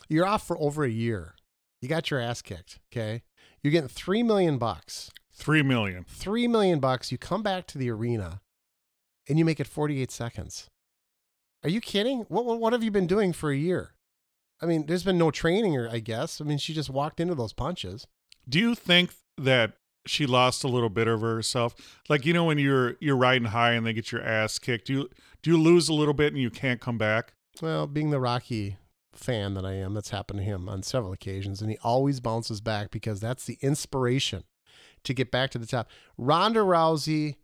You're 0.08 0.28
off 0.28 0.45
for 0.45 0.62
over 0.62 0.84
a 0.84 0.89
year. 0.89 1.34
You 1.82 1.89
got 1.89 2.12
your 2.12 2.19
ass 2.19 2.43
kicked. 2.43 2.80
Okay, 2.91 3.24
you're 3.63 3.71
getting 3.71 3.89
three 3.89 4.21
million 4.21 4.60
bucks 4.60 5.10
Three 5.42 5.63
million. 5.63 6.06
three 6.08 6.48
million 6.48 6.79
bucks. 6.79 7.12
You 7.12 7.17
come 7.17 7.42
back 7.42 7.65
to 7.67 7.79
the 7.79 7.89
arena, 7.89 8.42
and 9.27 9.39
you 9.39 9.46
make 9.46 9.60
it 9.60 9.65
48 9.65 10.12
seconds. 10.12 10.69
Are 11.63 11.69
you 11.69 11.81
kidding? 11.81 12.25
What 12.29 12.46
what, 12.46 12.60
what 12.60 12.73
have 12.73 12.83
you 12.83 12.92
been 12.92 13.08
doing 13.08 13.33
for 13.33 13.50
a 13.50 13.58
year? 13.58 13.96
I 14.62 14.67
mean, 14.67 14.85
there's 14.85 15.04
been 15.04 15.17
no 15.17 15.31
training, 15.31 15.75
or 15.75 15.89
I 15.89 15.98
guess. 15.98 16.39
I 16.39 16.44
mean, 16.44 16.60
she 16.60 16.75
just 16.75 16.92
walked 16.92 17.19
into 17.19 17.33
those 17.33 17.54
punches. 17.54 18.06
Do 18.48 18.60
you 18.60 18.75
think 18.75 19.15
that 19.35 19.73
she 20.06 20.27
lost 20.27 20.63
a 20.63 20.67
little 20.67 20.89
bit 20.89 21.08
of 21.08 21.21
herself? 21.21 22.00
Like 22.08 22.23
you 22.23 22.33
know 22.33 22.46
when 22.46 22.60
you're 22.60 22.98
you're 23.00 23.17
riding 23.17 23.48
high 23.48 23.71
and 23.71 23.83
they 23.83 23.94
get 23.94 24.12
your 24.12 24.21
ass 24.21 24.60
kicked, 24.60 24.85
do 24.87 24.94
you 24.94 25.10
do 25.42 25.50
you 25.50 25.58
lose 25.58 25.89
a 25.89 25.94
little 25.94 26.13
bit 26.13 26.33
and 26.33 26.42
you 26.42 26.52
can't 26.52 26.79
come 26.79 27.00
back? 27.00 27.33
Well, 27.63 27.87
being 27.87 28.12
the 28.12 28.19
Rocky 28.19 28.77
fan 29.12 29.56
that 29.56 29.65
I 29.65 29.73
am, 29.73 29.96
that's 29.96 30.12
happened 30.12 30.39
to 30.39 30.46
him 30.46 30.69
on 30.69 30.83
several 30.83 31.13
occasions, 31.13 31.62
and 31.62 31.71
he 31.71 31.79
always 31.83 32.19
bounces 32.19 32.62
back 32.62 32.92
because 32.92 33.19
that's 33.19 33.46
the 33.46 33.58
inspiration 33.62 34.44
to 35.04 35.13
get 35.13 35.31
back 35.31 35.49
to 35.52 35.58
the 35.58 35.65
top. 35.65 35.89
Ronda 36.17 36.60
Rousey, 36.60 37.35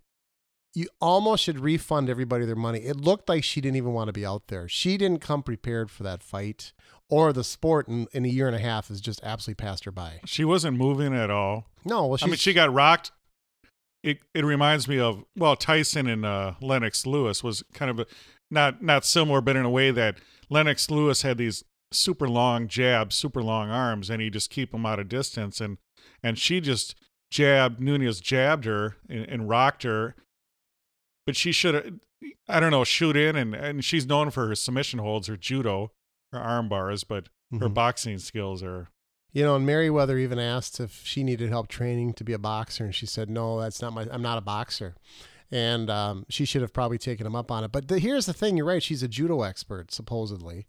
you 0.73 0.87
almost 1.01 1.43
should 1.43 1.59
refund 1.59 2.09
everybody 2.09 2.45
their 2.45 2.55
money. 2.55 2.79
It 2.79 2.97
looked 2.97 3.29
like 3.29 3.43
she 3.43 3.61
didn't 3.61 3.77
even 3.77 3.93
want 3.93 4.07
to 4.07 4.13
be 4.13 4.25
out 4.25 4.47
there. 4.47 4.67
She 4.67 4.97
didn't 4.97 5.21
come 5.21 5.43
prepared 5.43 5.89
for 5.89 6.03
that 6.03 6.23
fight 6.23 6.73
or 7.09 7.33
the 7.33 7.43
sport 7.43 7.87
in, 7.87 8.07
in 8.11 8.25
a 8.25 8.27
year 8.27 8.47
and 8.47 8.55
a 8.55 8.59
half 8.59 8.89
has 8.89 9.01
just 9.01 9.23
absolutely 9.23 9.63
passed 9.63 9.85
her 9.85 9.91
by. 9.91 10.19
She 10.25 10.43
wasn't 10.43 10.77
moving 10.77 11.15
at 11.15 11.29
all. 11.29 11.67
No, 11.85 12.05
well, 12.07 12.19
I 12.21 12.25
mean, 12.25 12.35
she 12.35 12.53
got 12.53 12.73
rocked. 12.73 13.11
It 14.03 14.19
it 14.33 14.45
reminds 14.45 14.87
me 14.87 14.99
of 14.99 15.23
well, 15.35 15.55
Tyson 15.55 16.07
and 16.07 16.25
uh, 16.25 16.53
Lennox 16.61 17.05
Lewis 17.05 17.43
was 17.43 17.63
kind 17.73 17.89
of 17.89 17.99
a, 17.99 18.05
not 18.51 18.83
not 18.83 19.05
similar, 19.05 19.41
but 19.41 19.55
in 19.55 19.65
a 19.65 19.69
way 19.69 19.91
that 19.91 20.17
Lennox 20.49 20.91
Lewis 20.91 21.23
had 21.23 21.37
these 21.37 21.63
super 21.91 22.27
long 22.27 22.67
jabs, 22.67 23.15
super 23.15 23.41
long 23.41 23.69
arms, 23.69 24.09
and 24.09 24.21
he 24.21 24.29
just 24.29 24.49
keep 24.49 24.71
them 24.71 24.85
out 24.85 24.99
of 24.99 25.09
distance, 25.09 25.59
and 25.59 25.77
and 26.21 26.37
she 26.37 26.61
just 26.61 26.95
jabbed 27.29 27.79
Nunes 27.81 28.19
jabbed 28.21 28.65
her 28.65 28.95
and, 29.09 29.25
and 29.25 29.49
rocked 29.49 29.83
her, 29.83 30.15
but 31.25 31.35
she 31.35 31.51
should 31.51 31.75
have 31.75 31.93
I 32.47 32.59
don't 32.59 32.71
know 32.71 32.83
shoot 32.83 33.15
in, 33.15 33.35
and 33.35 33.53
and 33.53 33.83
she's 33.85 34.05
known 34.05 34.31
for 34.31 34.47
her 34.47 34.55
submission 34.55 34.99
holds, 34.99 35.27
her 35.27 35.37
judo, 35.37 35.91
her 36.31 36.39
arm 36.39 36.67
bars, 36.69 37.03
but 37.03 37.29
her 37.51 37.69
Mhm. 37.69 37.73
boxing 37.73 38.17
skills 38.19 38.61
are 38.63 38.89
You 39.33 39.43
know, 39.43 39.55
and 39.55 39.67
Mayweather 39.67 40.19
even 40.19 40.39
asked 40.39 40.79
if 40.79 41.05
she 41.05 41.23
needed 41.23 41.49
help 41.49 41.67
training 41.67 42.13
to 42.13 42.23
be 42.23 42.33
a 42.33 42.39
boxer, 42.39 42.85
and 42.85 42.95
she 42.95 43.05
said, 43.05 43.29
"No, 43.29 43.59
that's 43.59 43.81
not 43.81 43.93
my. 43.93 44.07
I'm 44.09 44.21
not 44.21 44.37
a 44.37 44.41
boxer." 44.41 44.95
And 45.51 45.89
um, 45.89 46.25
she 46.27 46.43
should 46.43 46.61
have 46.61 46.73
probably 46.73 46.97
taken 46.97 47.25
him 47.27 47.35
up 47.35 47.51
on 47.51 47.63
it. 47.63 47.71
But 47.71 47.87
the, 47.87 47.99
here's 47.99 48.25
the 48.25 48.33
thing: 48.33 48.57
you're 48.57 48.65
right. 48.65 48.81
She's 48.81 49.03
a 49.03 49.07
judo 49.07 49.43
expert, 49.43 49.91
supposedly, 49.91 50.65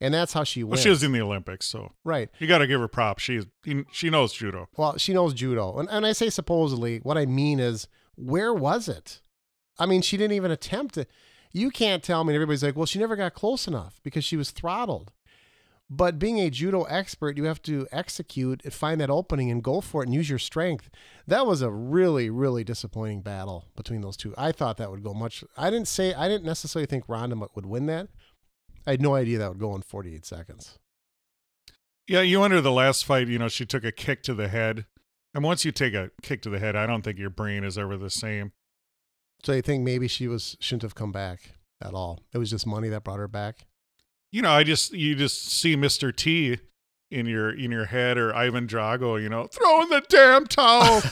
and 0.00 0.14
that's 0.14 0.32
how 0.32 0.44
she 0.44 0.64
wins. 0.64 0.78
well, 0.78 0.82
she 0.82 0.88
was 0.88 1.02
in 1.02 1.12
the 1.12 1.20
Olympics, 1.20 1.66
so 1.66 1.92
right. 2.04 2.30
you 2.38 2.46
got 2.46 2.58
to 2.58 2.66
give 2.66 2.80
her 2.80 2.88
props. 2.88 3.22
She's 3.22 3.46
she 3.92 4.10
knows 4.10 4.32
judo. 4.32 4.68
Well, 4.76 4.96
she 4.98 5.12
knows 5.12 5.34
judo, 5.34 5.78
and 5.78 5.88
and 5.90 6.06
I 6.06 6.12
say 6.12 6.30
supposedly. 6.30 6.98
What 6.98 7.18
I 7.18 7.26
mean 7.26 7.60
is, 7.60 7.88
where 8.16 8.54
was 8.54 8.88
it? 8.88 9.20
I 9.78 9.86
mean, 9.86 10.02
she 10.02 10.16
didn't 10.16 10.34
even 10.34 10.50
attempt 10.50 10.96
it. 10.98 11.10
You 11.52 11.70
can't 11.70 12.02
tell 12.02 12.24
me. 12.24 12.32
And 12.32 12.36
everybody's 12.36 12.62
like, 12.62 12.76
"Well, 12.76 12.86
she 12.86 12.98
never 12.98 13.16
got 13.16 13.34
close 13.34 13.66
enough 13.66 14.00
because 14.02 14.24
she 14.24 14.36
was 14.36 14.50
throttled." 14.50 15.12
But 15.92 16.20
being 16.20 16.38
a 16.38 16.50
judo 16.50 16.84
expert, 16.84 17.36
you 17.36 17.44
have 17.44 17.60
to 17.62 17.88
execute 17.90 18.62
find 18.72 19.00
that 19.00 19.10
opening 19.10 19.50
and 19.50 19.60
go 19.60 19.80
for 19.80 20.02
it 20.02 20.06
and 20.06 20.14
use 20.14 20.30
your 20.30 20.38
strength. 20.38 20.88
That 21.26 21.46
was 21.46 21.62
a 21.62 21.70
really, 21.70 22.30
really 22.30 22.62
disappointing 22.62 23.22
battle 23.22 23.66
between 23.74 24.00
those 24.00 24.16
two. 24.16 24.32
I 24.38 24.52
thought 24.52 24.76
that 24.76 24.92
would 24.92 25.02
go 25.02 25.12
much. 25.12 25.42
I 25.56 25.68
didn't 25.68 25.88
say 25.88 26.14
I 26.14 26.28
didn't 26.28 26.44
necessarily 26.44 26.86
think 26.86 27.08
Ronda 27.08 27.36
would 27.56 27.66
win 27.66 27.86
that. 27.86 28.06
I 28.86 28.92
had 28.92 29.02
no 29.02 29.14
idea 29.14 29.38
that 29.38 29.48
would 29.48 29.58
go 29.58 29.74
in 29.74 29.82
48 29.82 30.24
seconds. 30.24 30.78
Yeah, 32.08 32.22
you 32.22 32.42
under 32.42 32.60
the 32.60 32.72
last 32.72 33.04
fight, 33.04 33.28
you 33.28 33.38
know, 33.38 33.48
she 33.48 33.64
took 33.64 33.84
a 33.84 33.92
kick 33.92 34.22
to 34.24 34.34
the 34.34 34.48
head. 34.48 34.86
And 35.32 35.44
once 35.44 35.64
you 35.64 35.70
take 35.70 35.94
a 35.94 36.10
kick 36.22 36.42
to 36.42 36.50
the 36.50 36.58
head, 36.58 36.74
I 36.74 36.86
don't 36.86 37.02
think 37.02 37.18
your 37.18 37.30
brain 37.30 37.62
is 37.62 37.78
ever 37.78 37.96
the 37.96 38.10
same. 38.10 38.52
So 39.44 39.52
you 39.52 39.62
think 39.62 39.84
maybe 39.84 40.08
she 40.08 40.26
was 40.26 40.56
shouldn't 40.60 40.82
have 40.82 40.94
come 40.94 41.12
back 41.12 41.52
at 41.80 41.94
all? 41.94 42.20
It 42.32 42.38
was 42.38 42.50
just 42.50 42.66
money 42.66 42.88
that 42.88 43.04
brought 43.04 43.18
her 43.18 43.28
back. 43.28 43.66
You 44.32 44.42
know, 44.42 44.50
I 44.50 44.64
just 44.64 44.92
you 44.92 45.14
just 45.14 45.50
see 45.50 45.76
Mr. 45.76 46.14
T 46.14 46.58
in 47.10 47.26
your 47.26 47.50
in 47.50 47.70
your 47.70 47.86
head 47.86 48.18
or 48.18 48.34
Ivan 48.34 48.66
Drago, 48.66 49.20
you 49.20 49.28
know, 49.28 49.46
throwing 49.46 49.88
the 49.88 50.02
damn 50.08 50.46
towel. 50.46 51.02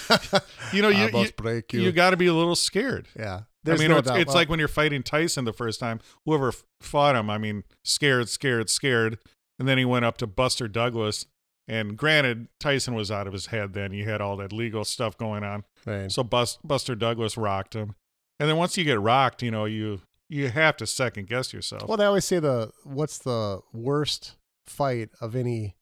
you 0.73 0.83
know, 0.83 0.89
you 0.89 1.09
you, 1.17 1.31
break 1.37 1.73
you. 1.73 1.81
you 1.81 1.93
got 1.93 2.11
to 2.11 2.17
be 2.17 2.27
a 2.27 2.35
little 2.35 2.57
scared. 2.57 3.09
yeah, 3.19 3.43
I 3.67 3.77
mean, 3.77 3.89
no 3.89 3.99
it's, 3.99 4.11
it's 4.11 4.35
like 4.35 4.49
when 4.49 4.59
you're 4.59 4.69
fighting 4.69 5.03
Tyson 5.03 5.45
the 5.45 5.53
first 5.53 5.81
time. 5.81 6.01
Whoever 6.25 6.53
fought 6.81 7.17
him, 7.17 7.29
I 7.29 7.39
mean, 7.39 7.65
scared, 7.85 8.29
scared, 8.29 8.71
scared, 8.71 9.19
and 9.59 9.69
then 9.69 9.79
he 9.79 9.85
went 9.85 10.05
up 10.05 10.17
to 10.19 10.27
Buster 10.27 10.69
Douglas. 10.69 11.27
And 11.67 11.99
granted, 11.99 12.49
Tyson 12.59 12.95
was 12.95 13.11
out 13.11 13.27
of 13.27 13.35
his 13.35 13.47
head 13.47 13.75
then. 13.75 13.93
You 13.93 14.09
had 14.09 14.23
all 14.23 14.39
that 14.39 14.53
legal 14.53 14.85
stuff 14.85 15.19
going 15.19 15.45
on. 15.45 15.65
right. 15.85 16.11
So 16.11 16.25
Bust, 16.25 16.61
Buster 16.65 16.95
Douglas 16.95 17.37
rocked 17.37 17.75
him, 17.75 17.95
and 18.41 18.49
then 18.49 18.57
once 18.57 18.79
you 18.79 18.85
get 18.85 19.01
rocked, 19.01 19.43
you 19.43 19.51
know 19.51 19.67
you 19.67 20.01
you 20.31 20.49
have 20.49 20.77
to 20.79 20.87
second 20.87 21.27
guess 21.27 21.53
yourself. 21.53 21.87
Well, 21.87 21.99
they 21.99 22.07
always 22.07 22.25
say 22.25 22.39
the 22.39 22.71
what's 22.85 23.19
the 23.19 23.61
worst 23.75 24.37
fight 24.67 25.11
of 25.21 25.37
any 25.37 25.75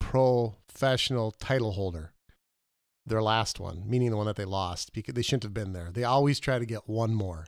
professional 0.00 1.32
title 1.32 1.72
holder? 1.72 2.12
Their 3.08 3.22
last 3.22 3.58
one, 3.58 3.82
meaning 3.86 4.10
the 4.10 4.16
one 4.16 4.26
that 4.26 4.36
they 4.36 4.44
lost, 4.44 4.92
because 4.92 5.14
they 5.14 5.22
shouldn't 5.22 5.44
have 5.44 5.54
been 5.54 5.72
there. 5.72 5.90
They 5.92 6.04
always 6.04 6.38
try 6.38 6.58
to 6.58 6.66
get 6.66 6.88
one 6.88 7.14
more. 7.14 7.46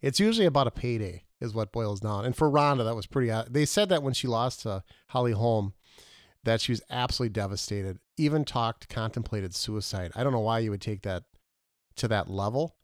It's 0.00 0.20
usually 0.20 0.46
about 0.46 0.66
a 0.66 0.72
payday, 0.72 1.24
is 1.40 1.54
what 1.54 1.72
boils 1.72 2.00
down. 2.00 2.24
And 2.24 2.34
for 2.34 2.50
Ronda, 2.50 2.84
that 2.84 2.96
was 2.96 3.06
pretty. 3.06 3.32
They 3.48 3.64
said 3.64 3.88
that 3.90 4.02
when 4.02 4.14
she 4.14 4.26
lost 4.26 4.62
to 4.62 4.82
Holly 5.08 5.32
Holm, 5.32 5.74
that 6.44 6.60
she 6.60 6.72
was 6.72 6.82
absolutely 6.90 7.32
devastated. 7.32 7.98
Even 8.16 8.44
talked, 8.44 8.88
contemplated 8.88 9.54
suicide. 9.54 10.10
I 10.16 10.24
don't 10.24 10.32
know 10.32 10.40
why 10.40 10.58
you 10.58 10.70
would 10.70 10.80
take 10.80 11.02
that 11.02 11.24
to 11.96 12.08
that 12.08 12.28
level. 12.28 12.76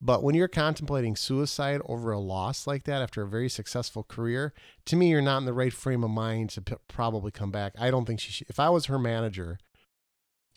But 0.00 0.22
when 0.22 0.34
you're 0.34 0.48
contemplating 0.48 1.16
suicide 1.16 1.80
over 1.86 2.12
a 2.12 2.18
loss 2.18 2.66
like 2.66 2.84
that 2.84 3.00
after 3.00 3.22
a 3.22 3.28
very 3.28 3.48
successful 3.48 4.02
career, 4.02 4.52
to 4.86 4.96
me, 4.96 5.08
you're 5.08 5.22
not 5.22 5.38
in 5.38 5.44
the 5.46 5.52
right 5.52 5.72
frame 5.72 6.04
of 6.04 6.10
mind 6.10 6.50
to 6.50 6.60
p- 6.60 6.74
probably 6.88 7.30
come 7.30 7.50
back. 7.50 7.72
I 7.78 7.90
don't 7.90 8.04
think 8.04 8.20
she 8.20 8.30
should. 8.30 8.50
If 8.50 8.60
I 8.60 8.68
was 8.68 8.86
her 8.86 8.98
manager, 8.98 9.58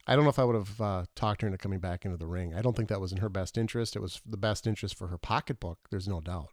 I 0.07 0.15
don't 0.15 0.23
know 0.23 0.29
if 0.29 0.39
I 0.39 0.45
would 0.45 0.55
have 0.55 0.79
uh, 0.81 1.03
talked 1.15 1.41
her 1.41 1.47
into 1.47 1.57
coming 1.57 1.79
back 1.79 2.05
into 2.05 2.17
the 2.17 2.27
ring. 2.27 2.53
I 2.55 2.61
don't 2.61 2.75
think 2.77 2.87
that 2.89 3.01
was 3.01 3.11
in 3.11 3.17
her 3.17 3.29
best 3.29 3.57
interest. 3.57 3.95
It 3.95 4.01
was 4.01 4.21
the 4.25 4.37
best 4.37 4.65
interest 4.65 4.95
for 4.97 5.07
her 5.07 5.17
pocketbook. 5.17 5.79
There's 5.91 6.07
no 6.07 6.21
doubt. 6.21 6.47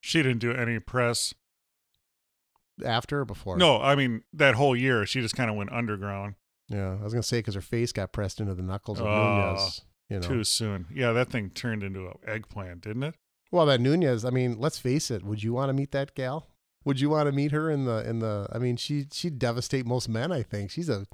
she 0.00 0.22
didn't 0.22 0.38
do 0.38 0.52
any 0.52 0.78
press. 0.78 1.34
After 2.84 3.20
or 3.20 3.24
before? 3.24 3.58
No, 3.58 3.80
I 3.80 3.94
mean 3.94 4.22
that 4.32 4.54
whole 4.54 4.74
year 4.74 5.04
she 5.04 5.20
just 5.20 5.36
kind 5.36 5.50
of 5.50 5.56
went 5.56 5.70
underground 5.72 6.34
Yeah, 6.68 6.96
I 6.98 7.04
was 7.04 7.12
gonna 7.12 7.22
say 7.22 7.38
because 7.38 7.54
her 7.54 7.60
face 7.60 7.92
got 7.92 8.12
pressed 8.12 8.40
into 8.40 8.54
the 8.54 8.62
knuckles 8.62 8.98
of 8.98 9.06
Oh, 9.06 9.54
Nunes. 9.56 9.82
You 10.08 10.20
know. 10.20 10.26
too 10.26 10.42
soon. 10.44 10.86
Yeah, 10.92 11.12
that 11.12 11.28
thing 11.28 11.50
turned 11.50 11.82
into 11.82 12.06
an 12.08 12.14
eggplant, 12.26 12.80
didn't 12.82 13.02
it? 13.04 13.14
Well, 13.50 13.66
that 13.66 13.80
Nunes. 13.80 14.24
I 14.24 14.30
mean, 14.30 14.56
let's 14.58 14.78
face 14.78 15.10
it. 15.10 15.22
Would 15.22 15.42
you 15.42 15.52
want 15.52 15.68
to 15.68 15.74
meet 15.74 15.92
that 15.92 16.14
gal? 16.14 16.48
Would 16.84 16.98
you 16.98 17.10
want 17.10 17.26
to 17.26 17.32
meet 17.32 17.52
her 17.52 17.70
in 17.70 17.84
the 17.84 18.08
in 18.08 18.18
the? 18.20 18.48
I 18.52 18.58
mean, 18.58 18.76
she 18.76 19.06
she'd 19.12 19.38
devastate 19.38 19.84
most 19.86 20.08
men. 20.08 20.32
I 20.32 20.42
think 20.42 20.70
she's 20.70 20.88
a 20.88 21.06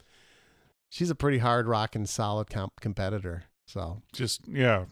she's 0.89 1.11
a 1.11 1.15
pretty 1.15 1.39
hard 1.39 1.67
rocking, 1.67 2.07
solid 2.07 2.49
comp- 2.51 2.81
competitor. 2.81 3.45
So 3.67 4.03
Just 4.13 4.47
yeah. 4.49 4.87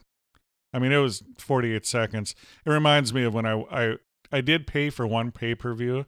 I 0.73 0.79
mean, 0.79 0.93
it 0.93 0.99
was 0.99 1.23
48 1.39 1.87
seconds. 1.87 2.35
It 2.65 2.71
reminds 2.71 3.15
me 3.15 3.23
of 3.25 3.33
when 3.35 3.47
I 3.47 3.61
I 3.71 3.97
I 4.33 4.41
did 4.41 4.67
pay 4.67 4.91
for 4.91 5.07
one 5.07 5.31
pay 5.33 5.55
per 5.55 5.73
view 5.75 6.07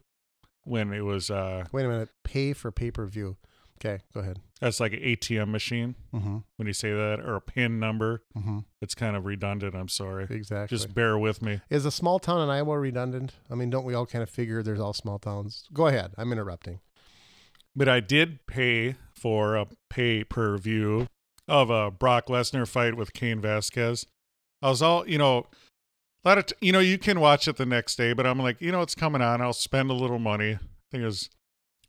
when 0.65 0.93
it 0.93 1.05
was 1.05 1.31
uh 1.31 1.65
wait 1.73 1.85
a 1.87 1.89
minute. 1.89 2.11
Pay 2.25 2.53
for 2.53 2.71
pay 2.71 2.91
per 2.91 3.07
view. 3.07 3.37
Okay, 3.81 4.03
go 4.13 4.19
ahead. 4.19 4.41
that's 4.61 4.81
like 4.81 4.93
an 4.93 4.99
ATM 4.99 5.51
machine 5.51 5.95
Mm-hmm. 6.13 6.39
when 6.57 6.67
you 6.67 6.73
say 6.75 6.91
that 6.91 7.21
or 7.25 7.37
a 7.37 7.41
pin 7.41 7.79
number. 7.79 8.25
Mm-hmm. 8.37 8.59
It's 8.83 8.95
kind 8.97 9.15
of 9.15 9.25
redundant. 9.25 9.77
I'm 9.77 9.87
sorry. 9.89 10.27
Exactly. 10.29 10.77
Just 10.77 10.93
bear 10.95 11.17
with 11.17 11.41
me. 11.43 11.61
Is 11.71 11.87
a 11.87 11.93
small 11.93 12.19
town 12.19 12.43
in 12.43 12.51
Iowa 12.51 12.77
redundant? 12.77 13.37
I 13.49 13.55
mean, 13.55 13.71
don't 13.71 13.85
we 13.85 13.95
all 13.95 14.05
kind 14.05 14.23
of 14.25 14.29
figure 14.29 14.65
there's 14.65 14.81
all 14.81 14.93
small 14.93 15.21
towns? 15.21 15.65
Go 15.73 15.87
ahead. 15.87 16.13
I'm 16.19 16.33
interrupting. 16.33 16.81
But 17.77 17.89
I 17.89 18.01
did 18.01 18.47
pay 18.49 18.97
for 19.19 19.57
a 19.57 19.67
pay 19.91 20.25
per 20.25 20.57
view 20.57 21.09
of 21.47 21.71
a 21.71 21.91
Brock 21.91 22.27
Lesnar 22.27 22.69
fight 22.69 22.95
with 22.95 23.13
Cain 23.13 23.41
Vasquez. 23.41 24.07
I 24.63 24.69
was 24.69 24.83
all, 24.83 25.09
you 25.09 25.19
know, 25.19 25.47
a 26.25 26.29
lot 26.29 26.39
of, 26.39 26.47
t- 26.47 26.55
you 26.61 26.73
know, 26.73 26.81
you 26.81 26.99
can 26.99 27.21
watch 27.21 27.49
it 27.49 27.57
the 27.57 27.67
next 27.67 27.97
day, 27.97 28.13
but 28.13 28.27
I'm 28.27 28.39
like, 28.39 28.61
you 28.61 28.71
know, 28.71 28.83
it's 28.83 28.95
coming 28.95 29.23
on. 29.23 29.41
I'll 29.41 29.53
spend 29.53 29.91
a 29.91 29.95
little 29.95 30.19
money. 30.19 30.55
I 30.55 30.59
think 30.91 31.03
it 31.03 31.07
was, 31.07 31.31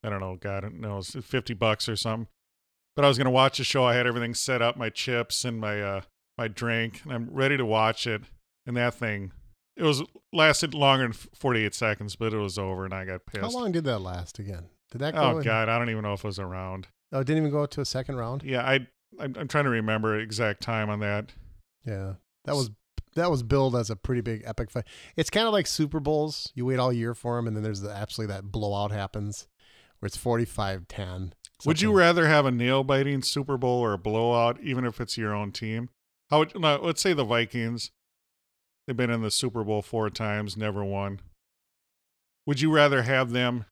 I 0.04 0.10
don't 0.10 0.22
know, 0.22 0.38
God 0.40 0.72
knows, 0.74 1.10
50 1.10 1.54
bucks 1.56 1.90
or 1.90 1.96
something. 1.96 2.28
But 2.96 3.06
I 3.06 3.08
was 3.08 3.18
going 3.18 3.26
to 3.26 3.32
watch 3.32 3.58
the 3.58 3.64
show. 3.64 3.86
I 3.86 3.96
had 3.96 4.08
everything 4.08 4.34
set 4.34 4.62
up, 4.62 4.78
my 4.78 4.90
chips 4.90 5.46
and 5.46 5.60
my, 5.60 5.82
uh, 5.82 6.02
my 6.38 6.48
drink, 6.48 7.02
and 7.04 7.14
I'm 7.14 7.30
ready 7.32 7.58
to 7.58 7.66
watch 7.66 8.08
it. 8.08 8.22
And 8.66 8.78
that 8.78 8.94
thing, 8.94 9.32
it 9.76 9.84
was 9.84 10.04
lasted 10.32 10.74
longer 10.74 11.06
than 11.06 11.14
48 11.14 11.74
seconds, 11.74 12.16
but 12.16 12.34
it 12.34 12.38
was 12.38 12.58
over 12.58 12.86
and 12.86 12.94
I 12.94 13.06
got 13.06 13.26
pissed. 13.26 13.42
How 13.42 13.50
long 13.50 13.72
did 13.72 13.86
that 13.86 14.00
last 14.00 14.38
again? 14.40 14.66
Did 14.92 15.00
that 15.00 15.16
go? 15.16 15.22
Oh 15.22 15.38
in- 15.38 15.44
God, 15.44 15.70
I 15.70 15.78
don't 15.78 15.90
even 15.90 16.04
know 16.04 16.14
if 16.14 16.24
it 16.24 16.28
was 16.28 16.40
around. 16.40 16.88
Oh, 17.12 17.20
it 17.20 17.28
didn't 17.28 17.44
even 17.44 17.52
go 17.52 17.66
to 17.66 17.82
a 17.82 17.86
second 17.86 18.18
round. 18.18 18.44
Yeah, 18.44 18.62
I 18.62 18.88
I'm, 19.20 19.36
I'm 19.38 19.48
trying 19.48 19.64
to 19.64 19.70
remember 19.70 20.18
exact 20.20 20.62
time 20.62 20.90
on 20.90 21.00
that. 21.00 21.32
Yeah, 21.86 22.14
that 22.46 22.56
was 22.56 22.72
that 23.16 23.32
was 23.32 23.44
billed 23.44 23.76
as 23.76 23.90
a 23.90 23.96
pretty 23.96 24.22
big 24.22 24.44
epic 24.46 24.70
fight. 24.70 24.86
It's 25.16 25.30
kind 25.30 25.48
of 25.48 25.54
like 25.54 25.68
Super 25.68 26.00
Bowls. 26.00 26.52
You 26.54 26.66
wait 26.66 26.80
all 26.80 26.94
year 26.94 27.14
for 27.14 27.36
them, 27.36 27.48
and 27.48 27.56
then 27.56 27.64
there's 27.64 27.82
the 27.82 27.90
absolutely 27.90 28.36
that 28.36 28.52
blowout 28.52 28.92
happens 28.92 29.48
where 30.00 30.08
it's 30.08 30.18
45-10. 30.18 31.32
Would 31.66 31.82
you 31.82 31.92
rather 31.92 32.28
have 32.28 32.46
a 32.46 32.52
nail 32.52 32.86
biting 32.86 33.22
Super 33.22 33.58
Bowl 33.58 33.82
or 33.82 33.92
a 33.92 33.98
blowout, 33.98 34.60
even 34.62 34.86
if 34.86 35.02
it's 35.02 35.18
your 35.18 35.36
own 35.36 35.52
team? 35.52 35.90
How 36.30 36.40
would 36.40 36.58
no, 36.58 36.80
let's 36.82 37.02
say 37.02 37.14
the 37.14 37.26
Vikings? 37.26 37.92
They've 38.88 38.96
been 38.96 39.10
in 39.10 39.22
the 39.22 39.32
Super 39.32 39.64
Bowl 39.64 39.82
four 39.82 40.10
times, 40.10 40.56
never 40.56 40.84
won. 40.84 41.20
Would 42.46 42.62
you 42.62 42.72
rather 42.72 43.04
have 43.04 43.32
them 43.32 43.66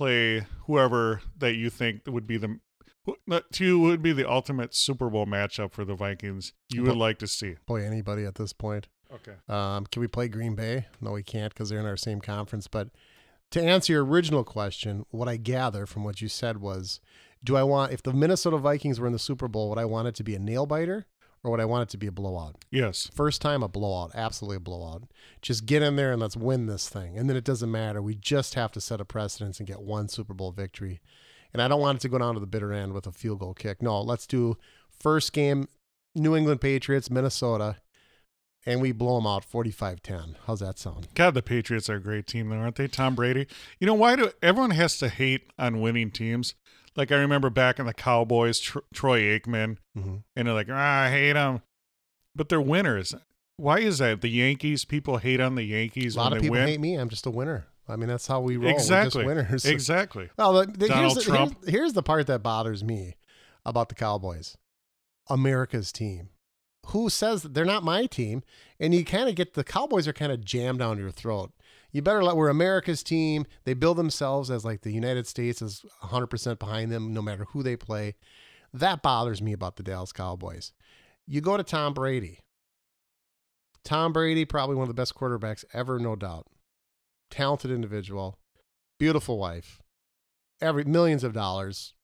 play 0.00 0.46
whoever 0.66 1.20
that 1.38 1.56
you 1.56 1.68
think 1.68 2.00
would 2.06 2.26
be 2.26 2.38
the 2.38 2.58
who- 3.04 3.16
that 3.26 3.52
to 3.52 3.64
you 3.66 3.78
would 3.78 4.00
be 4.00 4.12
the 4.12 4.26
ultimate 4.28 4.74
Super 4.74 5.10
Bowl 5.10 5.26
matchup 5.26 5.72
for 5.72 5.84
the 5.84 5.94
Vikings? 5.94 6.54
You 6.70 6.84
would 6.84 6.96
like 6.96 7.18
to 7.18 7.26
see. 7.26 7.56
Play 7.66 7.84
anybody 7.84 8.24
at 8.24 8.36
this 8.36 8.54
point? 8.54 8.88
Okay. 9.12 9.34
Um, 9.46 9.84
can 9.86 10.00
we 10.00 10.06
play 10.06 10.28
Green 10.28 10.54
Bay? 10.54 10.86
No, 11.02 11.12
we 11.12 11.22
can't 11.22 11.52
because 11.52 11.68
they're 11.68 11.80
in 11.80 11.84
our 11.86 11.98
same 11.98 12.20
conference. 12.22 12.66
But 12.66 12.88
to 13.50 13.62
answer 13.62 13.92
your 13.92 14.04
original 14.04 14.42
question, 14.42 15.04
what 15.10 15.28
I 15.28 15.36
gather 15.36 15.84
from 15.84 16.02
what 16.04 16.22
you 16.22 16.28
said 16.28 16.62
was, 16.62 17.00
do 17.44 17.56
I 17.56 17.62
want 17.62 17.92
if 17.92 18.02
the 18.02 18.14
Minnesota 18.14 18.56
Vikings 18.56 18.98
were 19.00 19.06
in 19.06 19.12
the 19.12 19.18
Super 19.18 19.48
Bowl, 19.48 19.68
would 19.68 19.78
I 19.78 19.84
want 19.84 20.08
it 20.08 20.14
to 20.14 20.24
be 20.24 20.34
a 20.34 20.38
nail 20.38 20.64
biter 20.64 21.04
or 21.42 21.50
would 21.50 21.60
I 21.60 21.64
want 21.64 21.82
it 21.84 21.88
to 21.90 21.96
be 21.96 22.06
a 22.06 22.12
blowout? 22.12 22.56
Yes. 22.70 23.10
First 23.14 23.40
time, 23.40 23.62
a 23.62 23.68
blowout, 23.68 24.12
absolutely 24.14 24.56
a 24.56 24.60
blowout. 24.60 25.04
Just 25.40 25.66
get 25.66 25.82
in 25.82 25.96
there 25.96 26.12
and 26.12 26.20
let's 26.20 26.36
win 26.36 26.66
this 26.66 26.88
thing. 26.88 27.16
And 27.16 27.28
then 27.28 27.36
it 27.36 27.44
doesn't 27.44 27.70
matter. 27.70 28.02
We 28.02 28.14
just 28.14 28.54
have 28.54 28.72
to 28.72 28.80
set 28.80 29.00
a 29.00 29.04
precedence 29.04 29.58
and 29.58 29.66
get 29.66 29.80
one 29.80 30.08
Super 30.08 30.34
Bowl 30.34 30.52
victory. 30.52 31.00
And 31.52 31.62
I 31.62 31.68
don't 31.68 31.80
want 31.80 31.96
it 31.96 32.00
to 32.02 32.08
go 32.08 32.18
down 32.18 32.34
to 32.34 32.40
the 32.40 32.46
bitter 32.46 32.72
end 32.72 32.92
with 32.92 33.06
a 33.06 33.12
field 33.12 33.40
goal 33.40 33.54
kick. 33.54 33.82
No, 33.82 34.00
let's 34.00 34.26
do 34.26 34.56
first 34.90 35.32
game, 35.32 35.66
New 36.14 36.36
England 36.36 36.60
Patriots, 36.60 37.10
Minnesota, 37.10 37.76
and 38.66 38.80
we 38.80 38.92
blow 38.92 39.16
them 39.16 39.26
out 39.26 39.44
45 39.44 40.02
10. 40.02 40.36
How's 40.46 40.60
that 40.60 40.78
sound? 40.78 41.08
God, 41.14 41.34
the 41.34 41.42
Patriots 41.42 41.88
are 41.88 41.96
a 41.96 42.02
great 42.02 42.26
team, 42.26 42.50
though, 42.50 42.56
aren't 42.56 42.76
they? 42.76 42.86
Tom 42.86 43.14
Brady. 43.14 43.46
You 43.78 43.86
know 43.86 43.94
why 43.94 44.16
do 44.16 44.30
everyone 44.42 44.72
has 44.72 44.98
to 44.98 45.08
hate 45.08 45.50
on 45.58 45.80
winning 45.80 46.10
teams? 46.10 46.54
Like 46.96 47.12
I 47.12 47.16
remember 47.16 47.50
back 47.50 47.78
in 47.78 47.86
the 47.86 47.94
Cowboys, 47.94 48.58
Tr- 48.58 48.78
Troy 48.92 49.20
Aikman, 49.38 49.76
Mm-hmm. 49.96 50.16
and 50.36 50.46
they're 50.46 50.54
like, 50.54 50.68
ah, 50.70 51.02
I 51.04 51.10
hate 51.10 51.34
them, 51.34 51.62
but 52.34 52.48
they're 52.48 52.60
winners. 52.60 53.14
Why 53.56 53.78
is 53.80 53.98
that? 53.98 54.20
The 54.22 54.28
Yankees, 54.30 54.84
people 54.84 55.18
hate 55.18 55.40
on 55.40 55.54
the 55.54 55.62
Yankees 55.64 56.14
A 56.16 56.18
lot 56.18 56.24
when 56.30 56.38
of 56.38 56.42
they 56.42 56.46
people 56.48 56.58
win. 56.60 56.68
hate 56.68 56.80
me. 56.80 56.94
I'm 56.94 57.08
just 57.10 57.26
a 57.26 57.30
winner. 57.30 57.66
I 57.88 57.96
mean, 57.96 58.08
that's 58.08 58.26
how 58.26 58.40
we 58.40 58.56
roll. 58.56 58.70
exactly. 58.70 59.24
We're 59.24 59.34
just 59.42 59.48
winners. 59.50 59.64
Exactly. 59.72 60.30
Well, 60.38 60.52
the, 60.54 60.66
the, 60.66 60.78
here's, 60.86 60.88
Donald 60.88 61.16
the, 61.18 61.22
Trump. 61.22 61.56
here's, 61.64 61.74
here's 61.74 61.92
the 61.92 62.02
part 62.02 62.26
that 62.28 62.42
bothers 62.42 62.82
me 62.84 63.16
about 63.66 63.88
the 63.88 63.94
Cowboys 63.94 64.56
America's 65.28 65.92
team. 65.92 66.30
Who 66.86 67.08
says 67.10 67.42
that 67.42 67.54
they're 67.54 67.64
not 67.64 67.82
my 67.84 68.06
team? 68.06 68.42
And 68.80 68.94
you 68.94 69.04
kind 69.04 69.28
of 69.28 69.34
get 69.34 69.54
the 69.54 69.64
Cowboys 69.64 70.08
are 70.08 70.12
kind 70.12 70.32
of 70.32 70.44
jammed 70.44 70.78
down 70.80 70.98
your 70.98 71.10
throat. 71.10 71.52
You 71.92 72.02
better 72.02 72.22
let 72.22 72.36
we're 72.36 72.48
America's 72.48 73.02
team. 73.02 73.46
They 73.64 73.74
build 73.74 73.96
themselves 73.96 74.50
as 74.50 74.64
like 74.64 74.82
the 74.82 74.92
United 74.92 75.26
States 75.26 75.60
is 75.60 75.84
100% 76.04 76.58
behind 76.58 76.92
them 76.92 77.12
no 77.12 77.22
matter 77.22 77.46
who 77.50 77.62
they 77.62 77.76
play. 77.76 78.14
That 78.72 79.02
bothers 79.02 79.42
me 79.42 79.52
about 79.52 79.76
the 79.76 79.82
Dallas 79.82 80.12
Cowboys. 80.12 80.72
You 81.26 81.40
go 81.40 81.56
to 81.56 81.64
Tom 81.64 81.94
Brady. 81.94 82.38
Tom 83.84 84.12
Brady, 84.12 84.44
probably 84.44 84.76
one 84.76 84.84
of 84.84 84.88
the 84.88 85.00
best 85.00 85.14
quarterbacks 85.14 85.64
ever, 85.72 85.98
no 85.98 86.14
doubt. 86.14 86.46
Talented 87.30 87.70
individual, 87.70 88.38
beautiful 88.98 89.38
wife, 89.38 89.80
every 90.60 90.84
millions 90.84 91.24
of 91.24 91.32
dollars, 91.32 91.94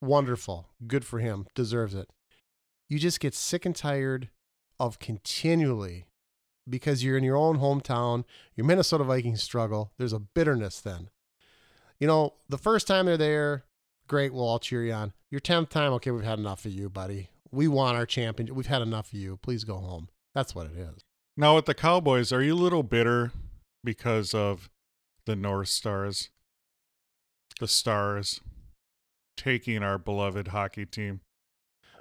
wonderful, 0.00 0.68
good 0.86 1.04
for 1.04 1.18
him, 1.18 1.46
deserves 1.54 1.94
it. 1.94 2.08
You 2.88 2.98
just 2.98 3.20
get 3.20 3.34
sick 3.34 3.66
and 3.66 3.76
tired 3.76 4.30
of 4.80 4.98
continually 4.98 6.07
because 6.68 7.04
you're 7.04 7.16
in 7.16 7.24
your 7.24 7.36
own 7.36 7.58
hometown, 7.58 8.24
your 8.54 8.66
Minnesota 8.66 9.04
Vikings 9.04 9.42
struggle. 9.42 9.92
There's 9.98 10.12
a 10.12 10.18
bitterness 10.18 10.80
then. 10.80 11.08
You 11.98 12.06
know, 12.06 12.34
the 12.48 12.58
first 12.58 12.86
time 12.86 13.06
they're 13.06 13.16
there, 13.16 13.64
great, 14.06 14.32
we'll 14.32 14.46
all 14.46 14.58
cheer 14.58 14.84
you 14.84 14.92
on. 14.92 15.12
Your 15.30 15.40
10th 15.40 15.68
time, 15.68 15.92
okay, 15.94 16.10
we've 16.10 16.24
had 16.24 16.38
enough 16.38 16.64
of 16.64 16.72
you, 16.72 16.88
buddy. 16.88 17.30
We 17.50 17.68
want 17.68 17.96
our 17.96 18.06
champion. 18.06 18.54
We've 18.54 18.66
had 18.66 18.82
enough 18.82 19.12
of 19.12 19.18
you. 19.18 19.38
Please 19.38 19.64
go 19.64 19.76
home. 19.76 20.08
That's 20.34 20.54
what 20.54 20.66
it 20.66 20.76
is. 20.76 21.04
Now 21.36 21.56
with 21.56 21.66
the 21.66 21.74
Cowboys, 21.74 22.32
are 22.32 22.42
you 22.42 22.54
a 22.54 22.56
little 22.56 22.82
bitter 22.82 23.32
because 23.84 24.34
of 24.34 24.68
the 25.24 25.36
North 25.36 25.68
Stars, 25.68 26.30
the 27.60 27.68
Stars, 27.68 28.40
taking 29.36 29.82
our 29.82 29.98
beloved 29.98 30.48
hockey 30.48 30.84
team? 30.84 31.20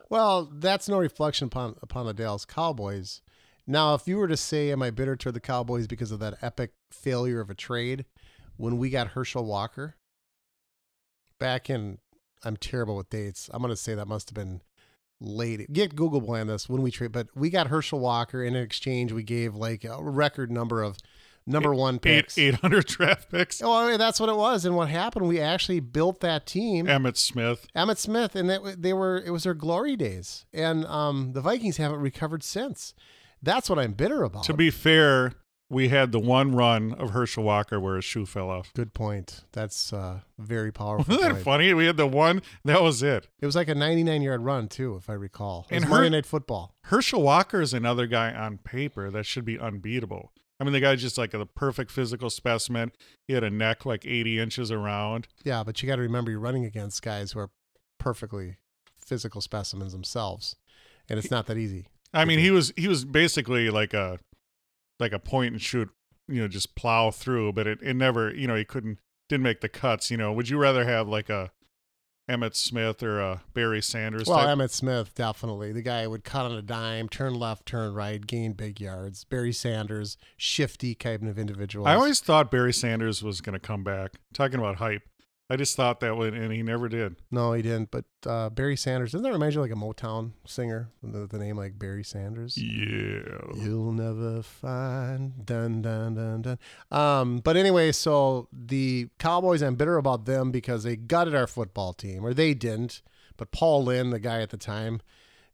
Well, 0.10 0.50
that's 0.52 0.88
no 0.88 0.98
reflection 0.98 1.48
upon 1.48 1.76
upon 1.82 2.06
the 2.06 2.14
Dallas 2.14 2.46
Cowboys. 2.46 3.22
Now, 3.68 3.94
if 3.94 4.08
you 4.08 4.18
were 4.18 4.28
to 4.30 4.38
say, 4.38 4.72
"Am 4.72 4.82
I 4.82 4.90
bitter 4.92 5.16
toward 5.16 5.36
the 5.36 5.42
Cowboys 5.42 5.88
because 5.88 6.12
of 6.12 6.20
that 6.20 6.42
epic 6.42 6.72
failure 6.90 7.42
of 7.42 7.50
a 7.50 7.56
trade 7.56 8.06
when 8.56 8.78
we 8.78 8.90
got 8.90 9.10
Herschel 9.10 9.46
Walker 9.46 9.96
back 11.40 11.70
in?" 11.70 12.00
I'm 12.44 12.56
terrible 12.56 12.96
with 12.96 13.10
dates. 13.10 13.50
I'm 13.52 13.62
going 13.62 13.74
to 13.74 13.76
say 13.76 13.96
that 13.96 14.08
must 14.08 14.30
have 14.30 14.36
been 14.36 14.62
late. 15.20 15.74
Get 15.74 15.96
Google 15.96 16.30
on 16.32 16.48
this 16.48 16.70
when 16.70 16.84
we 16.84 16.92
trade, 16.92 17.12
but 17.12 17.28
we 17.36 17.50
got 17.50 17.68
Herschel 17.68 18.00
Walker 18.00 18.44
in 18.44 18.56
exchange. 18.56 19.12
We 19.12 19.24
gave 19.24 19.56
like 19.56 19.84
a 19.84 20.02
record 20.02 20.52
number 20.52 20.84
of 20.84 20.98
number 21.48 21.74
one 21.74 21.96
Eight 21.96 22.02
picks. 22.02 22.38
eight 22.38 22.56
hundred 22.56 22.86
draft 22.86 23.32
picks. 23.32 23.62
Oh, 23.64 23.74
I 23.74 23.90
mean, 23.90 23.98
that's 23.98 24.20
what 24.20 24.30
it 24.30 24.36
was. 24.36 24.66
And 24.66 24.76
what 24.76 24.90
happened? 24.90 25.28
We 25.28 25.40
actually 25.40 25.80
built 25.80 26.20
that 26.20 26.46
team. 26.46 26.86
Emmitt 26.86 27.18
Smith. 27.18 27.66
Emmitt 27.76 27.98
Smith, 27.98 28.36
and 28.36 28.50
that 28.50 28.82
they 28.82 28.94
were 28.94 29.18
it 29.26 29.32
was 29.32 29.44
their 29.44 29.56
glory 29.56 29.96
days, 29.96 30.46
and 30.54 30.86
um, 30.86 31.34
the 31.34 31.42
Vikings 31.42 31.78
haven't 31.78 32.00
recovered 32.00 32.44
since. 32.44 32.94
That's 33.42 33.70
what 33.70 33.80
I'm 33.80 33.94
bitter 33.94 34.24
about. 34.24 34.44
To 34.46 34.54
be 34.54 34.70
fair, 34.70 35.34
we 35.70 35.90
had 35.90 36.12
the 36.12 36.20
one 36.20 36.56
run 36.56 36.94
of 36.94 37.12
Herschel 37.12 37.44
Walker 37.44 37.80
where 37.80 37.96
his 37.98 38.06
shoe 38.06 38.26
fell 38.26 38.50
off. 38.50 38.72
good 38.74 38.94
point. 38.94 39.44
That's 39.52 39.92
uh, 39.94 40.22
very 40.40 40.72
powerful. 40.74 41.06
Wasn't 41.14 41.22
that 41.28 41.34
point. 41.34 41.44
funny? 41.44 41.74
We 41.74 41.86
had 41.86 41.98
the 41.98 42.08
one. 42.08 42.42
That 42.66 42.82
was 42.82 43.04
it. 43.04 43.28
It 43.42 43.46
was 43.46 43.56
like 43.56 43.68
a 43.68 43.76
99 43.76 44.22
yard 44.22 44.42
run 44.42 44.68
too, 44.70 44.96
if 44.96 45.10
I 45.10 45.14
recall. 45.14 45.68
It 45.70 45.76
was 45.76 45.84
And 45.84 45.90
Monday 45.90 46.06
Her- 46.08 46.12
Night 46.12 46.26
Football. 46.26 46.74
Herschel 46.86 47.22
Walker 47.22 47.62
is 47.62 47.74
another 47.74 48.08
guy 48.08 48.32
on 48.34 48.58
paper 48.60 49.12
that 49.12 49.26
should 49.26 49.46
be 49.46 49.60
unbeatable. 49.60 50.32
I 50.60 50.64
mean, 50.64 50.74
the 50.74 50.80
guy's 50.80 51.02
just 51.02 51.20
like 51.20 51.36
a 51.36 51.46
perfect 51.46 51.92
physical 51.92 52.32
specimen. 52.32 52.92
He 53.28 53.34
had 53.34 53.44
a 53.44 53.52
neck 53.52 53.86
like 53.86 54.06
80 54.08 54.40
inches 54.40 54.72
around. 54.72 55.28
Yeah, 55.44 55.64
but 55.64 55.84
you 55.84 55.88
got 55.88 55.98
to 55.98 56.02
remember 56.02 56.32
you're 56.32 56.40
running 56.40 56.66
against 56.66 57.04
guys 57.04 57.34
who 57.34 57.40
are 57.42 57.52
perfectly 58.00 58.58
physical 59.00 59.40
specimens 59.42 59.92
themselves, 59.92 60.56
and 61.10 61.20
it's 61.20 61.30
not 61.30 61.46
that 61.48 61.58
easy. 61.58 61.88
I 62.14 62.26
mean, 62.26 62.40
he 62.40 62.52
was 62.52 62.74
he 62.76 62.88
was 62.88 63.06
basically 63.06 63.70
like 63.70 63.94
a 63.94 64.20
like 65.00 65.12
a 65.12 65.20
point 65.20 65.54
and 65.54 65.62
shoot, 65.62 65.90
you 66.28 66.42
know, 66.42 66.48
just 66.48 66.76
plow 66.76 67.12
through. 67.12 67.54
But 67.54 67.68
it, 67.68 67.80
it 67.82 67.96
never, 67.96 68.34
you 68.34 68.48
know, 68.48 68.56
he 68.56 68.66
couldn't 68.66 69.00
didn't 69.30 69.44
make 69.44 69.62
the 69.62 69.70
cuts. 69.70 70.10
You 70.10 70.18
know, 70.18 70.32
would 70.34 70.50
you 70.50 70.58
rather 70.58 70.86
have 70.86 71.08
like 71.08 71.30
a 71.30 71.52
Emmitt 72.30 72.56
Smith 72.56 73.02
or 73.02 73.20
a 73.20 73.44
Barry 73.54 73.82
Sanders? 73.82 74.28
Well, 74.28 74.40
type? 74.40 74.58
Emmitt 74.58 74.72
Smith, 74.72 75.16
definitely. 75.16 75.72
The 75.72 75.82
guy 75.82 76.08
would 76.08 76.24
cut 76.24 76.46
on 76.46 76.52
a 76.52 76.62
dime, 76.62 77.08
turn 77.08 77.34
left, 77.34 77.66
turn 77.66 77.94
right, 77.94 78.26
gain 78.26 78.54
big 78.54 78.82
yards. 78.82 79.24
Barry 79.24 79.54
Sanders, 79.54 80.18
shifty 80.36 80.94
kind 80.94 81.28
of 81.28 81.40
individual. 81.40 81.88
I 81.88 81.96
always 81.96 82.20
thought 82.20 82.52
Barry 82.52 82.74
Sanders 82.74 83.24
was 83.24 83.40
going 83.42 83.54
to 83.54 83.60
come 83.60 83.84
back. 83.84 84.16
Talking 84.34 84.60
about 84.60 84.76
hype, 84.76 85.04
I 85.50 85.56
just 85.56 85.78
thought 85.78 86.02
that 86.02 86.18
would, 86.18 86.34
and 86.34 86.52
he 86.52 86.62
never 86.62 86.90
did. 86.90 87.16
No, 87.32 87.54
he 87.54 87.62
didn't. 87.62 87.90
But 87.90 88.04
uh, 88.26 88.50
Barry 88.50 88.76
Sanders, 88.76 89.14
doesn't 89.14 89.24
that 89.24 89.32
remind 89.32 89.54
you 89.54 89.62
of 89.62 89.70
like 89.70 89.78
a 89.78 89.80
Motown 89.80 90.32
singer? 90.46 90.90
The, 91.02 91.26
the 91.26 91.38
name 91.38 91.56
like 91.56 91.80
Barry 91.80 92.04
Sanders? 92.04 92.58
Yeah. 92.58 93.40
You'll 93.56 93.94
never 93.94 94.42
find 94.42 95.46
dun 95.46 95.82
dun 95.82 96.16
dun 96.16 96.42
dun. 96.42 96.60
Um, 96.92 97.38
but 97.40 97.56
anyway, 97.56 97.94
so 97.94 98.50
the 98.52 99.08
Cowboys, 99.20 99.62
I'm 99.62 99.76
bitter 99.76 99.96
about 99.98 100.26
them 100.26 100.52
because 100.52 100.84
they 100.84 100.98
gutted 100.98 101.34
our 101.34 101.48
football 101.48 101.94
team, 101.94 102.26
or 102.26 102.34
they 102.34 102.54
didn't. 102.54 103.02
But 103.38 103.52
Paul 103.52 103.86
Lynn, 103.86 104.10
the 104.10 104.20
guy 104.20 104.42
at 104.42 104.50
the 104.50 104.58
time, 104.58 105.00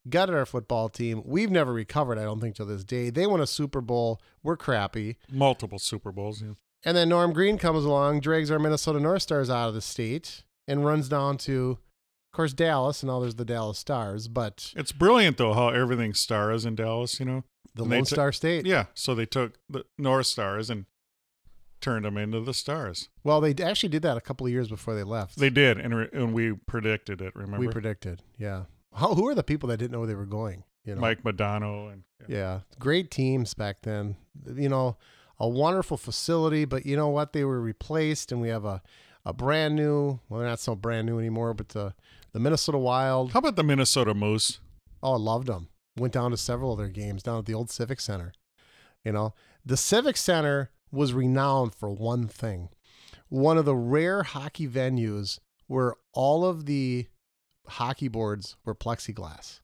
gutted 0.09 0.33
our 0.33 0.45
football 0.47 0.89
team. 0.89 1.21
We've 1.23 1.51
never 1.51 1.71
recovered, 1.71 2.17
I 2.17 2.23
don't 2.23 2.39
think, 2.39 2.55
to 2.55 2.65
this 2.65 2.83
day. 2.83 3.11
They 3.11 3.27
won 3.27 3.41
a 3.41 3.47
Super 3.47 3.81
Bowl. 3.81 4.19
We're 4.41 4.57
crappy. 4.57 5.17
Multiple 5.31 5.77
Super 5.79 6.11
Bowls. 6.11 6.41
yeah. 6.41 6.53
And 6.86 6.97
then 6.97 7.09
Norm 7.09 7.31
Green 7.34 7.57
comes 7.57 7.86
along, 7.86 8.19
drags 8.21 8.51
our 8.51 8.59
Minnesota 8.59 8.99
North 8.99 9.21
Stars 9.21 9.49
out 9.49 9.69
of 9.69 9.73
the 9.73 9.81
state, 9.81 10.43
and 10.67 10.84
runs 10.86 11.07
down 11.07 11.38
to, 11.39 11.71
of 11.71 12.36
course, 12.36 12.53
Dallas. 12.53 13.01
And 13.03 13.09
now 13.09 13.19
there's 13.21 13.36
the 13.36 13.45
Dallas 13.45 13.77
Stars, 13.79 14.27
but 14.27 14.73
It's 14.75 14.91
brilliant 14.91 15.38
though 15.38 15.53
how 15.53 15.69
everything 15.69 16.13
stars 16.13 16.65
in 16.65 16.75
Dallas. 16.75 17.19
You 17.19 17.25
know. 17.25 17.43
the 17.75 17.84
And 17.84 17.91
Lone 17.91 17.99
took- 18.01 18.07
Star 18.15 18.31
State. 18.31 18.65
Yeah. 18.65 18.86
So 18.93 19.15
they 19.15 19.25
took 19.25 19.57
the 19.69 19.86
North 19.97 20.27
Stars 20.27 20.69
and 20.69 20.86
turned 21.81 22.05
them 22.05 22.17
into 22.17 22.39
the 22.41 22.53
Stars. 22.53 23.09
Well, 23.23 23.41
they 23.41 23.53
actually 23.63 23.89
did 23.89 24.03
that 24.03 24.15
a 24.17 24.21
couple 24.21 24.45
of 24.45 24.51
years 24.53 24.69
before 24.69 24.93
they 24.95 25.03
left. 25.03 25.38
They 25.38 25.49
did, 25.49 25.77
and, 25.79 25.95
re- 25.95 26.09
and 26.13 26.34
we 26.34 26.53
predicted 26.53 27.21
it. 27.21 27.36
Remember, 27.36 27.59
we 27.59 27.67
predicted. 27.67 28.23
Yeah. 28.38 28.63
How, 28.93 29.15
who 29.15 29.27
are 29.27 29.36
the 29.36 29.43
people 29.43 29.67
that 29.69 29.77
didn't 29.77 29.91
know 29.91 29.99
where 29.99 30.07
they 30.07 30.15
were 30.15 30.25
going? 30.25 30.63
You 30.86 30.95
know. 30.95 31.01
Mike 31.01 31.23
Modano 31.23 31.91
and 31.91 32.03
Yeah. 32.27 32.59
Great 32.79 33.09
teams 33.09 33.53
back 33.53 33.81
then. 33.84 34.17
You 34.55 34.69
know, 34.69 34.97
a 35.43 35.47
wonderful 35.47 35.97
facility, 35.97 36.63
but 36.63 36.85
you 36.85 36.95
know 36.95 37.09
what? 37.09 37.33
They 37.33 37.43
were 37.43 37.59
replaced, 37.59 38.31
and 38.31 38.39
we 38.39 38.47
have 38.47 38.63
a, 38.63 38.81
a 39.25 39.33
brand 39.33 39.75
new. 39.75 40.21
Well, 40.29 40.39
they're 40.39 40.47
not 40.47 40.61
so 40.61 40.73
brand 40.73 41.05
new 41.05 41.19
anymore, 41.19 41.53
but 41.53 41.69
the 41.69 41.93
the 42.31 42.39
Minnesota 42.39 42.77
Wild. 42.77 43.33
How 43.33 43.39
about 43.39 43.57
the 43.57 43.63
Minnesota 43.63 44.13
Moose? 44.13 44.59
Oh, 45.03 45.13
I 45.13 45.17
loved 45.17 45.47
them. 45.47 45.67
Went 45.97 46.13
down 46.13 46.31
to 46.31 46.37
several 46.37 46.71
of 46.71 46.77
their 46.77 46.87
games 46.87 47.23
down 47.23 47.39
at 47.39 47.45
the 47.45 47.53
old 47.53 47.69
Civic 47.69 47.99
Center. 47.99 48.31
You 49.03 49.11
know, 49.11 49.33
the 49.65 49.75
Civic 49.75 50.15
Center 50.15 50.71
was 50.93 51.11
renowned 51.11 51.75
for 51.75 51.91
one 51.91 52.29
thing. 52.29 52.69
One 53.27 53.57
of 53.57 53.65
the 53.65 53.75
rare 53.75 54.23
hockey 54.23 54.67
venues 54.67 55.39
where 55.67 55.95
all 56.13 56.45
of 56.45 56.67
the 56.67 57.07
hockey 57.67 58.07
boards 58.07 58.55
were 58.63 58.73
plexiglass. 58.73 59.59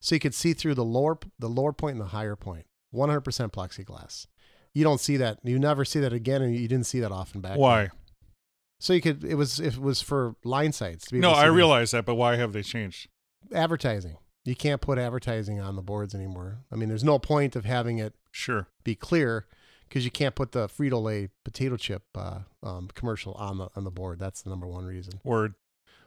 So 0.00 0.14
you 0.14 0.20
could 0.20 0.34
see 0.34 0.52
through 0.52 0.76
the 0.76 0.84
lower 0.84 1.18
the 1.40 1.48
lower 1.48 1.72
point 1.72 1.94
and 1.94 2.02
the 2.02 2.10
higher 2.10 2.36
point. 2.36 2.66
100% 2.94 3.22
plexiglass. 3.50 4.28
You 4.76 4.84
don't 4.84 5.00
see 5.00 5.16
that. 5.16 5.38
You 5.42 5.58
never 5.58 5.86
see 5.86 6.00
that 6.00 6.12
again 6.12 6.42
and 6.42 6.54
you 6.54 6.68
didn't 6.68 6.84
see 6.84 7.00
that 7.00 7.10
often 7.10 7.40
back. 7.40 7.52
then. 7.52 7.60
Why? 7.60 7.88
So 8.78 8.92
you 8.92 9.00
could 9.00 9.24
it 9.24 9.36
was 9.36 9.58
it 9.58 9.78
was 9.78 10.02
for 10.02 10.36
line 10.44 10.72
sites 10.72 11.06
to 11.06 11.14
be 11.14 11.18
No, 11.18 11.30
I 11.30 11.46
realize 11.46 11.92
that, 11.92 12.04
but 12.04 12.16
why 12.16 12.36
have 12.36 12.52
they 12.52 12.62
changed? 12.62 13.08
advertising. 13.54 14.18
You 14.44 14.54
can't 14.54 14.82
put 14.82 14.98
advertising 14.98 15.60
on 15.60 15.76
the 15.76 15.82
boards 15.82 16.14
anymore. 16.14 16.58
I 16.70 16.76
mean, 16.76 16.88
there's 16.90 17.02
no 17.04 17.18
point 17.18 17.56
of 17.56 17.64
having 17.64 17.96
it 17.98 18.12
Sure. 18.30 18.68
be 18.84 18.94
clear 18.94 19.46
because 19.88 20.04
you 20.04 20.10
can't 20.10 20.34
put 20.34 20.52
the 20.52 20.68
Frito 20.68 21.02
Lay 21.02 21.30
potato 21.42 21.76
chip 21.78 22.02
uh, 22.14 22.40
um, 22.62 22.88
commercial 22.94 23.32
on 23.34 23.56
the 23.56 23.68
on 23.76 23.84
the 23.84 23.90
board. 23.90 24.18
That's 24.18 24.42
the 24.42 24.50
number 24.50 24.66
one 24.66 24.84
reason. 24.84 25.20
Word. 25.24 25.54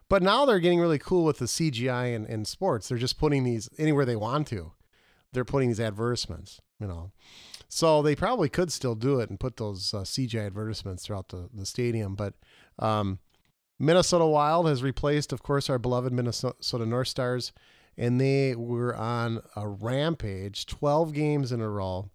But 0.09 0.21
now 0.21 0.45
they're 0.45 0.59
getting 0.59 0.79
really 0.79 0.99
cool 0.99 1.23
with 1.25 1.39
the 1.39 1.45
CGI 1.45 2.13
in, 2.13 2.25
in 2.27 2.45
sports. 2.45 2.87
They're 2.89 2.97
just 2.99 3.17
putting 3.17 3.43
these 3.43 3.67
anywhere 3.79 4.05
they 4.05 4.15
want 4.15 4.45
to. 4.49 4.73
They're 5.33 5.45
putting 5.45 5.69
these 5.69 5.79
advertisements, 5.79 6.61
you 6.79 6.87
know. 6.87 7.11
So 7.67 8.01
they 8.01 8.15
probably 8.15 8.49
could 8.49 8.71
still 8.71 8.95
do 8.95 9.19
it 9.19 9.29
and 9.29 9.39
put 9.39 9.57
those 9.57 9.93
uh, 9.93 10.03
advertisements 10.37 11.05
throughout 11.05 11.29
the, 11.29 11.49
the 11.53 11.65
stadium. 11.65 12.15
But 12.15 12.33
um, 12.79 13.19
Minnesota 13.77 14.25
Wild 14.25 14.67
has 14.67 14.81
replaced, 14.81 15.31
of 15.31 15.43
course, 15.43 15.69
our 15.69 15.77
beloved 15.77 16.11
Minnesota 16.11 16.85
North 16.85 17.07
Stars, 17.07 17.53
and 17.95 18.19
they 18.19 18.55
were 18.55 18.95
on 18.95 19.41
a 19.55 19.67
rampage, 19.67 20.65
12 20.65 21.13
games 21.13 21.51
in 21.51 21.61
a 21.61 21.69
row, 21.69 22.09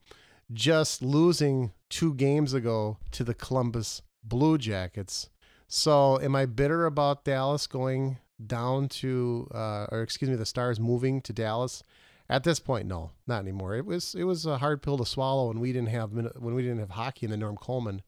just 0.52 1.02
losing 1.02 1.72
two 1.88 2.14
games 2.14 2.52
ago 2.52 2.98
to 3.12 3.22
the 3.22 3.34
Columbus 3.34 4.02
Blue 4.24 4.58
Jackets. 4.58 5.30
So, 5.68 6.20
am 6.20 6.36
I 6.36 6.46
bitter 6.46 6.84
about 6.84 7.24
Dallas 7.24 7.66
going 7.66 8.18
down 8.44 8.88
to, 8.88 9.48
uh, 9.54 9.86
or 9.90 10.02
excuse 10.02 10.30
me, 10.30 10.36
the 10.36 10.46
Stars 10.46 10.78
moving 10.78 11.20
to 11.22 11.32
Dallas? 11.32 11.82
At 12.28 12.44
this 12.44 12.58
point, 12.58 12.86
no, 12.86 13.10
not 13.26 13.40
anymore. 13.40 13.74
It 13.74 13.84
was 13.84 14.14
it 14.14 14.24
was 14.24 14.46
a 14.46 14.58
hard 14.58 14.82
pill 14.82 14.96
to 14.98 15.06
swallow 15.06 15.50
and 15.50 15.60
we 15.60 15.72
didn't 15.72 15.90
have 15.90 16.12
when 16.12 16.54
we 16.54 16.62
didn't 16.62 16.78
have 16.78 16.90
hockey, 16.90 17.26
and 17.26 17.32
then 17.32 17.40
Norm 17.40 17.56
Coleman 17.56 18.02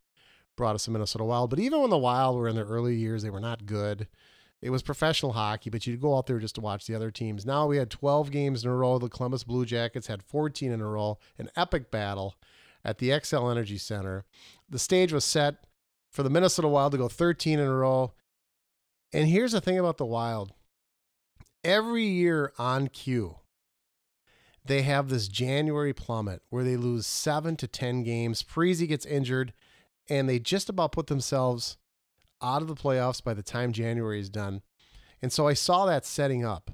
brought 0.56 0.74
us 0.74 0.86
the 0.86 0.90
Minnesota 0.90 1.24
Wild. 1.24 1.50
But 1.50 1.58
even 1.58 1.80
when 1.80 1.90
the 1.90 1.98
Wild 1.98 2.36
were 2.36 2.48
in 2.48 2.56
their 2.56 2.64
early 2.64 2.96
years, 2.96 3.22
they 3.22 3.30
were 3.30 3.40
not 3.40 3.66
good. 3.66 4.08
It 4.62 4.70
was 4.70 4.82
professional 4.82 5.32
hockey, 5.32 5.68
but 5.68 5.86
you'd 5.86 6.00
go 6.00 6.16
out 6.16 6.26
there 6.26 6.38
just 6.38 6.54
to 6.54 6.62
watch 6.62 6.86
the 6.86 6.94
other 6.94 7.10
teams. 7.10 7.44
Now 7.44 7.66
we 7.66 7.76
had 7.76 7.90
12 7.90 8.30
games 8.30 8.64
in 8.64 8.70
a 8.70 8.74
row. 8.74 8.98
The 8.98 9.10
Columbus 9.10 9.44
Blue 9.44 9.66
Jackets 9.66 10.06
had 10.06 10.22
14 10.22 10.72
in 10.72 10.80
a 10.80 10.86
row. 10.86 11.18
An 11.38 11.50
epic 11.56 11.90
battle 11.90 12.36
at 12.82 12.98
the 12.98 13.10
Xcel 13.10 13.50
Energy 13.50 13.76
Center. 13.76 14.24
The 14.68 14.78
stage 14.78 15.12
was 15.12 15.24
set 15.24 15.66
for 16.10 16.22
the 16.22 16.30
Minnesota 16.30 16.68
Wild 16.68 16.92
to 16.92 16.98
go 16.98 17.08
13 17.08 17.58
in 17.58 17.66
a 17.66 17.74
row. 17.74 18.14
And 19.12 19.28
here's 19.28 19.52
the 19.52 19.60
thing 19.60 19.78
about 19.78 19.98
the 19.98 20.06
Wild 20.06 20.52
every 21.62 22.04
year 22.04 22.52
on 22.58 22.88
cue, 22.88 23.36
they 24.66 24.82
have 24.82 25.08
this 25.08 25.28
January 25.28 25.92
plummet 25.92 26.42
where 26.50 26.64
they 26.64 26.76
lose 26.76 27.06
seven 27.06 27.56
to 27.56 27.66
10 27.66 28.02
games. 28.02 28.42
Parise 28.42 28.86
gets 28.88 29.06
injured, 29.06 29.52
and 30.08 30.28
they 30.28 30.38
just 30.38 30.68
about 30.68 30.92
put 30.92 31.06
themselves 31.06 31.76
out 32.42 32.62
of 32.62 32.68
the 32.68 32.74
playoffs 32.74 33.22
by 33.22 33.34
the 33.34 33.42
time 33.42 33.72
January 33.72 34.20
is 34.20 34.30
done. 34.30 34.62
And 35.22 35.32
so 35.32 35.46
I 35.46 35.54
saw 35.54 35.86
that 35.86 36.04
setting 36.04 36.44
up, 36.44 36.70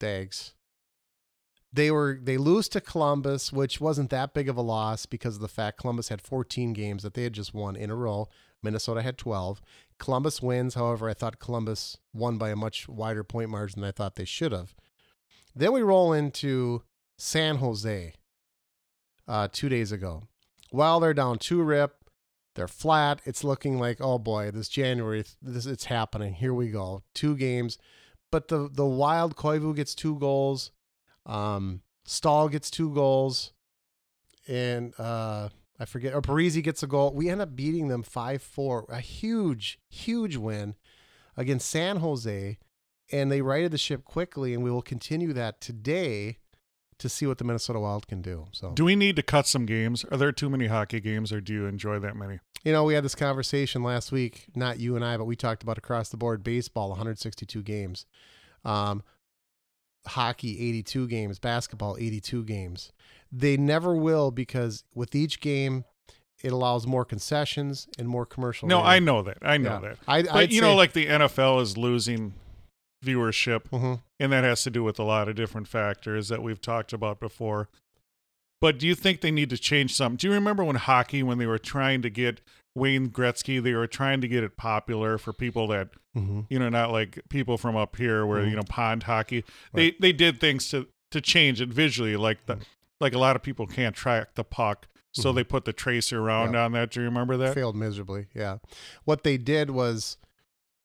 Dags. 0.00 0.54
They 1.72 1.90
were 1.90 2.18
they 2.22 2.38
lose 2.38 2.68
to 2.70 2.80
Columbus, 2.80 3.52
which 3.52 3.80
wasn't 3.80 4.10
that 4.10 4.32
big 4.32 4.48
of 4.48 4.56
a 4.56 4.62
loss 4.62 5.04
because 5.04 5.36
of 5.36 5.42
the 5.42 5.48
fact 5.48 5.78
Columbus 5.78 6.08
had 6.08 6.22
14 6.22 6.72
games 6.72 7.02
that 7.02 7.14
they 7.14 7.24
had 7.24 7.34
just 7.34 7.52
won 7.52 7.76
in 7.76 7.90
a 7.90 7.94
row. 7.94 8.28
Minnesota 8.62 9.02
had 9.02 9.18
12. 9.18 9.60
Columbus 9.98 10.40
wins. 10.40 10.74
However, 10.74 11.08
I 11.08 11.14
thought 11.14 11.38
Columbus 11.38 11.98
won 12.14 12.38
by 12.38 12.50
a 12.50 12.56
much 12.56 12.88
wider 12.88 13.22
point 13.22 13.50
margin 13.50 13.80
than 13.80 13.88
I 13.88 13.92
thought 13.92 14.14
they 14.14 14.24
should 14.24 14.52
have. 14.52 14.74
Then 15.54 15.72
we 15.72 15.82
roll 15.82 16.12
into 16.12 16.82
San 17.18 17.56
Jose 17.56 18.14
uh, 19.28 19.48
two 19.50 19.68
days 19.68 19.92
ago. 19.92 20.24
While 20.70 21.00
they're 21.00 21.14
down 21.14 21.38
two 21.38 21.62
rip, 21.62 21.96
they're 22.54 22.68
flat. 22.68 23.20
It's 23.24 23.44
looking 23.44 23.78
like, 23.78 23.98
oh 24.00 24.18
boy, 24.18 24.50
this 24.50 24.68
January, 24.68 25.24
this 25.40 25.66
it's 25.66 25.84
happening. 25.84 26.34
Here 26.34 26.54
we 26.54 26.70
go. 26.70 27.02
Two 27.14 27.36
games. 27.36 27.78
But 28.30 28.48
the 28.48 28.68
the 28.70 28.86
wild 28.86 29.36
Koivu 29.36 29.74
gets 29.76 29.94
two 29.94 30.18
goals. 30.18 30.72
Um, 31.24 31.82
Staal 32.04 32.48
gets 32.48 32.70
two 32.70 32.92
goals. 32.92 33.52
And 34.48 34.98
uh 34.98 35.50
I 35.78 35.84
forget, 35.84 36.14
or 36.14 36.22
Parise 36.22 36.62
gets 36.62 36.82
a 36.82 36.86
goal. 36.86 37.12
We 37.12 37.28
end 37.28 37.42
up 37.42 37.54
beating 37.54 37.88
them 37.88 38.02
5 38.02 38.42
4. 38.42 38.86
A 38.88 39.00
huge, 39.00 39.78
huge 39.88 40.36
win 40.36 40.74
against 41.36 41.68
San 41.68 41.98
Jose. 41.98 42.58
And 43.12 43.30
they 43.30 43.42
righted 43.42 43.70
the 43.70 43.78
ship 43.78 44.04
quickly, 44.04 44.52
and 44.52 44.64
we 44.64 44.70
will 44.70 44.82
continue 44.82 45.32
that 45.34 45.60
today 45.60 46.38
to 46.98 47.08
see 47.08 47.26
what 47.26 47.38
the 47.38 47.44
Minnesota 47.44 47.78
Wild 47.80 48.06
can 48.06 48.22
do. 48.22 48.46
So, 48.52 48.72
do 48.72 48.84
we 48.84 48.96
need 48.96 49.16
to 49.16 49.22
cut 49.22 49.46
some 49.46 49.66
games? 49.66 50.04
Are 50.10 50.16
there 50.16 50.32
too 50.32 50.48
many 50.48 50.66
hockey 50.66 51.00
games, 51.00 51.32
or 51.32 51.40
do 51.40 51.52
you 51.52 51.66
enjoy 51.66 51.98
that 51.98 52.16
many? 52.16 52.40
You 52.64 52.72
know, 52.72 52.84
we 52.84 52.94
had 52.94 53.04
this 53.04 53.14
conversation 53.14 53.82
last 53.82 54.10
week, 54.10 54.46
not 54.54 54.80
you 54.80 54.96
and 54.96 55.04
I, 55.04 55.16
but 55.16 55.24
we 55.24 55.36
talked 55.36 55.62
about 55.62 55.78
across 55.78 56.08
the 56.08 56.16
board 56.16 56.42
baseball, 56.42 56.88
162 56.88 57.62
games. 57.62 58.06
Um, 58.64 59.02
hockey 60.06 60.60
82 60.68 61.08
games, 61.08 61.38
basketball 61.38 61.96
82 61.98 62.44
games. 62.44 62.92
They 63.30 63.56
never 63.56 63.96
will 63.96 64.30
because 64.30 64.84
with 64.94 65.14
each 65.14 65.40
game 65.40 65.84
it 66.42 66.52
allows 66.52 66.86
more 66.86 67.04
concessions 67.04 67.88
and 67.98 68.08
more 68.08 68.26
commercial. 68.26 68.68
No, 68.68 68.80
I 68.80 68.98
know 68.98 69.22
that. 69.22 69.38
I 69.42 69.56
know 69.56 69.70
yeah. 69.70 69.78
that. 69.80 69.98
I, 70.06 70.22
but 70.22 70.34
I'd 70.34 70.52
you 70.52 70.60
say, 70.60 70.66
know, 70.66 70.76
like 70.76 70.92
the 70.92 71.06
NFL 71.06 71.62
is 71.62 71.76
losing 71.76 72.34
viewership, 73.04 73.68
mm-hmm. 73.70 73.94
and 74.18 74.32
that 74.32 74.44
has 74.44 74.62
to 74.64 74.70
do 74.70 74.82
with 74.82 74.98
a 74.98 75.04
lot 75.04 75.28
of 75.28 75.36
different 75.36 75.68
factors 75.68 76.28
that 76.28 76.42
we've 76.42 76.60
talked 76.60 76.92
about 76.92 77.20
before. 77.20 77.68
But 78.60 78.78
do 78.78 78.86
you 78.86 78.94
think 78.94 79.20
they 79.20 79.30
need 79.30 79.50
to 79.50 79.58
change 79.58 79.94
something? 79.94 80.16
Do 80.16 80.28
you 80.28 80.32
remember 80.32 80.64
when 80.64 80.76
hockey, 80.76 81.22
when 81.22 81.38
they 81.38 81.46
were 81.46 81.58
trying 81.58 82.02
to 82.02 82.10
get 82.10 82.40
Wayne 82.74 83.08
Gretzky, 83.10 83.62
they 83.62 83.74
were 83.74 83.86
trying 83.86 84.20
to 84.20 84.28
get 84.28 84.42
it 84.42 84.56
popular 84.56 85.18
for 85.18 85.32
people 85.32 85.66
that, 85.68 85.88
mm-hmm. 86.16 86.40
you 86.48 86.58
know, 86.58 86.68
not 86.68 86.90
like 86.90 87.20
people 87.28 87.58
from 87.58 87.76
up 87.76 87.96
here 87.96 88.24
where 88.24 88.40
mm-hmm. 88.40 88.50
you 88.50 88.56
know 88.56 88.62
pond 88.68 89.04
hockey. 89.04 89.44
Right. 89.72 89.96
They 90.00 90.08
they 90.08 90.12
did 90.12 90.40
things 90.40 90.68
to 90.70 90.86
to 91.10 91.20
change 91.20 91.60
it 91.60 91.68
visually, 91.68 92.16
like 92.16 92.46
the 92.46 92.54
mm-hmm. 92.54 92.62
like 93.00 93.14
a 93.14 93.18
lot 93.18 93.36
of 93.36 93.42
people 93.42 93.66
can't 93.66 93.94
track 93.94 94.34
the 94.34 94.44
puck, 94.44 94.88
so 95.12 95.28
mm-hmm. 95.28 95.36
they 95.36 95.44
put 95.44 95.64
the 95.64 95.72
tracer 95.72 96.20
around 96.20 96.56
on 96.56 96.72
that. 96.72 96.90
Do 96.90 97.00
you 97.00 97.06
remember 97.06 97.36
that? 97.36 97.54
Failed 97.54 97.76
miserably. 97.76 98.26
Yeah, 98.34 98.58
what 99.04 99.22
they 99.22 99.36
did 99.36 99.70
was 99.70 100.16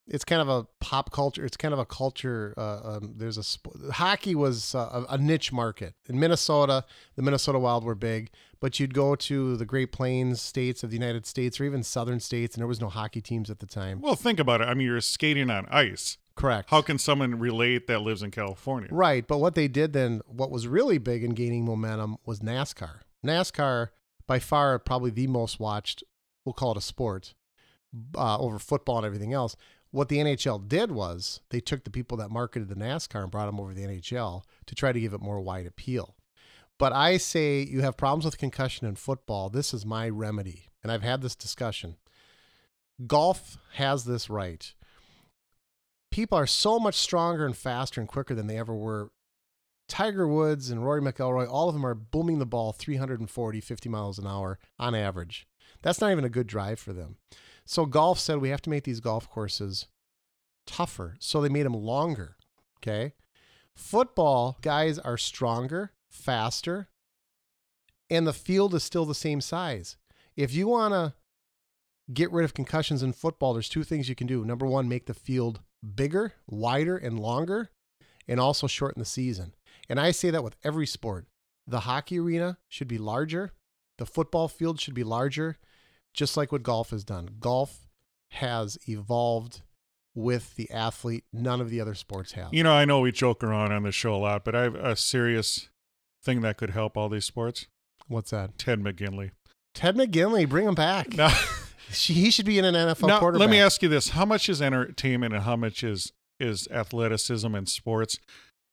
it's 0.08 0.26
kind 0.26 0.42
of 0.42 0.50
a 0.50 0.68
pop 0.80 1.12
culture. 1.12 1.46
It's 1.46 1.58
kind 1.58 1.74
of 1.74 1.80
a 1.80 1.86
culture. 1.86 2.54
Uh, 2.58 2.98
um, 2.98 3.14
there's 3.18 3.38
a 3.38 3.44
sp- 3.46 3.94
hockey 3.94 4.36
was 4.36 4.76
uh, 4.76 5.06
a, 5.10 5.14
a, 5.14 5.18
niche 5.18 5.52
market 5.52 5.94
in 6.10 6.20
Minnesota. 6.20 6.86
The 7.16 7.22
Minnesota 7.22 7.60
Wild 7.60 7.84
were 7.84 7.96
big, 7.96 8.32
but 8.60 8.80
you'd 8.80 8.94
go 8.94 9.16
to 9.16 9.58
the 9.58 9.66
Great 9.66 9.92
Plains 9.92 10.42
states 10.42 10.84
of 10.84 10.90
the 10.90 10.98
United 10.98 11.26
States 11.26 11.60
or 11.60 11.66
even 11.66 11.84
southern 11.84 12.20
states, 12.20 12.56
and 12.56 12.62
there 12.62 12.68
was 12.68 12.82
no 12.82 12.90
hockey 12.90 13.22
teams 13.22 13.50
at 13.50 13.60
the 13.60 13.66
time. 13.66 14.02
Well, 14.02 14.16
think 14.16 14.40
about 14.40 14.62
it. 14.62 14.66
I 14.66 14.74
mean, 14.74 14.88
you're 14.88 15.02
skating 15.02 15.50
on 15.50 15.66
ice. 15.70 16.18
Correct. 16.36 16.70
How 16.70 16.82
can 16.82 16.98
someone 16.98 17.40
relate 17.40 17.88
that 17.88 18.02
lives 18.02 18.24
in 18.24 18.32
California? 18.32 18.90
Right, 18.92 19.28
but 19.28 19.38
what 19.38 19.56
they 19.56 19.68
did 19.68 19.94
then, 19.94 20.22
what 20.26 20.50
was 20.50 20.68
really 20.68 20.98
big 20.98 21.24
in 21.24 21.32
gaining 21.32 21.66
momentum 21.66 22.18
was 22.26 22.40
NASCAR. 22.40 23.02
NASCAR, 23.26 23.90
by 24.28 24.40
far, 24.40 24.80
probably 24.80 25.12
the 25.12 25.28
most 25.28 25.60
watched. 25.60 26.04
We'll 26.44 26.54
call 26.54 26.72
it 26.72 26.78
a 26.78 26.82
sport. 26.82 27.34
Uh, 28.16 28.38
over 28.38 28.58
football 28.58 28.96
and 29.00 29.06
everything 29.06 29.34
else 29.34 29.58
what 29.92 30.08
the 30.08 30.18
NHL 30.18 30.68
did 30.68 30.92
was 30.92 31.42
they 31.50 31.60
took 31.60 31.84
the 31.84 31.90
people 31.90 32.18
that 32.18 32.32
marketed 32.32 32.70
the 32.70 32.76
NASCAR 32.76 33.24
and 33.24 33.32
brought 33.32 33.46
them 33.46 33.60
over 33.60 33.74
to 33.74 33.80
the 33.80 33.86
NHL 33.86 34.44
to 34.66 34.76
try 34.76 34.92
to 34.92 35.00
give 35.00 35.14
it 35.14 35.22
more 35.22 35.42
wide 35.42 35.68
appeal. 35.68 36.16
But 36.80 36.94
I 36.94 37.18
say 37.18 37.62
you 37.62 37.82
have 37.82 37.98
problems 37.98 38.26
with 38.26 38.40
concussion 38.40 38.88
in 38.88 38.96
football. 38.96 39.50
This 39.50 39.74
is 39.74 39.86
my 39.86 40.10
remedy. 40.10 40.70
And 40.82 40.92
I've 40.92 41.04
had 41.04 41.22
this 41.22 41.36
discussion. 41.36 41.98
Golf 43.06 43.58
has 43.74 44.06
this 44.06 44.30
right. 44.30 44.74
People 46.10 46.38
are 46.38 46.48
so 46.48 46.80
much 46.80 46.96
stronger 46.96 47.46
and 47.46 47.56
faster 47.56 48.02
and 48.02 48.08
quicker 48.08 48.34
than 48.34 48.48
they 48.48 48.58
ever 48.58 48.74
were. 48.76 49.12
Tiger 49.88 50.28
Woods 50.28 50.72
and 50.72 50.84
Rory 50.84 51.02
McIlroy, 51.02 51.48
all 51.50 51.68
of 51.68 51.76
them 51.76 51.86
are 51.86 51.94
booming 51.94 52.40
the 52.40 52.46
ball 52.46 52.72
340, 52.72 53.62
50 53.62 53.90
miles 53.90 54.18
an 54.18 54.26
hour 54.26 54.58
on 54.80 54.96
average. 54.96 55.48
That's 55.82 56.00
not 56.02 56.12
even 56.12 56.24
a 56.24 56.30
good 56.30 56.48
drive 56.48 56.80
for 56.80 56.94
them. 56.94 57.18
So 57.66 57.86
golf 57.86 58.20
said 58.20 58.38
we 58.38 58.50
have 58.50 58.62
to 58.64 58.70
make 58.70 58.84
these 58.84 59.00
golf 59.00 59.30
courses 59.30 59.88
tougher. 60.66 61.16
So 61.20 61.42
they 61.42 61.50
made 61.50 61.66
them 61.66 61.74
longer. 61.74 62.38
Okay. 62.78 63.14
Football 63.76 64.58
guys 64.62 65.00
are 65.00 65.18
stronger, 65.18 65.94
faster, 66.10 66.90
and 68.10 68.28
the 68.28 68.34
field 68.34 68.76
is 68.76 68.84
still 68.84 69.06
the 69.06 69.16
same 69.16 69.40
size. 69.40 69.98
If 70.36 70.54
you 70.54 70.68
want 70.68 70.94
to 70.94 71.14
get 72.14 72.32
rid 72.32 72.44
of 72.44 72.54
concussions 72.54 73.02
in 73.02 73.14
football, 73.14 73.54
there's 73.54 73.70
two 73.70 73.84
things 73.84 74.10
you 74.10 74.16
can 74.16 74.28
do. 74.28 74.44
Number 74.44 74.66
one, 74.66 74.90
make 74.90 75.06
the 75.06 75.14
field 75.14 75.62
bigger, 75.96 76.34
wider, 76.48 76.98
and 76.98 77.20
longer, 77.20 77.70
and 78.28 78.40
also 78.40 78.68
shorten 78.68 79.00
the 79.00 79.06
season. 79.06 79.54
And 79.90 80.00
I 80.00 80.12
say 80.12 80.30
that 80.30 80.44
with 80.44 80.58
every 80.64 80.86
sport. 80.86 81.28
The 81.66 81.82
hockey 81.82 82.20
arena 82.20 82.58
should 82.68 82.88
be 82.88 82.98
larger, 82.98 83.52
the 83.98 84.06
football 84.06 84.48
field 84.48 84.80
should 84.80 84.94
be 84.94 85.04
larger, 85.04 85.58
just 86.14 86.38
like 86.38 86.52
what 86.52 86.64
golf 86.64 86.92
has 86.92 87.04
done. 87.04 87.30
Golf 87.40 87.88
has 88.30 88.78
evolved 88.88 89.62
with 90.14 90.56
the 90.56 90.70
athlete. 90.72 91.24
None 91.34 91.62
of 91.62 91.70
the 91.70 91.80
other 91.82 91.96
sports 91.96 92.34
have. 92.34 92.54
You 92.54 92.64
know, 92.64 92.74
I 92.74 92.86
know 92.86 93.00
we 93.00 93.12
joke 93.12 93.44
around 93.44 93.72
on 93.72 93.84
the 93.84 93.92
show 93.92 94.16
a 94.16 94.18
lot, 94.18 94.44
but 94.44 94.56
I 94.56 94.64
have 94.64 94.76
a 94.76 94.96
serious 94.96 95.70
thing 96.24 96.42
that 96.42 96.58
could 96.58 96.72
help 96.72 96.98
all 96.98 97.10
these 97.10 97.26
sports. 97.26 97.68
What's 98.08 98.32
that? 98.32 98.58
Ted 98.58 98.82
McGinley. 98.82 99.32
Ted 99.74 99.96
McGinley, 99.96 100.48
bring 100.48 100.68
him 100.68 100.76
back. 100.76 101.16
No. 101.16 101.30
he 101.90 102.30
should 102.30 102.46
be 102.46 102.60
in 102.60 102.66
an 102.66 102.76
NFL 102.76 103.08
now, 103.08 103.20
quarterback. 103.20 103.40
Let 103.40 103.50
me 103.50 103.60
ask 103.60 103.82
you 103.82 103.90
this: 103.90 104.10
How 104.10 104.26
much 104.26 104.50
is 104.50 104.62
entertainment 104.62 105.34
and 105.34 105.44
how 105.44 105.56
much 105.56 105.84
is 105.84 106.12
is 106.40 106.68
athleticism 106.70 107.54
and 107.54 107.70
sports? 107.70 108.20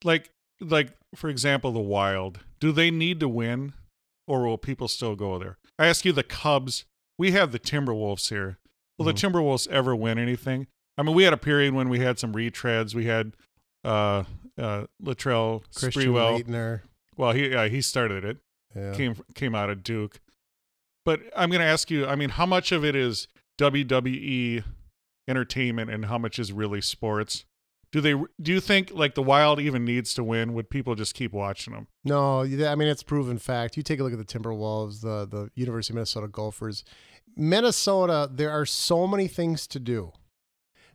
Like, 0.02 0.30
like 0.60 0.92
for 1.14 1.30
example, 1.30 1.72
the 1.72 1.80
Wild. 1.80 2.40
Do 2.60 2.72
they 2.72 2.90
need 2.90 3.20
to 3.20 3.28
win, 3.28 3.74
or 4.26 4.42
will 4.42 4.58
people 4.58 4.88
still 4.88 5.14
go 5.14 5.38
there? 5.38 5.58
I 5.78 5.86
ask 5.86 6.04
you, 6.04 6.12
the 6.12 6.24
Cubs 6.24 6.84
we 7.18 7.32
have 7.32 7.52
the 7.52 7.58
Timberwolves 7.58 8.28
here. 8.28 8.58
Will 8.96 9.06
mm-hmm. 9.06 9.14
the 9.14 9.40
Timberwolves 9.40 9.68
ever 9.68 9.94
win 9.94 10.18
anything? 10.18 10.68
I 10.96 11.02
mean, 11.02 11.14
we 11.14 11.24
had 11.24 11.32
a 11.32 11.38
period 11.38 11.74
when 11.74 11.88
we 11.88 12.00
had 12.00 12.18
some 12.18 12.32
retreads. 12.32 12.94
We 12.94 13.06
had 13.06 13.34
uh, 13.84 14.24
uh, 14.56 14.86
Latrell 15.02 15.62
Christian 15.74 16.02
Sprewell. 16.02 16.42
Laettner. 16.42 16.80
Well, 17.16 17.32
he 17.32 17.50
yeah, 17.50 17.68
he 17.68 17.80
started 17.80 18.24
it. 18.24 18.38
Yeah. 18.74 18.94
Came 18.94 19.16
came 19.34 19.54
out 19.54 19.70
of 19.70 19.82
Duke. 19.82 20.20
But 21.04 21.20
I'm 21.36 21.50
going 21.50 21.60
to 21.60 21.66
ask 21.66 21.90
you. 21.90 22.06
I 22.06 22.14
mean, 22.16 22.30
how 22.30 22.46
much 22.46 22.72
of 22.72 22.84
it 22.84 22.94
is 22.94 23.28
WWE 23.58 24.62
entertainment, 25.28 25.90
and 25.90 26.06
how 26.06 26.18
much 26.18 26.38
is 26.38 26.52
really 26.52 26.80
sports? 26.80 27.44
Do 27.90 28.00
they? 28.00 28.12
Do 28.40 28.52
you 28.52 28.60
think 28.60 28.92
like 28.92 29.14
the 29.14 29.22
Wild 29.22 29.60
even 29.60 29.84
needs 29.84 30.12
to 30.14 30.24
win? 30.24 30.52
Would 30.52 30.68
people 30.68 30.94
just 30.94 31.14
keep 31.14 31.32
watching 31.32 31.72
them? 31.72 31.86
No, 32.04 32.40
I 32.42 32.74
mean 32.74 32.88
it's 32.88 33.02
proven 33.02 33.38
fact. 33.38 33.76
You 33.76 33.82
take 33.82 33.98
a 33.98 34.02
look 34.02 34.12
at 34.12 34.18
the 34.18 34.24
Timberwolves, 34.24 35.00
the 35.00 35.26
the 35.26 35.50
University 35.54 35.92
of 35.92 35.96
Minnesota 35.96 36.28
golfers 36.28 36.84
Minnesota, 37.38 38.28
there 38.30 38.50
are 38.50 38.66
so 38.66 39.06
many 39.06 39.28
things 39.28 39.68
to 39.68 39.78
do 39.78 40.12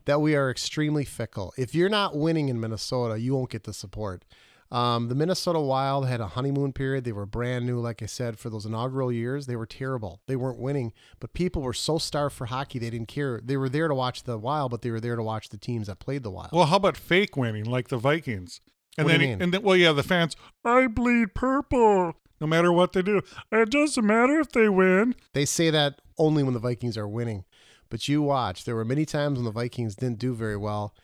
that 0.05 0.19
we 0.19 0.35
are 0.35 0.51
extremely 0.51 1.05
fickle. 1.05 1.53
If 1.57 1.73
you're 1.73 1.87
not 1.87 2.17
winning 2.17 2.49
in 2.49 2.59
Minnesota, 2.59 3.17
you 3.17 3.33
won't 3.33 3.49
get 3.49 3.63
the 3.63 3.73
support. 3.73 4.25
Um, 4.73 5.07
the 5.07 5.13
Minnesota 5.13 5.59
Wild 5.59 6.07
had 6.07 6.19
a 6.19 6.29
honeymoon 6.29 6.73
period. 6.73 7.03
They 7.03 7.11
were 7.11 7.27
brand 7.27 7.67
new, 7.67 7.79
like 7.79 8.01
I 8.01 8.07
said, 8.07 8.39
for 8.39 8.49
those 8.49 8.65
inaugural 8.65 9.11
years. 9.11 9.45
They 9.45 9.55
were 9.55 9.67
terrible. 9.67 10.21
They 10.25 10.35
weren't 10.35 10.57
winning, 10.57 10.93
but 11.19 11.33
people 11.33 11.61
were 11.61 11.73
so 11.73 11.99
starved 11.99 12.35
for 12.35 12.47
hockey 12.47 12.79
they 12.79 12.89
didn't 12.89 13.07
care. 13.07 13.39
They 13.43 13.55
were 13.55 13.69
there 13.69 13.87
to 13.87 13.93
watch 13.93 14.23
the 14.23 14.39
Wild, 14.39 14.71
but 14.71 14.81
they 14.81 14.89
were 14.89 14.99
there 14.99 15.15
to 15.15 15.21
watch 15.21 15.49
the 15.49 15.59
teams 15.59 15.85
that 15.85 15.99
played 15.99 16.23
the 16.23 16.31
Wild. 16.31 16.49
Well, 16.51 16.65
how 16.65 16.77
about 16.77 16.97
fake 16.97 17.37
winning, 17.37 17.65
like 17.65 17.89
the 17.89 17.97
Vikings? 17.97 18.61
And 18.97 19.05
What 19.05 19.19
then, 19.19 19.41
and 19.41 19.53
then, 19.53 19.61
well, 19.61 19.75
yeah, 19.75 19.91
the 19.91 20.01
fans. 20.01 20.35
I 20.65 20.87
bleed 20.87 21.35
purple, 21.35 22.13
no 22.41 22.47
matter 22.47 22.73
what 22.73 22.93
they 22.93 23.03
do. 23.03 23.21
It 23.51 23.69
doesn't 23.69 24.05
matter 24.05 24.39
if 24.39 24.51
they 24.53 24.69
win. 24.69 25.13
They 25.33 25.45
say 25.45 25.69
that 25.69 26.01
only 26.17 26.41
when 26.41 26.55
the 26.55 26.59
Vikings 26.59 26.97
are 26.97 27.07
winning. 27.07 27.45
But 27.89 28.07
you 28.07 28.23
watch, 28.23 28.65
there 28.65 28.75
were 28.75 28.85
many 28.85 29.05
times 29.05 29.37
when 29.37 29.45
the 29.45 29.51
Vikings 29.51 29.95
didn't 29.95 30.17
do 30.17 30.33
very 30.33 30.57
well 30.57 30.95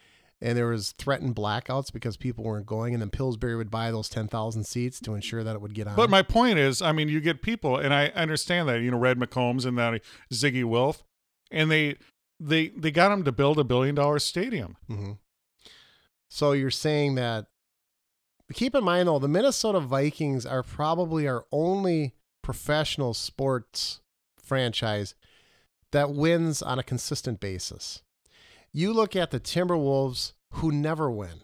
and 0.42 0.58
there 0.58 0.68
was 0.68 0.94
threatened 0.94 1.36
blackouts 1.36 1.92
because 1.92 2.16
people 2.18 2.44
weren't 2.44 2.66
going 2.66 2.94
and 2.94 3.02
then 3.02 3.10
Pillsbury 3.10 3.56
would 3.56 3.70
buy 3.70 3.92
those 3.92 4.08
10,000 4.10 4.64
seats 4.64 5.00
to 5.02 5.14
ensure 5.14 5.44
that 5.44 5.56
it 5.56 5.62
would 5.62 5.74
get 5.74 5.88
on. 5.88 5.96
But 5.96 6.10
my 6.10 6.22
point 6.22 6.60
is, 6.60 6.82
I 6.82 6.92
mean, 6.92 7.10
you 7.10 7.20
get 7.20 7.42
people, 7.42 7.78
and 7.78 7.94
I 7.94 8.08
understand 8.08 8.70
that. 8.70 8.82
You 8.82 8.92
know, 8.92 8.98
Red 8.98 9.20
McCombs 9.20 9.66
and 9.66 9.78
that 9.78 10.02
Zygi 10.32 10.64
Wilf, 10.64 11.04
and 11.52 11.70
they 11.70 11.98
they 12.40 12.70
they 12.70 12.92
got 12.92 13.12
him 13.12 13.24
to 13.26 13.32
build 13.32 13.60
a 13.60 13.64
billion 13.64 13.96
dollar 13.96 14.20
stadium. 14.20 14.78
Mhm. 14.90 15.18
So 16.30 16.52
you're 16.54 16.70
saying 16.72 17.16
that 17.16 17.48
keep 18.54 18.76
in 18.76 18.84
mind 18.84 19.08
though, 19.08 19.20
the 19.20 19.28
Minnesota 19.28 19.80
Vikings 19.80 20.46
are 20.46 20.64
probably 20.64 21.28
our 21.28 21.46
only 21.52 22.14
professional 22.42 23.14
sports 23.14 24.00
franchise 24.42 25.16
that 25.92 26.12
wins 26.12 26.62
on 26.62 26.80
a 26.80 26.84
consistent 26.84 27.40
basis. 27.40 28.02
You 28.72 28.94
look 28.94 29.16
at 29.16 29.32
the 29.32 29.40
Timberwolves 29.40 30.34
who 30.54 30.72
never 30.72 31.10
win. 31.10 31.42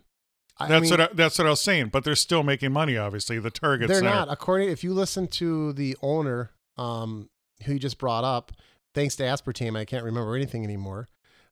I 0.57 0.67
That's 0.67 0.83
mean, 0.83 0.91
what 0.91 1.01
I, 1.01 1.13
that's 1.13 1.37
what 1.37 1.47
I 1.47 1.49
was 1.49 1.61
saying. 1.61 1.89
But 1.89 2.03
they're 2.03 2.15
still 2.15 2.43
making 2.43 2.71
money. 2.71 2.97
Obviously, 2.97 3.39
the 3.39 3.51
targets 3.51 3.91
they're 3.91 4.01
there. 4.01 4.09
not. 4.09 4.31
According 4.31 4.69
if 4.69 4.83
you 4.83 4.93
listen 4.93 5.27
to 5.29 5.73
the 5.73 5.97
owner, 6.01 6.51
um, 6.77 7.29
who 7.63 7.73
you 7.73 7.79
just 7.79 7.97
brought 7.97 8.23
up, 8.23 8.53
thanks 8.93 9.15
to 9.17 9.23
aspartame, 9.23 9.77
I 9.77 9.85
can't 9.85 10.05
remember 10.05 10.35
anything 10.35 10.63
anymore. 10.63 11.09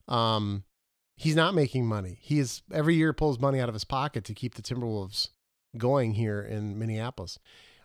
Um, 0.08 0.64
he's 1.18 1.36
not 1.36 1.54
making 1.54 1.86
money. 1.86 2.18
He 2.22 2.40
is 2.40 2.62
every 2.72 2.96
year 2.96 3.12
pulls 3.14 3.40
money 3.40 3.60
out 3.60 3.68
of 3.68 3.76
his 3.76 3.84
pocket 3.84 4.24
to 4.26 4.34
keep 4.34 4.56
the 4.56 4.62
Timberwolves 4.62 5.30
going 5.78 6.14
here 6.14 6.42
in 6.42 6.78
Minneapolis. 6.80 7.40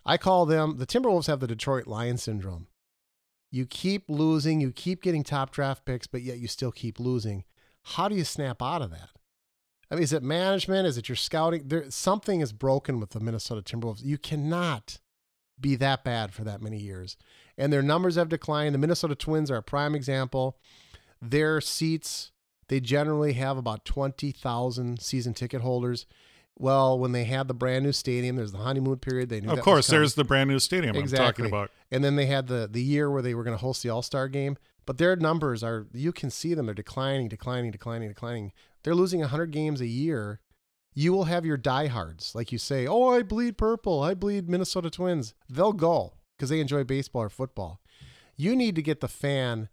I 0.05 0.17
call 0.17 0.45
them 0.45 0.77
the 0.77 0.87
Timberwolves 0.87 1.27
have 1.27 1.39
the 1.41 1.47
Detroit 1.47 1.85
Lion 1.85 2.17
syndrome. 2.17 2.67
You 3.51 3.65
keep 3.65 4.05
losing, 4.07 4.61
you 4.61 4.71
keep 4.71 5.01
getting 5.01 5.23
top 5.23 5.51
draft 5.51 5.83
picks, 5.83 6.07
but 6.07 6.21
yet 6.21 6.37
you 6.37 6.47
still 6.47 6.71
keep 6.71 6.99
losing. 6.99 7.43
How 7.83 8.07
do 8.07 8.15
you 8.15 8.23
snap 8.23 8.61
out 8.61 8.81
of 8.81 8.91
that? 8.91 9.09
I 9.91 9.95
mean, 9.95 10.03
is 10.03 10.13
it 10.13 10.21
management? 10.21 10.85
Is 10.85 10.97
it 10.97 11.09
your 11.09 11.15
scouting? 11.15 11.63
There, 11.65 11.89
something 11.89 12.41
is 12.41 12.53
broken 12.53 12.99
with 12.99 13.11
the 13.11 13.19
Minnesota 13.19 13.61
Timberwolves. 13.61 14.03
You 14.03 14.17
cannot 14.17 14.99
be 15.59 15.75
that 15.75 16.03
bad 16.03 16.33
for 16.33 16.43
that 16.43 16.61
many 16.61 16.77
years. 16.77 17.17
And 17.57 17.73
their 17.73 17.81
numbers 17.81 18.15
have 18.15 18.29
declined. 18.29 18.75
The 18.75 18.79
Minnesota 18.79 19.15
Twins 19.15 19.49
are 19.51 19.57
a 19.57 19.63
prime 19.63 19.95
example. 19.95 20.57
Their 21.21 21.59
seats, 21.59 22.31
they 22.67 22.79
generally 22.79 23.33
have 23.33 23.57
about 23.57 23.83
20,000 23.83 25.01
season 25.01 25.33
ticket 25.33 25.61
holders. 25.61 26.05
Well, 26.57 26.99
when 26.99 27.13
they 27.13 27.23
had 27.23 27.47
the 27.47 27.53
brand 27.53 27.85
new 27.85 27.91
stadium, 27.91 28.35
there's 28.35 28.51
the 28.51 28.59
honeymoon 28.59 28.97
period. 28.97 29.29
They 29.29 29.41
knew 29.41 29.51
Of 29.51 29.61
course, 29.61 29.87
there's 29.87 30.15
the 30.15 30.23
brand 30.23 30.49
new 30.49 30.59
stadium 30.59 30.95
Exactly. 30.95 31.25
I'm 31.25 31.31
talking 31.31 31.45
about. 31.45 31.71
And 31.89 32.03
then 32.03 32.15
they 32.15 32.25
had 32.27 32.47
the 32.47 32.67
the 32.69 32.83
year 32.83 33.09
where 33.09 33.21
they 33.21 33.33
were 33.33 33.43
going 33.43 33.57
to 33.57 33.61
host 33.61 33.81
the 33.81 33.89
All 33.89 34.01
Star 34.01 34.27
game, 34.27 34.57
but 34.89 34.97
their 34.97 35.15
numbers 35.15 35.63
are 35.63 35.85
you 35.93 36.11
can 36.11 36.31
see 36.31 36.55
them. 36.55 36.65
They're 36.65 36.73
declining, 36.73 37.27
declining, 37.27 37.69
declining, 37.69 38.07
declining. 38.07 38.53
They're 38.83 38.95
losing 38.95 39.19
100 39.19 39.51
games 39.51 39.81
a 39.81 39.85
year. 39.85 40.39
You 40.95 41.13
will 41.13 41.25
have 41.25 41.45
your 41.45 41.57
diehards, 41.57 42.33
like 42.33 42.51
you 42.51 42.57
say, 42.57 42.87
oh, 42.87 43.09
I 43.09 43.21
bleed 43.21 43.55
purple, 43.55 44.01
I 44.01 44.15
bleed 44.15 44.49
Minnesota 44.49 44.89
Twins. 44.89 45.35
They'll 45.47 45.73
go 45.73 46.13
because 46.35 46.49
they 46.49 46.59
enjoy 46.59 46.85
baseball 46.85 47.21
or 47.21 47.29
football. 47.29 47.81
You 48.35 48.55
need 48.55 48.73
to 48.77 48.81
get 48.81 48.99
the 48.99 49.07
fan 49.07 49.69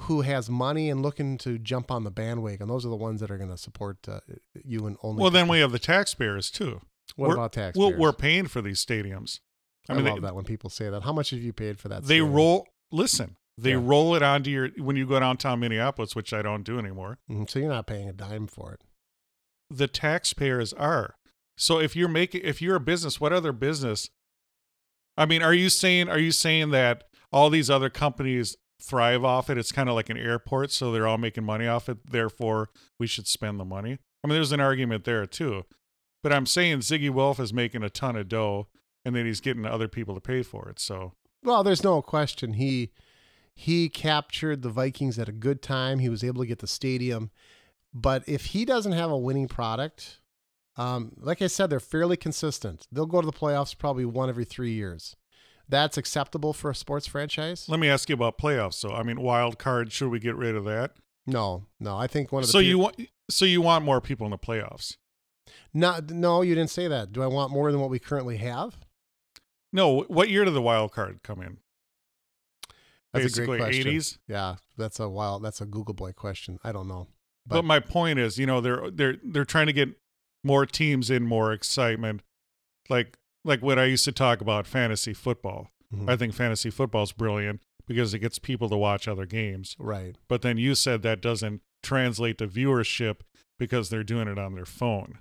who 0.00 0.20
has 0.20 0.50
money 0.50 0.90
and 0.90 1.00
looking 1.00 1.38
to 1.38 1.58
jump 1.58 1.90
on 1.90 2.04
the 2.04 2.10
bandwagon. 2.10 2.68
Those 2.68 2.84
are 2.84 2.90
the 2.90 2.94
ones 2.94 3.22
that 3.22 3.30
are 3.30 3.38
going 3.38 3.48
to 3.48 3.56
support 3.56 4.06
uh, 4.06 4.20
you 4.66 4.84
and 4.86 4.98
only. 5.02 5.22
Well, 5.22 5.30
then 5.30 5.48
we 5.48 5.60
have 5.60 5.72
the 5.72 5.78
taxpayers 5.78 6.50
too. 6.50 6.82
what 7.16 7.28
we're- 7.28 7.38
about 7.38 7.54
tax? 7.54 7.78
Well, 7.78 7.94
we're 7.96 8.12
paying 8.12 8.48
for 8.48 8.60
these 8.60 8.84
stadiums. 8.84 9.40
I, 9.88 9.94
I 9.94 9.96
mean, 9.96 10.04
love 10.04 10.16
they, 10.16 10.20
that 10.26 10.34
when 10.34 10.44
people 10.44 10.68
say 10.68 10.90
that. 10.90 11.04
How 11.04 11.14
much 11.14 11.30
have 11.30 11.40
you 11.40 11.54
paid 11.54 11.80
for 11.80 11.88
that? 11.88 12.02
they 12.02 12.16
stadium? 12.16 12.34
roll. 12.34 12.68
Listen, 12.90 13.36
they 13.58 13.72
Yeah. 13.72 13.80
roll 13.82 14.14
it 14.14 14.22
onto 14.22 14.50
your 14.50 14.68
when 14.78 14.96
you 14.96 15.06
go 15.06 15.20
downtown 15.20 15.60
Minneapolis, 15.60 16.14
which 16.16 16.32
I 16.32 16.42
don't 16.42 16.62
do 16.64 16.78
anymore. 16.78 17.18
Mhm, 17.30 17.48
So 17.50 17.58
you're 17.58 17.68
not 17.68 17.86
paying 17.86 18.08
a 18.08 18.12
dime 18.12 18.46
for 18.46 18.72
it. 18.74 18.80
the 19.70 19.88
taxpayers 19.88 20.72
are. 20.74 21.16
So 21.56 21.78
if 21.78 21.94
you're 21.96 22.08
making 22.08 22.42
if 22.44 22.60
you're 22.60 22.76
a 22.76 22.80
business, 22.80 23.20
what 23.20 23.32
other 23.32 23.52
business? 23.52 24.10
I 25.16 25.26
mean, 25.26 25.42
are 25.42 25.54
you 25.54 25.68
saying 25.70 26.08
are 26.08 26.18
you 26.18 26.32
saying 26.32 26.70
that 26.70 27.04
all 27.32 27.50
these 27.50 27.70
other 27.70 27.90
companies 27.90 28.56
thrive 28.80 29.24
off 29.24 29.48
it? 29.50 29.58
It's 29.58 29.72
kind 29.72 29.88
of 29.88 29.94
like 29.94 30.10
an 30.10 30.16
airport, 30.16 30.72
so 30.72 30.90
they're 30.90 31.06
all 31.06 31.18
making 31.18 31.44
money 31.44 31.66
off 31.66 31.88
it. 31.88 31.98
Therefore, 32.10 32.70
we 32.98 33.06
should 33.06 33.26
spend 33.26 33.60
the 33.60 33.64
money. 33.64 33.98
I 34.24 34.26
mean, 34.28 34.34
there's 34.34 34.52
an 34.52 34.60
argument 34.60 35.04
there 35.04 35.24
too. 35.26 35.64
But 36.22 36.32
I'm 36.32 36.46
saying 36.46 36.78
Zygi 36.80 37.10
Wilf 37.10 37.40
is 37.40 37.52
making 37.52 37.82
a 37.82 37.90
ton 37.90 38.16
of 38.16 38.28
dough, 38.28 38.68
and 39.04 39.14
then 39.16 39.26
he's 39.26 39.40
getting 39.40 39.66
other 39.66 39.88
people 39.88 40.14
to 40.14 40.20
pay 40.20 40.42
for 40.42 40.68
it. 40.68 40.78
So 40.78 41.14
Well, 41.42 41.64
there's 41.64 41.82
no 41.82 42.00
question 42.02 42.54
he 42.54 42.92
he 43.54 43.88
captured 43.88 44.62
the 44.62 44.70
Vikings 44.70 45.18
at 45.18 45.28
a 45.28 45.32
good 45.32 45.62
time. 45.62 45.98
He 45.98 46.08
was 46.08 46.24
able 46.24 46.42
to 46.42 46.46
get 46.48 46.58
the 46.60 46.66
stadium, 46.66 47.30
but 47.92 48.22
if 48.26 48.46
he 48.46 48.64
doesn't 48.64 48.92
have 48.92 49.10
a 49.10 49.18
winning 49.18 49.48
product, 49.48 50.20
um, 50.76 51.12
like 51.18 51.42
I 51.42 51.46
said, 51.48 51.68
they're 51.68 51.80
fairly 51.80 52.16
consistent. 52.16 52.86
They'll 52.90 53.06
go 53.06 53.20
to 53.20 53.26
the 53.26 53.32
playoffs 53.32 53.76
probably 53.76 54.04
one 54.06 54.28
every 54.28 54.44
three 54.46 54.72
years. 54.72 55.16
That's 55.68 55.96
acceptable 55.96 56.52
for 56.52 56.70
a 56.70 56.74
sports 56.74 57.06
franchise. 57.06 57.68
let 57.68 57.78
me 57.80 57.88
ask 57.88 58.08
you 58.08 58.14
about 58.14 58.36
playoffs. 58.38 58.74
So 58.74 58.92
I 58.92 59.02
mean, 59.02 59.20
wild 59.20 59.58
card. 59.58 59.92
Should 59.92 60.08
we 60.10 60.18
get 60.18 60.34
rid 60.34 60.56
of 60.56 60.64
that? 60.64 60.92
No, 61.26 61.66
no. 61.78 61.96
I 61.96 62.06
think 62.06 62.32
one 62.32 62.40
of 62.42 62.48
the 62.48 62.52
So 62.52 62.58
you 62.58 62.78
want 62.78 62.96
so 63.30 63.44
you 63.44 63.62
want 63.62 63.84
more 63.84 64.00
people 64.00 64.26
in 64.26 64.30
the 64.32 64.38
playoffs? 64.38 64.96
no, 65.72 66.00
no. 66.08 66.42
You 66.42 66.54
didn't 66.54 66.70
say 66.70 66.88
that. 66.88 67.12
Do 67.12 67.22
I 67.22 67.26
want 67.26 67.52
more 67.52 67.70
than 67.70 67.80
what 67.80 67.90
we 67.90 67.98
currently 67.98 68.38
have? 68.38 68.76
No. 69.72 70.02
What 70.02 70.30
year 70.30 70.44
did 70.44 70.54
the 70.54 70.62
wild 70.62 70.92
card 70.92 71.20
come 71.22 71.40
in? 71.40 71.58
That's 73.12 73.24
a 73.24 73.28
Basically, 73.28 73.58
great 73.58 73.60
question. 73.60 73.86
80s. 73.92 74.18
Yeah, 74.26 74.56
that's 74.78 74.98
a 75.00 75.08
wild. 75.08 75.42
That's 75.42 75.60
a 75.60 75.66
Google 75.66 75.94
boy 75.94 76.12
question. 76.12 76.58
I 76.64 76.72
don't 76.72 76.88
know. 76.88 77.08
But, 77.46 77.64
my 77.64 77.80
point 77.80 78.18
is, 78.18 78.38
you 78.38 78.46
know, 78.46 78.60
they're 78.60 78.90
they're 78.90 79.16
they're 79.22 79.44
trying 79.44 79.66
to 79.66 79.72
get 79.72 79.90
more 80.44 80.64
teams 80.64 81.10
in, 81.10 81.24
more 81.24 81.52
excitement. 81.52 82.22
Like 82.88 83.18
like 83.44 83.60
what 83.62 83.78
I 83.78 83.84
used 83.86 84.04
to 84.06 84.12
talk 84.12 84.40
about 84.40 84.66
fantasy 84.66 85.12
football. 85.12 85.68
Mhm. 85.94 86.08
I 86.08 86.16
think 86.16 86.34
fantasy 86.34 86.70
football 86.70 87.02
is 87.02 87.12
brilliant 87.12 87.60
because 87.86 88.14
it 88.14 88.20
gets 88.20 88.38
people 88.38 88.68
to 88.70 88.76
watch 88.76 89.08
other 89.08 89.26
games. 89.26 89.76
right. 89.78 90.16
But 90.28 90.42
then 90.42 90.56
you 90.56 90.74
said 90.74 91.02
that 91.02 91.20
doesn't 91.20 91.60
translate 91.82 92.38
to 92.38 92.46
viewership 92.46 93.16
because 93.58 93.90
they're 93.90 94.04
doing 94.04 94.28
it 94.28 94.38
on 94.38 94.54
their 94.54 94.64
phone. 94.64 95.18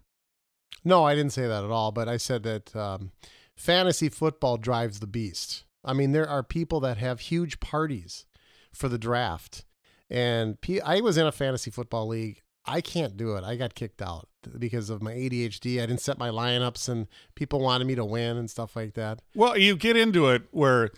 No, 0.86 1.04
I 1.04 1.16
didn't 1.16 1.34
say 1.34 1.48
that 1.48 1.64
at 1.64 1.72
all. 1.72 1.92
But 1.92 2.08
I 2.08 2.18
said 2.18 2.44
that 2.44 2.76
um, 2.76 3.12
fantasy 3.56 4.10
football 4.10 4.58
drives 4.58 5.00
the 5.00 5.08
beast. 5.08 5.64
I 5.84 5.94
mean, 5.94 6.12
there 6.12 6.30
are 6.30 6.44
people 6.44 6.80
that 6.82 6.98
have 6.98 7.20
huge 7.22 7.60
parties 7.60 8.26
for 8.74 8.88
the 8.88 8.98
draft, 8.98 9.66
and 10.10 10.60
P- 10.62 10.82
I 10.82 11.00
was 11.02 11.18
in 11.18 11.26
a 11.26 11.32
fantasy 11.32 11.72
football 11.72 12.08
league. 12.08 12.42
I 12.66 12.82
can't 12.82 13.18
do 13.18 13.36
it. 13.36 13.44
I 13.44 13.56
got 13.56 13.74
kicked 13.74 14.02
out 14.02 14.28
because 14.60 14.90
of 14.92 15.02
my 15.02 15.14
ADHD. 15.14 15.82
I 15.82 15.88
didn't 15.88 16.02
set 16.02 16.20
my 16.20 16.30
lineups, 16.30 16.88
and 16.88 17.08
people 17.36 17.60
wanted 17.60 17.88
me 17.88 17.96
to 17.96 18.06
win 18.06 18.38
and 18.38 18.50
stuff 18.50 18.76
like 18.76 18.94
that. 18.94 19.22
Well, 19.36 19.58
you 19.58 19.76
get 19.76 19.98
into 19.98 20.28
it 20.30 20.44
where 20.52 20.92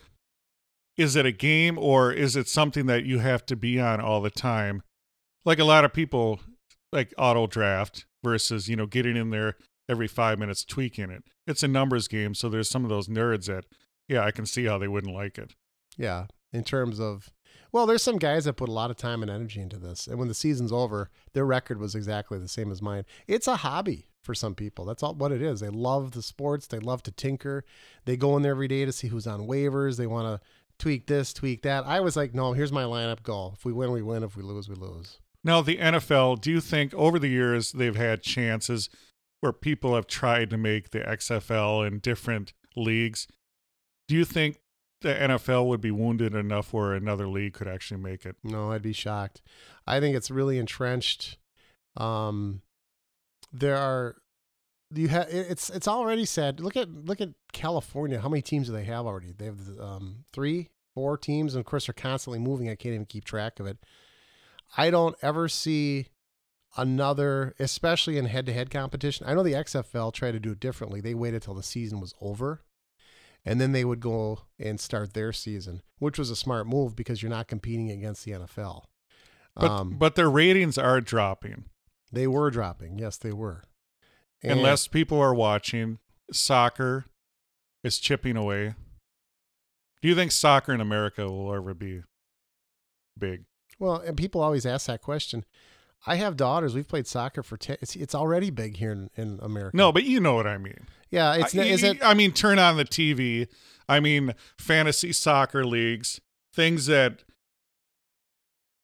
is 0.98 1.16
it 1.16 1.26
a 1.26 1.32
game 1.32 1.78
or 1.78 2.12
is 2.12 2.36
it 2.36 2.48
something 2.48 2.86
that 2.86 3.06
you 3.06 3.20
have 3.20 3.46
to 3.48 3.56
be 3.56 3.80
on 3.80 4.00
all 4.00 4.22
the 4.22 4.30
time? 4.30 4.84
Like 5.46 5.60
a 5.60 5.64
lot 5.64 5.86
of 5.86 5.94
people 5.94 6.40
like 6.92 7.14
auto 7.18 7.48
draft 7.48 8.06
versus, 8.24 8.70
you 8.70 8.76
know, 8.76 8.86
getting 8.86 9.18
in 9.18 9.32
there 9.32 9.56
every 9.90 10.08
five 10.08 10.40
minutes 10.40 10.64
tweaking 10.64 11.10
it. 11.10 11.24
It's 11.48 11.64
a 11.64 11.68
numbers 11.68 12.08
game, 12.08 12.36
so 12.36 12.48
there's 12.48 12.70
some 12.70 12.84
of 12.84 12.90
those 12.90 13.08
nerds 13.08 13.48
that 13.48 13.66
yeah, 14.08 14.24
I 14.24 14.32
can 14.32 14.46
see 14.46 14.66
how 14.66 14.78
they 14.78 14.88
wouldn't 14.88 15.14
like 15.14 15.38
it. 15.38 15.56
Yeah, 15.98 16.26
in 16.52 16.64
terms 16.64 17.00
of 17.00 17.32
Well, 17.72 17.86
there's 17.86 18.04
some 18.04 18.18
guys 18.18 18.46
that 18.46 18.54
put 18.54 18.70
a 18.70 18.74
lot 18.74 18.92
of 18.92 18.98
time 18.98 19.22
and 19.22 19.32
energy 19.32 19.62
into 19.62 19.78
this, 19.78 20.08
and 20.08 20.18
when 20.18 20.28
the 20.28 20.34
season's 20.34 20.72
over, 20.72 21.10
their 21.34 21.46
record 21.46 21.80
was 21.80 21.96
exactly 21.96 22.40
the 22.40 22.48
same 22.48 22.72
as 22.72 22.82
mine. 22.82 23.06
It's 23.28 23.48
a 23.48 23.58
hobby 23.58 24.08
for 24.24 24.34
some 24.34 24.56
people. 24.56 24.86
That's 24.86 25.04
all 25.04 25.14
what 25.14 25.32
it 25.32 25.42
is. 25.42 25.60
They 25.60 25.70
love 25.70 26.12
the 26.12 26.22
sports. 26.22 26.68
They 26.68 26.80
love 26.80 27.04
to 27.04 27.12
tinker. 27.12 27.66
They 28.06 28.18
go 28.18 28.36
in 28.38 28.44
there 28.44 28.52
every 28.52 28.68
day 28.68 28.86
to 28.86 28.92
see 28.92 29.08
who's 29.08 29.28
on 29.28 29.42
waivers. 29.42 29.98
They 29.98 30.08
want 30.08 30.28
to 30.42 30.48
tweak 30.80 31.08
this, 31.08 31.34
tweak 31.34 31.62
that. 31.64 31.86
I 31.86 32.00
was 32.00 32.16
like, 32.16 32.34
no, 32.34 32.54
here's 32.54 32.72
my 32.72 32.84
lineup. 32.84 33.24
Go. 33.24 33.54
If 33.56 33.66
we 33.66 33.74
win, 33.74 33.92
we 33.92 34.02
win. 34.02 34.24
If 34.24 34.36
we 34.36 34.44
lose, 34.44 34.70
we 34.70 34.76
lose. 34.76 35.20
Now, 35.44 35.62
the 35.62 35.78
NFL, 35.78 36.40
do 36.40 36.52
you 36.52 36.62
think 36.62 36.94
over 36.94 37.20
the 37.20 37.28
years 37.28 37.74
they've 37.74 37.96
had 37.96 38.24
chances 38.24 38.90
where 39.42 39.52
people 39.52 39.94
have 39.96 40.08
tried 40.08 40.50
to 40.52 40.58
make 40.58 40.92
the 40.92 41.00
XFL 41.00 41.86
in 41.86 42.00
different 42.00 42.54
leagues? 42.78 43.28
Do 44.08 44.16
you 44.16 44.26
think 44.26 44.60
the 45.02 45.14
NFL 45.14 45.68
would 45.68 45.82
be 45.82 45.92
wounded 45.92 46.34
enough 46.34 46.74
where 46.74 46.94
another 46.94 47.28
league 47.28 47.54
could 47.54 47.68
actually 47.68 48.02
make 48.02 48.26
it? 48.26 48.36
No, 48.44 48.72
I'd 48.72 48.82
be 48.82 48.94
shocked. 48.94 49.42
I 49.86 50.00
think 50.00 50.16
it's 50.16 50.32
really 50.32 50.58
entrenched. 50.58 51.38
Um, 51.98 52.62
there 53.52 53.78
are 53.78 54.16
you 54.96 55.08
have 55.08 55.28
it's 55.30 55.70
it's 55.70 55.88
already 55.88 56.26
said. 56.26 56.60
Look 56.60 56.76
at 56.78 56.90
look 56.90 57.22
at 57.22 57.30
California. 57.52 58.20
How 58.20 58.30
many 58.30 58.42
teams 58.42 58.68
do 58.68 58.74
they 58.74 58.84
have 58.84 59.06
already? 59.06 59.32
They 59.32 59.46
have 59.46 59.60
um, 59.80 60.26
three, 60.34 60.70
four 60.94 61.18
teams, 61.18 61.56
and 61.56 61.60
of 61.60 61.66
course 61.66 61.88
they're 61.88 61.94
constantly 61.94 62.40
moving. 62.40 62.70
I 62.70 62.76
can't 62.76 62.94
even 62.94 63.06
keep 63.06 63.26
track 63.26 63.60
of 63.60 63.68
it. 63.68 63.78
I 64.78 64.90
don't 64.90 65.16
ever 65.22 65.48
see 65.48 66.08
another, 66.76 67.54
especially 67.60 68.18
in 68.18 68.26
head-to-head 68.26 68.72
competition. 68.72 69.28
I 69.28 69.36
know 69.36 69.44
the 69.44 69.54
XFL 69.54 70.12
tried 70.12 70.32
to 70.32 70.40
do 70.40 70.52
it 70.52 70.60
differently. 70.60 71.02
They 71.02 71.14
waited 71.14 71.44
till 71.44 71.54
the 71.54 71.62
season 71.62 72.00
was 72.00 72.16
over, 72.20 72.62
and 73.46 73.60
then 73.60 73.72
they 73.72 73.84
would 73.86 74.00
go 74.00 74.42
and 74.60 74.80
start 74.80 75.14
their 75.14 75.34
season, 75.34 75.82
which 76.00 76.18
was 76.18 76.30
a 76.30 76.36
smart 76.36 76.68
move 76.68 76.96
because 76.96 77.22
you're 77.22 77.30
not 77.30 77.48
competing 77.48 77.92
against 77.92 78.24
the 78.26 78.32
NFL. 78.32 78.86
But 79.56 79.70
Um, 79.72 79.98
but 79.98 80.16
their 80.16 80.30
ratings 80.30 80.78
are 80.78 81.02
dropping. 81.02 81.66
they 82.12 82.28
were 82.28 82.52
dropping. 82.52 83.00
Yes, 83.00 83.18
they 83.18 83.32
were. 83.34 83.64
And- 84.44 84.60
Unless 84.60 84.88
people 84.88 85.20
are 85.20 85.34
watching, 85.34 86.00
soccer 86.32 87.06
is 87.84 87.98
chipping 88.00 88.38
away. 88.38 88.76
Do 90.02 90.08
you 90.10 90.16
think 90.16 90.32
soccer 90.32 90.74
in 90.74 90.82
America 90.82 91.30
will 91.32 91.54
ever 91.54 91.74
be 91.74 92.04
big? 93.18 93.46
Well, 93.80 93.96
and 93.98 94.16
people 94.18 94.42
always 94.42 94.66
ask 94.66 94.88
that 94.88 95.02
question. 95.02 95.44
I 96.06 96.16
have 96.16 96.36
daughters. 96.36 96.76
We've 96.76 96.88
played 96.88 97.08
soccer 97.08 97.44
for 97.44 97.58
ten. 97.58 97.78
It's, 97.82 97.96
it's 97.96 98.14
already 98.14 98.50
big 98.50 98.78
here 98.78 98.92
in, 98.92 99.10
in 99.16 99.40
America. 99.42 99.76
No, 99.76 99.92
but 99.92 100.04
you 100.04 100.20
know 100.20 100.36
what 100.36 100.48
I 100.48 100.58
mean. 100.58 100.88
yeah, 101.10 101.36
it's 101.36 101.56
I, 101.56 101.64
is 101.64 101.84
it? 101.84 102.04
I 102.04 102.14
mean, 102.14 102.32
turn 102.32 102.60
on 102.60 102.78
the 102.78 102.86
TV. 102.86 103.48
I 103.88 104.00
mean, 104.00 104.34
fantasy 104.58 105.14
soccer 105.14 105.66
leagues, 105.66 106.20
things 106.54 106.86
that 106.88 107.24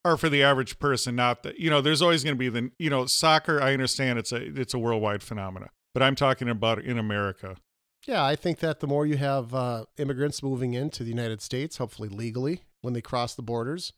are 0.05 0.17
for 0.17 0.29
the 0.29 0.43
average 0.43 0.79
person. 0.79 1.15
Not 1.15 1.43
that 1.43 1.59
you 1.59 1.69
know. 1.69 1.81
There's 1.81 2.01
always 2.01 2.23
going 2.23 2.35
to 2.35 2.39
be 2.39 2.49
the 2.49 2.71
you 2.79 2.89
know 2.89 3.05
soccer. 3.05 3.61
I 3.61 3.73
understand 3.73 4.19
it's 4.19 4.31
a 4.31 4.59
it's 4.59 4.73
a 4.73 4.79
worldwide 4.79 5.23
phenomena, 5.23 5.69
but 5.93 6.01
I'm 6.01 6.15
talking 6.15 6.49
about 6.49 6.81
in 6.81 6.97
America. 6.97 7.57
Yeah, 8.07 8.23
I 8.23 8.37
think 8.37 8.59
that 8.59 8.79
the 8.79 8.87
more 8.87 9.05
you 9.05 9.17
have 9.17 9.53
uh, 9.53 9.85
immigrants 9.97 10.41
moving 10.41 10.73
into 10.73 11.03
the 11.03 11.09
United 11.09 11.41
States, 11.41 11.77
hopefully 11.77 12.07
legally, 12.07 12.63
when 12.81 12.93
they 12.93 13.01
cross 13.01 13.35
the 13.35 13.41
borders, 13.41 13.91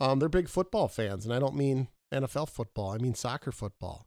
um, 0.00 0.20
they're 0.20 0.28
big 0.28 0.48
football 0.48 0.86
fans, 0.86 1.24
and 1.24 1.34
I 1.34 1.40
don't 1.40 1.56
mean 1.56 1.88
NFL 2.12 2.48
football. 2.48 2.90
I 2.90 2.98
mean 2.98 3.14
soccer 3.14 3.52
football. 3.52 4.06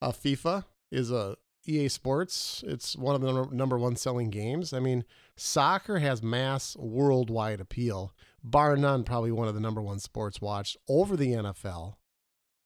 Uh, 0.00 0.12
FIFA 0.12 0.64
is 0.90 1.10
a 1.10 1.36
EA 1.66 1.88
Sports. 1.88 2.64
It's 2.66 2.96
one 2.96 3.14
of 3.14 3.20
the 3.20 3.54
number, 3.54 3.78
one 3.78 3.96
selling 3.96 4.30
games. 4.30 4.72
I 4.72 4.80
mean, 4.80 5.04
soccer 5.36 5.98
has 5.98 6.22
mass 6.22 6.76
worldwide 6.76 7.60
appeal, 7.60 8.14
bar 8.42 8.76
none. 8.76 9.04
Probably 9.04 9.32
one 9.32 9.48
of 9.48 9.54
the 9.54 9.60
number 9.60 9.82
one 9.82 9.98
sports 9.98 10.40
watched 10.40 10.76
over 10.88 11.16
the 11.16 11.32
NFL 11.32 11.94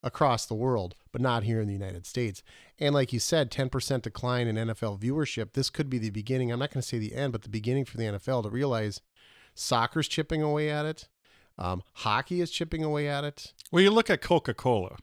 across 0.05 0.47
the 0.47 0.55
world, 0.55 0.95
but 1.11 1.21
not 1.21 1.45
here 1.45 1.61
in 1.61 1.67
the 1.67 1.73
United 1.73 2.07
States. 2.07 2.43
And 2.79 2.95
like 2.95 3.13
you 3.13 3.19
said, 3.19 3.51
10% 3.51 4.03
decline 4.03 4.47
in 4.47 4.57
NFL 4.57 5.01
viewership. 5.01 5.53
This 5.53 5.71
could 5.71 5.89
be 5.89 5.99
the 5.99 6.11
beginning. 6.11 6.51
I'm 6.51 6.59
not 6.59 6.73
going 6.73 6.83
to 6.83 6.87
say 6.87 6.99
the 6.99 7.15
end, 7.15 7.33
but 7.33 7.43
the 7.43 7.49
beginning 7.49 7.85
for 7.85 7.97
the 7.97 8.05
NFL 8.05 8.45
to 8.45 8.51
realize 8.51 9.01
soccer's 9.55 10.09
chipping 10.09 10.43
away 10.43 10.71
at 10.71 10.87
it. 10.87 11.09
Um, 11.63 11.83
hockey 11.95 12.41
is 12.41 12.51
chipping 12.51 12.83
away 12.83 13.09
at 13.09 13.25
it. 13.25 13.53
Well, 13.71 13.83
you 13.83 13.91
look 13.91 14.11
at 14.11 14.21
Coca 14.21 14.53
Cola. 14.55 14.97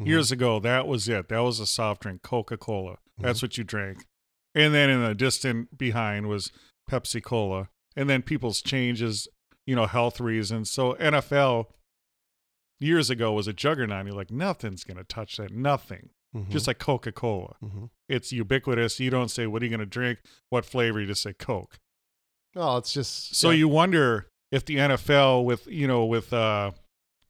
Mhm. 0.00 0.06
Years 0.06 0.32
ago, 0.32 0.58
that 0.60 0.86
was 0.86 1.08
it. 1.08 1.28
That 1.28 1.40
was 1.40 1.60
a 1.60 1.66
soft 1.66 2.02
drink, 2.02 2.22
Coca 2.22 2.56
Cola. 2.56 2.96
That's 3.18 3.40
what 3.42 3.56
you 3.58 3.64
drank. 3.64 4.04
And 4.54 4.74
then 4.74 4.90
in 4.90 5.02
the 5.02 5.14
distant 5.14 5.76
behind 5.78 6.28
was 6.28 6.52
Pepsi 6.90 7.22
Cola. 7.22 7.68
And 7.94 8.08
then 8.10 8.22
people's 8.22 8.60
changes, 8.62 9.26
you 9.66 9.74
know, 9.74 9.86
health 9.86 10.20
reasons. 10.20 10.70
So 10.70 10.94
NFL 10.94 11.66
years 12.78 13.08
ago 13.10 13.32
was 13.32 13.46
a 13.48 13.52
juggernaut. 13.54 14.06
You're 14.06 14.14
like, 14.14 14.30
nothing's 14.30 14.84
going 14.84 14.98
to 14.98 15.04
touch 15.04 15.36
that. 15.38 15.50
Nothing. 15.50 16.10
Mhm. 16.34 16.50
Just 16.50 16.66
like 16.66 16.78
Coca 16.78 17.12
Cola. 17.12 17.56
Mhm. 17.64 17.88
It's 18.08 18.32
ubiquitous. 18.32 19.00
You 19.00 19.08
don't 19.10 19.30
say, 19.30 19.46
what 19.46 19.62
are 19.62 19.64
you 19.64 19.70
going 19.70 19.80
to 19.80 19.86
drink? 19.86 20.18
What 20.50 20.66
flavor? 20.66 21.00
You 21.00 21.06
just 21.06 21.22
say 21.22 21.32
Coke. 21.32 21.78
Oh, 22.54 22.76
it's 22.78 22.92
just 22.92 23.34
So 23.34 23.50
yeah. 23.50 23.56
you 23.58 23.68
wonder 23.68 24.30
if 24.50 24.64
the 24.64 24.76
NFL 24.76 25.44
with 25.44 25.66
you 25.66 25.86
know 25.86 26.04
with 26.04 26.32
uh, 26.32 26.72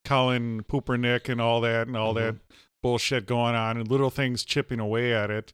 Colin 0.05 0.63
Poopernick 0.65 1.29
and 1.29 1.41
all 1.41 1.61
that 1.63 1.87
and 1.87 1.97
all 1.97 2.15
Mm-hmm. 2.15 2.37
that 2.37 2.37
bullshit 2.83 3.27
going 3.27 3.55
on 3.57 3.77
and 3.77 3.91
little 3.91 4.11
things 4.11 4.45
chipping 4.45 4.79
away 4.79 5.13
at 5.13 5.29
it. 5.31 5.53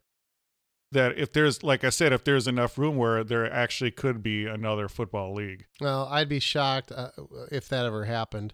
That 0.90 1.16
if 1.16 1.32
there's 1.32 1.62
like 1.62 1.84
I 1.84 1.88
said, 1.88 2.12
if 2.12 2.24
there's 2.24 2.46
enough 2.46 2.76
room 2.76 2.96
where 2.98 3.24
there 3.24 3.50
actually 3.50 3.90
could 3.92 4.22
be 4.22 4.44
another 4.44 4.88
football 4.88 5.32
league. 5.34 5.64
Well, 5.80 6.06
I'd 6.10 6.28
be 6.28 6.40
shocked 6.40 6.92
uh, 6.92 7.08
if 7.50 7.68
that 7.70 7.86
ever 7.86 8.04
happened. 8.04 8.52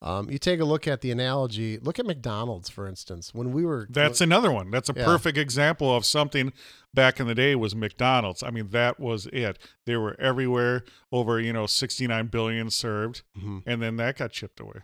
Um, 0.00 0.30
you 0.30 0.38
take 0.38 0.60
a 0.60 0.64
look 0.64 0.86
at 0.86 1.00
the 1.00 1.10
analogy. 1.10 1.78
Look 1.78 1.98
at 1.98 2.06
McDonald's, 2.06 2.68
for 2.68 2.86
instance. 2.86 3.34
When 3.34 3.50
we 3.52 3.64
were 3.66 3.88
That's 3.90 4.20
another 4.20 4.52
one. 4.52 4.70
That's 4.70 4.88
a 4.88 4.94
Yeah. 4.96 5.04
perfect 5.04 5.36
example 5.36 5.94
of 5.94 6.06
something 6.06 6.52
back 6.94 7.18
in 7.18 7.26
the 7.26 7.34
day 7.34 7.56
was 7.56 7.74
McDonald's. 7.74 8.42
I 8.44 8.50
mean, 8.50 8.68
that 8.70 9.00
was 9.00 9.26
it. 9.26 9.58
They 9.86 9.96
were 9.96 10.14
everywhere, 10.20 10.84
over 11.10 11.40
you 11.40 11.52
know 11.52 11.66
69 11.66 12.28
billion 12.28 12.70
served, 12.70 13.22
Mhm. 13.36 13.62
and 13.66 13.82
then 13.82 13.96
that 13.96 14.18
got 14.18 14.30
chipped 14.30 14.60
away. 14.60 14.80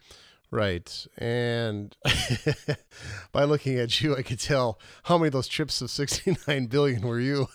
Right. 0.54 1.06
And 1.18 1.96
by 3.32 3.42
looking 3.42 3.76
at 3.76 4.00
you, 4.00 4.14
I 4.14 4.22
could 4.22 4.38
tell 4.38 4.78
how 5.02 5.18
many 5.18 5.26
of 5.26 5.32
those 5.32 5.48
trips 5.48 5.82
of 5.82 5.90
69 5.90 6.66
billion 6.66 7.02
were 7.02 7.18
you. 7.18 7.48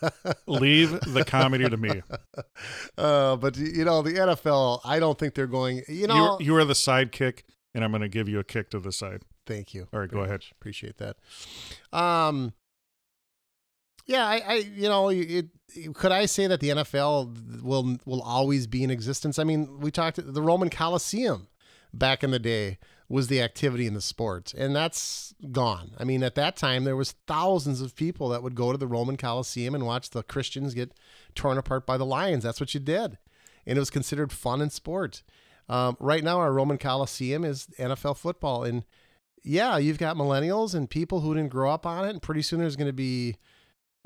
Leave 0.47 0.99
the 1.13 1.23
comedy 1.23 1.69
to 1.69 1.77
me. 1.77 2.01
uh, 2.97 3.37
but, 3.37 3.55
you 3.55 3.85
know, 3.85 4.01
the 4.01 4.15
NFL, 4.15 4.81
I 4.83 4.99
don't 4.99 5.17
think 5.17 5.33
they're 5.33 5.47
going, 5.47 5.77
you 5.87 5.95
You, 5.95 6.07
know. 6.07 6.37
you 6.41 6.53
are 6.57 6.65
the 6.65 6.73
sidekick, 6.73 7.43
and 7.73 7.85
I'm 7.85 7.91
going 7.91 8.01
to 8.01 8.09
give 8.09 8.27
you 8.27 8.37
a 8.37 8.43
kick 8.43 8.69
to 8.71 8.79
the 8.79 8.91
side. 8.91 9.21
thank 9.45 9.73
you. 9.73 9.87
All 9.93 10.01
right, 10.01 10.11
go 10.11 10.19
ahead. 10.19 10.31
much. 10.31 10.51
Appreciate 10.51 10.97
that. 10.97 11.15
Um, 11.97 12.51
yeah, 14.07 14.27
I, 14.27 14.43
I 14.45 14.53
you 14.55 14.89
know, 14.89 15.07
it, 15.07 15.45
could 15.93 16.11
I 16.11 16.25
say 16.25 16.47
that 16.47 16.59
the 16.59 16.69
NFL 16.69 17.61
will 17.61 17.97
will 18.05 18.21
always 18.23 18.67
be 18.67 18.83
in 18.83 18.91
existence? 18.91 19.39
I 19.39 19.45
mean, 19.45 19.79
we 19.79 19.89
talked 19.89 20.19
the 20.21 20.41
Roman 20.41 20.69
Coliseum 20.69 21.47
back 21.93 22.23
in 22.23 22.31
the 22.31 22.39
day 22.39 22.77
was 23.07 23.27
the 23.27 23.41
activity 23.41 23.87
in 23.87 23.95
the 23.95 24.01
sport, 24.01 24.53
and 24.53 24.75
that's 24.75 25.33
gone. 25.51 25.91
I 25.97 26.03
mean, 26.03 26.21
at 26.21 26.35
that 26.35 26.55
time 26.55 26.83
there 26.83 26.95
was 26.95 27.15
thousands 27.25 27.81
of 27.81 27.95
people 27.95 28.29
that 28.29 28.43
would 28.43 28.53
go 28.53 28.71
to 28.71 28.77
the 28.77 28.87
Roman 28.87 29.17
Coliseum 29.17 29.73
and 29.73 29.85
watch 29.85 30.11
the 30.11 30.21
Christians 30.21 30.75
get 30.75 30.93
torn 31.33 31.57
apart 31.57 31.87
by 31.87 31.97
the 31.97 32.05
lions. 32.05 32.43
That's 32.43 32.59
what 32.59 32.73
you 32.73 32.79
did, 32.79 33.17
and 33.65 33.77
it 33.77 33.79
was 33.79 33.89
considered 33.89 34.31
fun 34.31 34.61
and 34.61 34.71
sport. 34.71 35.23
Um, 35.67 35.97
right 35.99 36.23
now, 36.23 36.39
our 36.39 36.53
Roman 36.53 36.77
Coliseum 36.77 37.43
is 37.43 37.67
NFL 37.79 38.17
football, 38.17 38.63
and 38.63 38.85
yeah, 39.43 39.77
you've 39.77 39.97
got 39.97 40.15
millennials 40.15 40.75
and 40.75 40.89
people 40.89 41.21
who 41.21 41.33
didn't 41.33 41.49
grow 41.49 41.71
up 41.71 41.85
on 41.85 42.05
it, 42.05 42.11
and 42.11 42.21
pretty 42.21 42.43
soon 42.43 42.59
there's 42.59 42.75
going 42.75 42.87
to 42.87 42.93
be 42.93 43.37